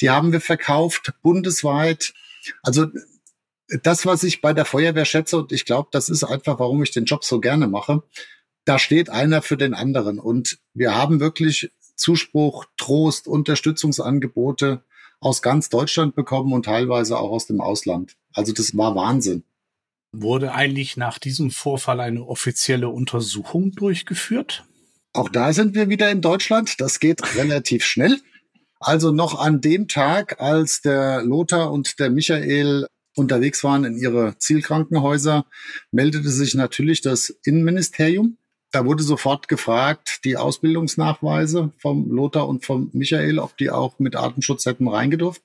Die 0.00 0.08
haben 0.08 0.32
wir 0.32 0.40
verkauft 0.40 1.12
bundesweit. 1.22 2.14
Also 2.62 2.86
das, 3.82 4.06
was 4.06 4.22
ich 4.22 4.40
bei 4.40 4.52
der 4.52 4.64
Feuerwehr 4.64 5.04
schätze, 5.04 5.38
und 5.38 5.52
ich 5.52 5.64
glaube, 5.64 5.88
das 5.92 6.08
ist 6.08 6.24
einfach, 6.24 6.58
warum 6.58 6.82
ich 6.82 6.92
den 6.92 7.04
Job 7.04 7.24
so 7.24 7.40
gerne 7.40 7.66
mache, 7.66 8.02
da 8.64 8.78
steht 8.78 9.10
einer 9.10 9.42
für 9.42 9.56
den 9.56 9.74
anderen. 9.74 10.18
Und 10.18 10.58
wir 10.72 10.94
haben 10.94 11.20
wirklich 11.20 11.70
Zuspruch, 11.96 12.66
Trost, 12.76 13.28
Unterstützungsangebote 13.28 14.82
aus 15.20 15.42
ganz 15.42 15.68
Deutschland 15.68 16.14
bekommen 16.14 16.52
und 16.52 16.64
teilweise 16.64 17.18
auch 17.18 17.30
aus 17.30 17.46
dem 17.46 17.60
Ausland. 17.60 18.16
Also 18.32 18.52
das 18.52 18.76
war 18.76 18.94
Wahnsinn. 18.94 19.44
Wurde 20.12 20.52
eigentlich 20.52 20.96
nach 20.96 21.18
diesem 21.18 21.50
Vorfall 21.50 22.00
eine 22.00 22.24
offizielle 22.26 22.88
Untersuchung 22.88 23.72
durchgeführt? 23.72 24.64
Auch 25.12 25.28
da 25.28 25.52
sind 25.52 25.74
wir 25.74 25.88
wieder 25.88 26.10
in 26.10 26.20
Deutschland. 26.20 26.80
Das 26.80 27.00
geht 27.00 27.36
relativ 27.36 27.84
schnell. 27.84 28.18
Also 28.78 29.10
noch 29.10 29.38
an 29.38 29.60
dem 29.60 29.88
Tag, 29.88 30.40
als 30.40 30.82
der 30.82 31.22
Lothar 31.22 31.72
und 31.72 31.98
der 31.98 32.10
Michael 32.10 32.86
unterwegs 33.16 33.64
waren 33.64 33.84
in 33.84 33.96
ihre 33.96 34.36
Zielkrankenhäuser, 34.38 35.46
meldete 35.90 36.30
sich 36.30 36.54
natürlich 36.54 37.00
das 37.00 37.30
Innenministerium 37.44 38.36
da 38.72 38.84
wurde 38.84 39.02
sofort 39.02 39.48
gefragt, 39.48 40.24
die 40.24 40.36
Ausbildungsnachweise 40.36 41.72
vom 41.78 42.10
Lothar 42.10 42.48
und 42.48 42.64
vom 42.64 42.90
Michael, 42.92 43.38
ob 43.38 43.56
die 43.56 43.70
auch 43.70 43.98
mit 43.98 44.16
Artenschutz 44.16 44.66
hätten 44.66 44.88
reingedurft 44.88 45.42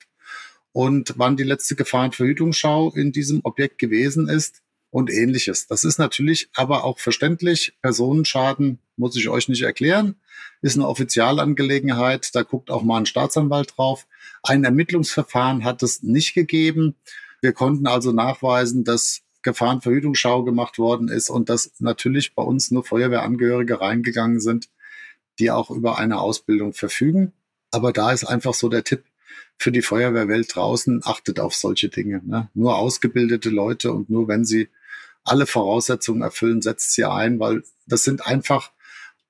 und 0.72 1.14
wann 1.16 1.36
die 1.36 1.44
letzte 1.44 1.76
Gefahrenverhütungsschau 1.76 2.92
in 2.94 3.12
diesem 3.12 3.40
Objekt 3.44 3.78
gewesen 3.78 4.28
ist 4.28 4.62
und 4.90 5.10
ähnliches. 5.10 5.66
Das 5.66 5.84
ist 5.84 5.98
natürlich 5.98 6.48
aber 6.54 6.84
auch 6.84 6.98
verständlich. 6.98 7.74
Personenschaden 7.80 8.78
muss 8.96 9.16
ich 9.16 9.28
euch 9.28 9.48
nicht 9.48 9.62
erklären, 9.62 10.16
ist 10.60 10.76
eine 10.76 10.86
Offizialangelegenheit. 10.88 12.34
Da 12.34 12.42
guckt 12.42 12.70
auch 12.70 12.82
mal 12.82 12.98
ein 12.98 13.06
Staatsanwalt 13.06 13.74
drauf. 13.76 14.06
Ein 14.42 14.64
Ermittlungsverfahren 14.64 15.64
hat 15.64 15.82
es 15.82 16.02
nicht 16.02 16.34
gegeben. 16.34 16.96
Wir 17.40 17.52
konnten 17.52 17.86
also 17.86 18.12
nachweisen, 18.12 18.84
dass 18.84 19.21
Gefahrenverhütungsschau 19.42 20.44
gemacht 20.44 20.78
worden 20.78 21.08
ist 21.08 21.30
und 21.30 21.48
dass 21.48 21.72
natürlich 21.78 22.34
bei 22.34 22.42
uns 22.42 22.70
nur 22.70 22.84
Feuerwehrangehörige 22.84 23.80
reingegangen 23.80 24.40
sind, 24.40 24.68
die 25.38 25.50
auch 25.50 25.70
über 25.70 25.98
eine 25.98 26.20
Ausbildung 26.20 26.72
verfügen. 26.72 27.32
Aber 27.70 27.92
da 27.92 28.12
ist 28.12 28.24
einfach 28.24 28.54
so 28.54 28.68
der 28.68 28.84
Tipp 28.84 29.04
für 29.58 29.72
die 29.72 29.82
Feuerwehrwelt 29.82 30.54
draußen, 30.54 31.02
achtet 31.04 31.40
auf 31.40 31.54
solche 31.54 31.88
Dinge. 31.88 32.20
Ne? 32.24 32.48
Nur 32.54 32.76
ausgebildete 32.76 33.48
Leute 33.48 33.92
und 33.92 34.10
nur 34.10 34.28
wenn 34.28 34.44
sie 34.44 34.68
alle 35.24 35.46
Voraussetzungen 35.46 36.22
erfüllen, 36.22 36.62
setzt 36.62 36.92
sie 36.92 37.04
ein, 37.04 37.38
weil 37.38 37.62
das 37.86 38.04
sind 38.04 38.26
einfach 38.26 38.72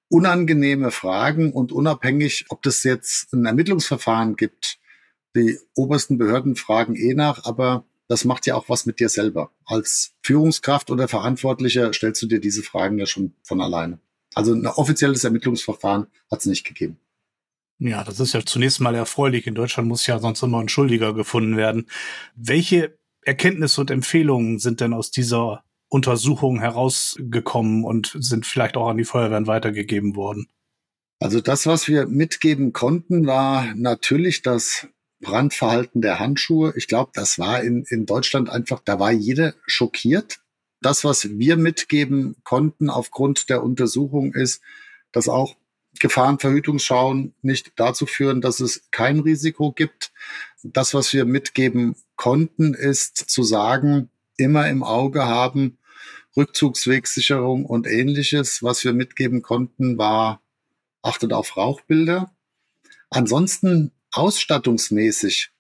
unangenehme 0.09 0.91
Fragen 0.91 1.53
und 1.53 1.72
unabhängig, 1.72 2.47
ob 2.49 2.62
das 2.62 2.82
jetzt 2.84 3.32
ein 3.32 3.47
Ermittlungsverfahren 3.47 4.36
gibt, 4.36 4.78
die 5.34 5.59
obersten 5.74 6.18
Behörden 6.18 6.57
fragen 6.57 6.95
eh 6.97 7.14
nach, 7.14 7.45
aber 7.45 7.84
das 8.09 8.24
macht 8.24 8.46
ja 8.46 8.55
auch 8.55 8.68
was 8.68 8.86
mit 8.86 9.00
dir 9.00 9.09
selber. 9.09 9.50
Als 9.64 10.14
Führungskraft 10.22 10.90
oder 10.90 11.09
Verantwortlicher 11.09 11.92
stellst 11.92 12.22
du 12.22 12.26
dir 12.26 12.40
diese 12.40 12.62
Fragen 12.62 12.98
ja 12.98 13.07
schon 13.07 13.34
von 13.42 13.61
alleine. 13.61 13.98
Also 14.34 14.55
ein 14.55 14.66
offizielles 14.66 15.24
Ermittlungsverfahren 15.24 16.07
hat 16.30 16.40
es 16.40 16.46
nicht 16.46 16.64
gegeben. 16.64 16.98
Ja, 17.78 18.05
das 18.05 18.20
ist 18.20 18.32
ja 18.32 18.44
zunächst 18.44 18.80
mal 18.80 18.94
erfreulich. 18.94 19.46
In 19.46 19.55
Deutschland 19.55 19.88
muss 19.88 20.07
ja 20.07 20.18
sonst 20.18 20.42
immer 20.42 20.61
ein 20.61 20.68
Schuldiger 20.68 21.14
gefunden 21.14 21.57
werden. 21.57 21.88
Welche 22.36 22.96
Erkenntnisse 23.22 23.80
und 23.80 23.90
Empfehlungen 23.90 24.59
sind 24.59 24.80
denn 24.80 24.92
aus 24.92 25.11
dieser 25.11 25.64
Untersuchung 25.88 26.61
herausgekommen 26.61 27.84
und 27.84 28.16
sind 28.18 28.46
vielleicht 28.46 28.76
auch 28.76 28.88
an 28.88 28.96
die 28.96 29.05
Feuerwehren 29.05 29.46
weitergegeben 29.46 30.16
worden? 30.16 30.48
Also 31.18 31.40
das, 31.40 31.66
was 31.66 31.86
wir 31.86 32.07
mitgeben 32.07 32.72
konnten, 32.72 33.26
war 33.26 33.74
natürlich, 33.74 34.42
dass 34.42 34.88
Brandverhalten 35.23 36.03
der 36.03 36.18
Handschuhe. 36.18 36.75
Ich 36.77 36.89
glaube, 36.89 37.12
das 37.14 37.39
war 37.39 37.62
in, 37.62 37.85
in 37.89 38.05
Deutschland 38.05 38.51
einfach, 38.51 38.81
da 38.85 38.99
war 38.99 39.12
jeder 39.12 39.55
schockiert. 39.66 40.41
Das, 40.83 41.05
was 41.05 41.39
wir 41.39 41.57
mitgeben 41.57 42.37
konnten 42.45 42.91
aufgrund 42.91 43.49
der 43.49 43.62
Untersuchung, 43.62 44.35
ist, 44.35 44.61
dass 45.12 45.29
auch 45.29 45.57
Gefahrenverhütungsschauen 46.01 47.35
nicht 47.43 47.73
dazu 47.77 48.07
führen, 48.07 48.41
dass 48.41 48.61
es 48.61 48.89
kein 48.91 49.20
Risiko 49.20 49.73
gibt. 49.73 50.12
Das, 50.62 50.93
was 50.93 51.12
wir 51.12 51.25
mitgeben 51.25 51.95
konnten, 52.16 52.75
ist 52.75 53.16
zu 53.31 53.45
sagen, 53.45 54.11
immer 54.37 54.68
im 54.68 54.83
Auge 54.83 55.25
haben, 55.25 55.79
Rückzugswegsicherung 56.37 57.64
und 57.64 57.87
ähnliches. 57.87 58.62
Was 58.62 58.85
wir 58.85 58.93
mitgeben 58.93 59.43
konnten, 59.43 59.99
war, 59.99 60.43
achtet 61.03 61.33
auf 61.33 61.57
Rauchbilder. 61.57 62.35
Ansonsten 63.11 63.93
ausstattungsmäßig, 64.12 65.50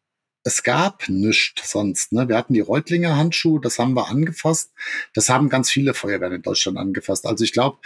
es 0.44 0.62
gab 0.62 1.08
nichts 1.08 1.70
sonst. 1.70 2.12
Ne? 2.12 2.28
Wir 2.28 2.36
hatten 2.36 2.54
die 2.54 2.60
Reutlinger 2.60 3.16
Handschuhe, 3.16 3.60
das 3.60 3.78
haben 3.78 3.94
wir 3.94 4.08
angefasst. 4.08 4.72
Das 5.14 5.28
haben 5.28 5.48
ganz 5.48 5.70
viele 5.70 5.94
Feuerwehren 5.94 6.34
in 6.34 6.42
Deutschland 6.42 6.78
angefasst. 6.78 7.26
Also 7.26 7.44
ich 7.44 7.52
glaube, 7.52 7.78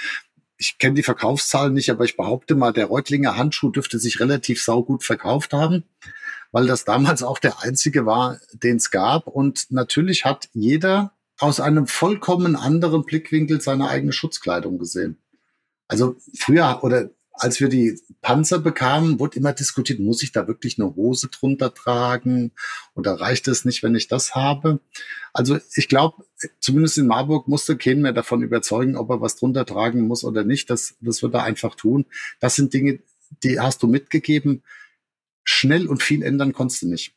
ich 0.57 0.79
kenne 0.79 0.95
die 0.95 1.03
Verkaufszahlen 1.03 1.75
nicht, 1.75 1.91
aber 1.91 2.05
ich 2.05 2.17
behaupte 2.17 2.55
mal, 2.55 2.73
der 2.73 2.87
Reutlinger 2.87 3.37
Handschuh 3.37 3.71
dürfte 3.71 3.99
sich 3.99 4.21
relativ 4.21 4.63
saugut 4.63 5.05
verkauft 5.05 5.53
haben, 5.53 5.85
weil 6.51 6.67
das 6.67 6.87
damals 6.87 7.23
auch 7.23 7.39
der 7.39 7.63
einzige 7.63 8.07
war, 8.07 8.41
den 8.53 8.77
es 8.77 8.91
gab. 8.91 9.27
Und 9.27 9.71
natürlich 9.71 10.25
hat 10.25 10.49
jeder 10.55 11.13
aus 11.39 11.61
einem 11.61 11.87
vollkommen 11.87 12.57
anderen 12.57 13.05
Blickwinkel 13.05 13.61
seine 13.61 13.89
eigene 13.89 14.15
Schutzkleidung 14.15 14.79
gesehen. 14.79 15.19
Also 15.89 16.17
früher 16.39 16.81
oder 16.83 17.11
als 17.39 17.61
wir 17.61 17.69
die 17.69 18.01
Panzer 18.23 18.59
bekamen, 18.59 19.21
wurde 19.21 19.39
immer 19.39 19.53
diskutiert, 19.53 20.01
muss 20.01 20.23
ich 20.23 20.33
da 20.33 20.49
wirklich 20.49 20.79
eine 20.79 20.95
Hose 20.95 21.29
drunter 21.29 21.73
tragen 21.75 22.53
oder 22.95 23.21
reicht 23.21 23.47
es 23.49 23.65
nicht, 23.65 23.83
wenn 23.83 23.95
ich 23.95 24.09
das 24.09 24.35
habe? 24.35 24.81
Also 25.33 25.59
ich 25.75 25.89
glaube, 25.89 26.25
zumindest 26.61 26.99
in 26.99 27.07
Marburg 27.07 27.47
musste 27.47 27.77
keinen 27.77 28.03
mehr 28.03 28.13
davon 28.13 28.43
überzeugen, 28.43 28.97
ob 28.97 29.11
er 29.11 29.21
was 29.21 29.37
drunter 29.37 29.67
tragen 29.67 30.07
muss 30.07 30.25
oder 30.25 30.45
nicht. 30.45 30.71
Das, 30.71 30.97
das 31.01 31.23
wird 31.23 31.35
er 31.35 31.45
einfach 31.45 31.75
tun. 31.75 32.07
Das 32.41 32.57
sind 32.57 32.73
Dinge, 32.73 33.01
die 33.43 33.61
hast 33.61 33.83
du 33.83 33.87
mitgegeben. 33.87 34.63
Schnell 35.45 35.87
und 35.87 36.03
viel 36.03 36.23
ändern 36.23 36.53
konntest 36.53 36.83
du 36.83 36.89
nicht. 36.89 37.15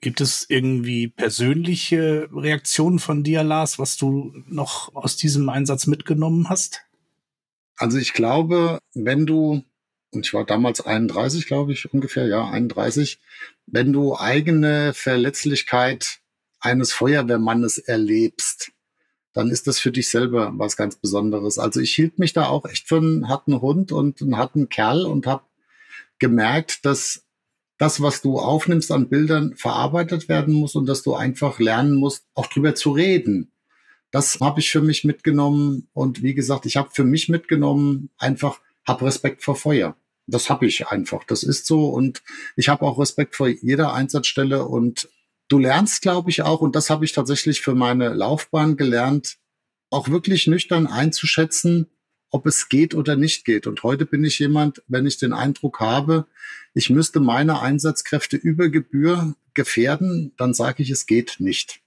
Gibt 0.00 0.20
es 0.20 0.46
irgendwie 0.48 1.06
persönliche 1.06 2.28
Reaktionen 2.32 2.98
von 2.98 3.22
dir, 3.22 3.44
Lars, 3.44 3.78
was 3.78 3.96
du 3.96 4.34
noch 4.48 4.92
aus 4.96 5.16
diesem 5.16 5.48
Einsatz 5.48 5.86
mitgenommen 5.86 6.48
hast? 6.48 6.80
Also 7.82 7.98
ich 7.98 8.12
glaube, 8.12 8.78
wenn 8.94 9.26
du, 9.26 9.64
und 10.12 10.24
ich 10.24 10.32
war 10.32 10.46
damals 10.46 10.82
31, 10.82 11.46
glaube 11.46 11.72
ich, 11.72 11.92
ungefähr, 11.92 12.28
ja, 12.28 12.48
31, 12.48 13.18
wenn 13.66 13.92
du 13.92 14.16
eigene 14.16 14.92
Verletzlichkeit 14.94 16.20
eines 16.60 16.92
Feuerwehrmannes 16.92 17.78
erlebst, 17.78 18.70
dann 19.32 19.50
ist 19.50 19.66
das 19.66 19.80
für 19.80 19.90
dich 19.90 20.10
selber 20.10 20.52
was 20.54 20.76
ganz 20.76 20.94
Besonderes. 20.94 21.58
Also 21.58 21.80
ich 21.80 21.92
hielt 21.92 22.20
mich 22.20 22.32
da 22.32 22.46
auch 22.46 22.66
echt 22.66 22.86
für 22.86 22.98
einen 22.98 23.28
harten 23.28 23.60
Hund 23.60 23.90
und 23.90 24.22
einen 24.22 24.36
harten 24.36 24.68
Kerl 24.68 25.04
und 25.04 25.26
habe 25.26 25.42
gemerkt, 26.20 26.84
dass 26.84 27.24
das, 27.78 28.00
was 28.00 28.22
du 28.22 28.38
aufnimmst 28.38 28.92
an 28.92 29.08
Bildern, 29.08 29.56
verarbeitet 29.56 30.28
werden 30.28 30.54
muss 30.54 30.76
und 30.76 30.86
dass 30.86 31.02
du 31.02 31.14
einfach 31.16 31.58
lernen 31.58 31.96
musst, 31.96 32.26
auch 32.34 32.46
drüber 32.46 32.76
zu 32.76 32.92
reden. 32.92 33.51
Das 34.12 34.38
habe 34.40 34.60
ich 34.60 34.70
für 34.70 34.82
mich 34.82 35.04
mitgenommen 35.04 35.88
und 35.94 36.22
wie 36.22 36.34
gesagt, 36.34 36.66
ich 36.66 36.76
habe 36.76 36.90
für 36.92 37.02
mich 37.02 37.28
mitgenommen, 37.28 38.10
einfach 38.18 38.60
hab 38.86 39.02
Respekt 39.02 39.42
vor 39.42 39.56
Feuer. 39.56 39.96
Das 40.26 40.50
habe 40.50 40.66
ich 40.66 40.86
einfach. 40.86 41.24
Das 41.24 41.42
ist 41.42 41.66
so 41.66 41.88
und 41.88 42.22
ich 42.54 42.68
habe 42.68 42.82
auch 42.82 42.98
Respekt 42.98 43.34
vor 43.34 43.48
jeder 43.48 43.94
Einsatzstelle 43.94 44.66
und 44.66 45.08
du 45.48 45.58
lernst, 45.58 46.02
glaube 46.02 46.30
ich, 46.30 46.42
auch 46.42 46.60
und 46.60 46.76
das 46.76 46.90
habe 46.90 47.04
ich 47.04 47.12
tatsächlich 47.12 47.62
für 47.62 47.74
meine 47.74 48.10
Laufbahn 48.10 48.76
gelernt, 48.76 49.38
auch 49.90 50.08
wirklich 50.08 50.46
nüchtern 50.46 50.86
einzuschätzen, 50.86 51.88
ob 52.30 52.46
es 52.46 52.68
geht 52.68 52.94
oder 52.94 53.16
nicht 53.16 53.44
geht. 53.44 53.66
Und 53.66 53.82
heute 53.82 54.06
bin 54.06 54.24
ich 54.24 54.38
jemand, 54.38 54.82
wenn 54.88 55.06
ich 55.06 55.18
den 55.18 55.32
Eindruck 55.32 55.80
habe, 55.80 56.26
ich 56.74 56.90
müsste 56.90 57.20
meine 57.20 57.60
Einsatzkräfte 57.60 58.36
über 58.36 58.68
Gebühr 58.68 59.34
gefährden, 59.54 60.32
dann 60.36 60.54
sage 60.54 60.82
ich, 60.82 60.90
es 60.90 61.06
geht 61.06 61.36
nicht. 61.38 61.81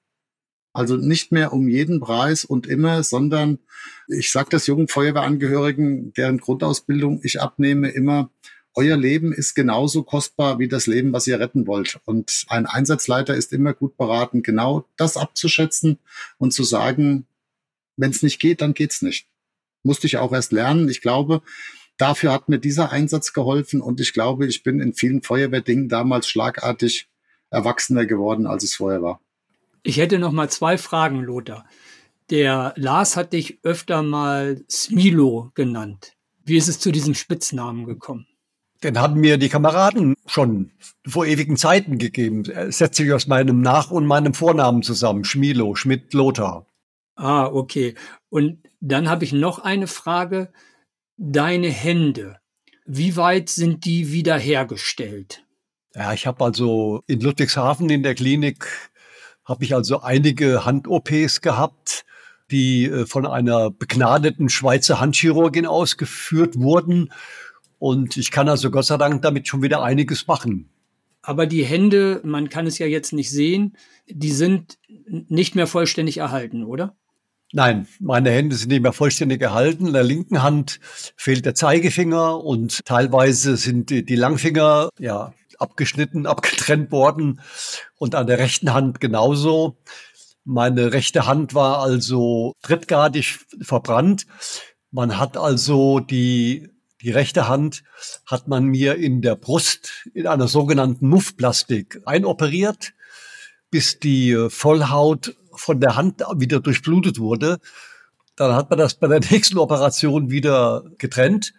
Also 0.75 0.97
nicht 0.97 1.31
mehr 1.31 1.53
um 1.53 1.69
jeden 1.69 2.01
Preis 2.01 2.43
und 2.43 2.67
immer, 2.67 3.01
sondern 3.01 3.59
ich 4.09 4.29
sage 4.29 4.49
das 4.51 4.67
jungen 4.67 4.89
Feuerwehrangehörigen, 4.89 6.11
deren 6.13 6.37
Grundausbildung 6.37 7.21
ich 7.23 7.41
abnehme, 7.41 7.87
immer, 7.91 8.29
euer 8.73 8.97
Leben 8.97 9.31
ist 9.31 9.55
genauso 9.55 10.03
kostbar 10.03 10.59
wie 10.59 10.67
das 10.67 10.85
Leben, 10.85 11.13
was 11.13 11.27
ihr 11.27 11.39
retten 11.39 11.65
wollt. 11.65 12.01
Und 12.03 12.43
ein 12.49 12.65
Einsatzleiter 12.65 13.35
ist 13.35 13.53
immer 13.53 13.73
gut 13.73 13.95
beraten, 13.95 14.43
genau 14.43 14.85
das 14.97 15.15
abzuschätzen 15.15 15.97
und 16.39 16.51
zu 16.51 16.65
sagen, 16.65 17.25
wenn 17.95 18.11
es 18.11 18.21
nicht 18.21 18.39
geht, 18.39 18.59
dann 18.59 18.73
geht's 18.73 19.01
nicht. 19.01 19.29
Musste 19.83 20.07
ich 20.07 20.17
auch 20.17 20.33
erst 20.33 20.51
lernen. 20.51 20.89
Ich 20.89 20.99
glaube, 20.99 21.41
dafür 21.95 22.33
hat 22.33 22.49
mir 22.49 22.59
dieser 22.59 22.91
Einsatz 22.91 23.31
geholfen 23.31 23.79
und 23.79 24.01
ich 24.01 24.11
glaube, 24.11 24.45
ich 24.45 24.61
bin 24.61 24.81
in 24.81 24.93
vielen 24.93 25.21
Feuerwehrdingen 25.21 25.87
damals 25.87 26.27
schlagartig 26.27 27.07
erwachsener 27.49 28.05
geworden, 28.05 28.45
als 28.45 28.65
es 28.65 28.75
vorher 28.75 29.01
war. 29.01 29.21
Ich 29.85 29.97
hätte 29.97 30.17
noch 30.17 30.31
mal 30.31 30.49
zwei 30.49 30.79
Fragen, 30.79 31.21
Lothar. 31.21 31.63
Der 32.31 32.73
Lars 32.75 33.15
hat 33.15 33.33
dich 33.33 33.59
öfter 33.61 34.01
mal 34.01 34.65
Smilo 34.67 35.51
genannt. 35.53 36.13
Wie 36.43 36.57
ist 36.57 36.67
es 36.67 36.79
zu 36.79 36.91
diesem 36.91 37.13
Spitznamen 37.13 37.85
gekommen? 37.85 38.25
Den 38.81 38.99
haben 38.99 39.19
mir 39.19 39.37
die 39.37 39.47
Kameraden 39.47 40.15
schon 40.25 40.71
vor 41.05 41.27
ewigen 41.27 41.55
Zeiten 41.55 41.99
gegeben. 41.99 42.45
Er 42.45 42.71
setzt 42.71 42.97
sich 42.97 43.13
aus 43.13 43.27
meinem 43.27 43.61
Nach- 43.61 43.91
und 43.91 44.07
meinem 44.07 44.33
Vornamen 44.33 44.81
zusammen. 44.81 45.23
Schmilo, 45.23 45.75
Schmidt, 45.75 46.15
Lothar. 46.15 46.65
Ah, 47.15 47.45
okay. 47.45 47.93
Und 48.29 48.67
dann 48.81 49.07
habe 49.07 49.23
ich 49.23 49.33
noch 49.33 49.59
eine 49.59 49.85
Frage. 49.85 50.51
Deine 51.17 51.69
Hände, 51.69 52.39
wie 52.87 53.15
weit 53.17 53.49
sind 53.49 53.85
die 53.85 54.11
wiederhergestellt? 54.11 55.45
Ja, 55.93 56.11
ich 56.11 56.25
habe 56.25 56.43
also 56.43 57.03
in 57.05 57.21
Ludwigshafen 57.21 57.87
in 57.91 58.01
der 58.01 58.15
Klinik 58.15 58.67
habe 59.45 59.63
ich 59.63 59.73
also 59.75 60.01
einige 60.01 60.65
Hand-OPs 60.65 61.41
gehabt, 61.41 62.05
die 62.51 62.85
äh, 62.85 63.05
von 63.05 63.25
einer 63.25 63.71
begnadeten 63.71 64.49
Schweizer 64.49 64.99
Handchirurgin 64.99 65.65
ausgeführt 65.65 66.59
wurden. 66.59 67.11
Und 67.79 68.17
ich 68.17 68.31
kann 68.31 68.49
also 68.49 68.71
Gott 68.71 68.85
sei 68.85 68.97
Dank 68.97 69.21
damit 69.21 69.47
schon 69.47 69.61
wieder 69.61 69.83
einiges 69.83 70.27
machen. 70.27 70.69
Aber 71.21 71.47
die 71.47 71.65
Hände, 71.65 72.21
man 72.23 72.49
kann 72.49 72.67
es 72.67 72.77
ja 72.77 72.85
jetzt 72.85 73.13
nicht 73.13 73.31
sehen, 73.31 73.75
die 74.07 74.31
sind 74.31 74.77
nicht 75.07 75.55
mehr 75.55 75.65
vollständig 75.65 76.17
erhalten, 76.17 76.63
oder? 76.63 76.95
Nein, 77.51 77.87
meine 77.99 78.31
Hände 78.31 78.55
sind 78.55 78.69
nicht 78.69 78.81
mehr 78.81 78.93
vollständig 78.93 79.41
erhalten. 79.41 79.87
In 79.87 79.93
der 79.93 80.03
linken 80.03 80.43
Hand 80.43 80.79
fehlt 81.15 81.45
der 81.45 81.55
Zeigefinger 81.55 82.43
und 82.43 82.85
teilweise 82.85 83.57
sind 83.57 83.89
die, 83.89 84.03
die 84.03 84.15
Langfinger 84.15 84.89
ja 84.99 85.33
abgeschnitten, 85.59 86.25
abgetrennt 86.25 86.91
worden 86.91 87.41
und 87.97 88.15
an 88.15 88.27
der 88.27 88.39
rechten 88.39 88.73
Hand 88.73 88.99
genauso. 88.99 89.77
Meine 90.43 90.93
rechte 90.93 91.25
Hand 91.25 91.53
war 91.53 91.79
also 91.79 92.53
drittgradig 92.61 93.39
verbrannt. 93.61 94.27
Man 94.91 95.17
hat 95.19 95.37
also 95.37 95.99
die, 95.99 96.69
die 97.01 97.11
rechte 97.11 97.47
Hand 97.47 97.83
hat 98.25 98.47
man 98.47 98.65
mir 98.65 98.95
in 98.95 99.21
der 99.21 99.35
Brust 99.35 100.07
in 100.13 100.27
einer 100.27 100.47
sogenannten 100.47 101.07
Muffplastik 101.09 102.01
einoperiert, 102.05 102.93
bis 103.71 103.99
die 103.99 104.47
Vollhaut 104.49 105.35
von 105.51 105.79
der 105.79 105.95
Hand 105.95 106.21
wieder 106.35 106.59
durchblutet 106.59 107.19
wurde. 107.19 107.59
Dann 108.35 108.53
hat 108.53 108.69
man 108.69 108.79
das 108.79 108.95
bei 108.95 109.07
der 109.07 109.19
nächsten 109.31 109.57
Operation 109.57 110.29
wieder 110.29 110.83
getrennt 110.97 111.53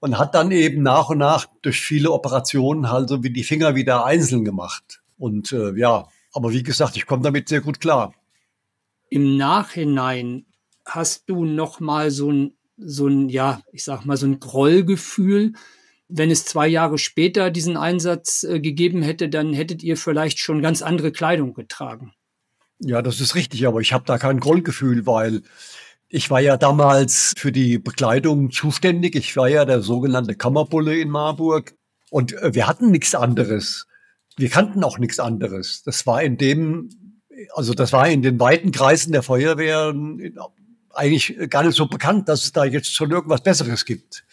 und 0.00 0.18
hat 0.18 0.34
dann 0.34 0.50
eben 0.50 0.82
nach 0.82 1.08
und 1.08 1.18
nach 1.18 1.46
durch 1.62 1.80
viele 1.80 2.10
Operationen 2.10 2.90
halt 2.90 3.08
so 3.08 3.22
wie 3.22 3.30
die 3.30 3.44
Finger 3.44 3.74
wieder 3.74 4.04
einzeln 4.04 4.44
gemacht. 4.44 5.02
Und 5.18 5.52
äh, 5.52 5.76
ja, 5.78 6.08
aber 6.32 6.52
wie 6.52 6.62
gesagt, 6.62 6.96
ich 6.96 7.06
komme 7.06 7.22
damit 7.22 7.48
sehr 7.48 7.60
gut 7.60 7.80
klar. 7.80 8.14
Im 9.08 9.36
Nachhinein 9.36 10.46
hast 10.84 11.28
du 11.28 11.44
noch 11.44 11.80
mal 11.80 12.10
so 12.10 12.30
ein 12.30 12.52
so 12.76 13.06
ein 13.06 13.28
ja, 13.30 13.62
ich 13.72 13.84
sag 13.84 14.04
mal 14.04 14.16
so 14.16 14.26
ein 14.26 14.38
Grollgefühl, 14.38 15.54
wenn 16.08 16.30
es 16.30 16.44
zwei 16.44 16.68
Jahre 16.68 16.98
später 16.98 17.50
diesen 17.50 17.76
Einsatz 17.76 18.44
äh, 18.44 18.60
gegeben 18.60 19.02
hätte, 19.02 19.28
dann 19.28 19.52
hättet 19.52 19.82
ihr 19.82 19.96
vielleicht 19.96 20.38
schon 20.38 20.62
ganz 20.62 20.82
andere 20.82 21.10
Kleidung 21.10 21.54
getragen. 21.54 22.12
Ja, 22.78 23.00
das 23.00 23.20
ist 23.20 23.34
richtig, 23.34 23.66
aber 23.66 23.80
ich 23.80 23.92
habe 23.92 24.04
da 24.06 24.18
kein 24.18 24.38
Grundgefühl, 24.38 25.06
weil 25.06 25.42
ich 26.08 26.30
war 26.30 26.40
ja 26.40 26.56
damals 26.56 27.32
für 27.36 27.52
die 27.52 27.78
Bekleidung 27.78 28.50
zuständig. 28.50 29.14
Ich 29.16 29.36
war 29.36 29.48
ja 29.48 29.64
der 29.64 29.82
sogenannte 29.82 30.34
Kammerbulle 30.34 30.98
in 30.98 31.10
Marburg 31.10 31.74
und 32.10 32.32
äh, 32.34 32.54
wir 32.54 32.66
hatten 32.66 32.90
nichts 32.90 33.14
anderes. 33.14 33.86
Wir 34.36 34.48
kannten 34.48 34.84
auch 34.84 34.98
nichts 34.98 35.18
anderes. 35.18 35.82
Das 35.82 36.06
war 36.06 36.22
in 36.22 36.36
dem, 36.36 36.90
also 37.54 37.74
das 37.74 37.92
war 37.92 38.08
in 38.08 38.22
den 38.22 38.38
weiten 38.38 38.70
Kreisen 38.70 39.12
der 39.12 39.22
Feuerwehr 39.22 39.94
eigentlich 40.90 41.36
gar 41.50 41.64
nicht 41.64 41.76
so 41.76 41.86
bekannt, 41.86 42.28
dass 42.28 42.44
es 42.44 42.52
da 42.52 42.64
jetzt 42.64 42.94
schon 42.94 43.10
irgendwas 43.10 43.42
Besseres 43.42 43.84
gibt. 43.84 44.24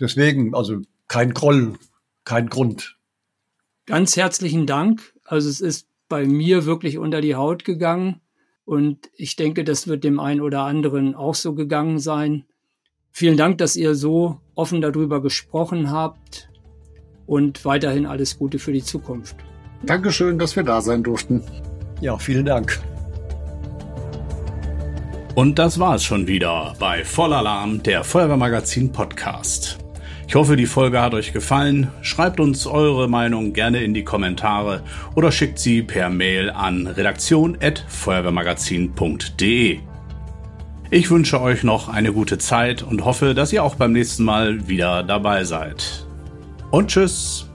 Deswegen, 0.00 0.54
also 0.54 0.80
kein 1.08 1.32
Groll, 1.32 1.78
kein 2.24 2.48
Grund. 2.48 2.96
Ganz 3.86 4.16
herzlichen 4.16 4.66
Dank. 4.66 5.14
Also 5.24 5.48
es 5.48 5.60
ist 5.60 5.86
bei 6.08 6.26
mir 6.26 6.66
wirklich 6.66 6.98
unter 6.98 7.20
die 7.20 7.34
Haut 7.34 7.64
gegangen. 7.64 8.20
Und 8.66 9.08
ich 9.16 9.36
denke, 9.36 9.64
das 9.64 9.86
wird 9.86 10.04
dem 10.04 10.20
einen 10.20 10.42
oder 10.42 10.62
anderen 10.62 11.14
auch 11.14 11.36
so 11.36 11.54
gegangen 11.54 12.00
sein. 12.00 12.44
Vielen 13.12 13.38
Dank, 13.38 13.58
dass 13.58 13.76
ihr 13.76 13.94
so 13.94 14.40
offen 14.54 14.82
darüber 14.82 15.22
gesprochen 15.22 15.90
habt 15.90 16.50
und 17.26 17.64
weiterhin 17.64 18.06
alles 18.06 18.38
Gute 18.38 18.58
für 18.58 18.72
die 18.72 18.82
Zukunft. 18.82 19.36
Dankeschön, 19.84 20.38
dass 20.38 20.56
wir 20.56 20.64
da 20.64 20.80
sein 20.82 21.02
durften. 21.02 21.42
Ja, 22.00 22.18
vielen 22.18 22.44
Dank. 22.44 22.80
Und 25.36 25.58
das 25.58 25.78
war 25.78 25.94
es 25.94 26.02
schon 26.02 26.26
wieder 26.26 26.74
bei 26.80 27.04
Vollalarm, 27.04 27.82
der 27.82 28.04
Feuerwehrmagazin 28.04 28.90
Podcast. 28.90 29.85
Ich 30.28 30.34
hoffe, 30.34 30.56
die 30.56 30.66
Folge 30.66 31.00
hat 31.00 31.14
euch 31.14 31.32
gefallen. 31.32 31.86
Schreibt 32.02 32.40
uns 32.40 32.66
eure 32.66 33.08
Meinung 33.08 33.52
gerne 33.52 33.84
in 33.84 33.94
die 33.94 34.02
Kommentare 34.02 34.82
oder 35.14 35.30
schickt 35.30 35.60
sie 35.60 35.82
per 35.82 36.10
Mail 36.10 36.50
an 36.50 36.88
redaktion.feuerwehrmagazin.de. 36.88 39.78
Ich 40.90 41.10
wünsche 41.10 41.40
euch 41.40 41.64
noch 41.64 41.88
eine 41.88 42.12
gute 42.12 42.38
Zeit 42.38 42.82
und 42.82 43.04
hoffe, 43.04 43.34
dass 43.34 43.52
ihr 43.52 43.62
auch 43.62 43.76
beim 43.76 43.92
nächsten 43.92 44.24
Mal 44.24 44.66
wieder 44.68 45.04
dabei 45.04 45.44
seid. 45.44 46.06
Und 46.70 46.88
tschüss! 46.88 47.45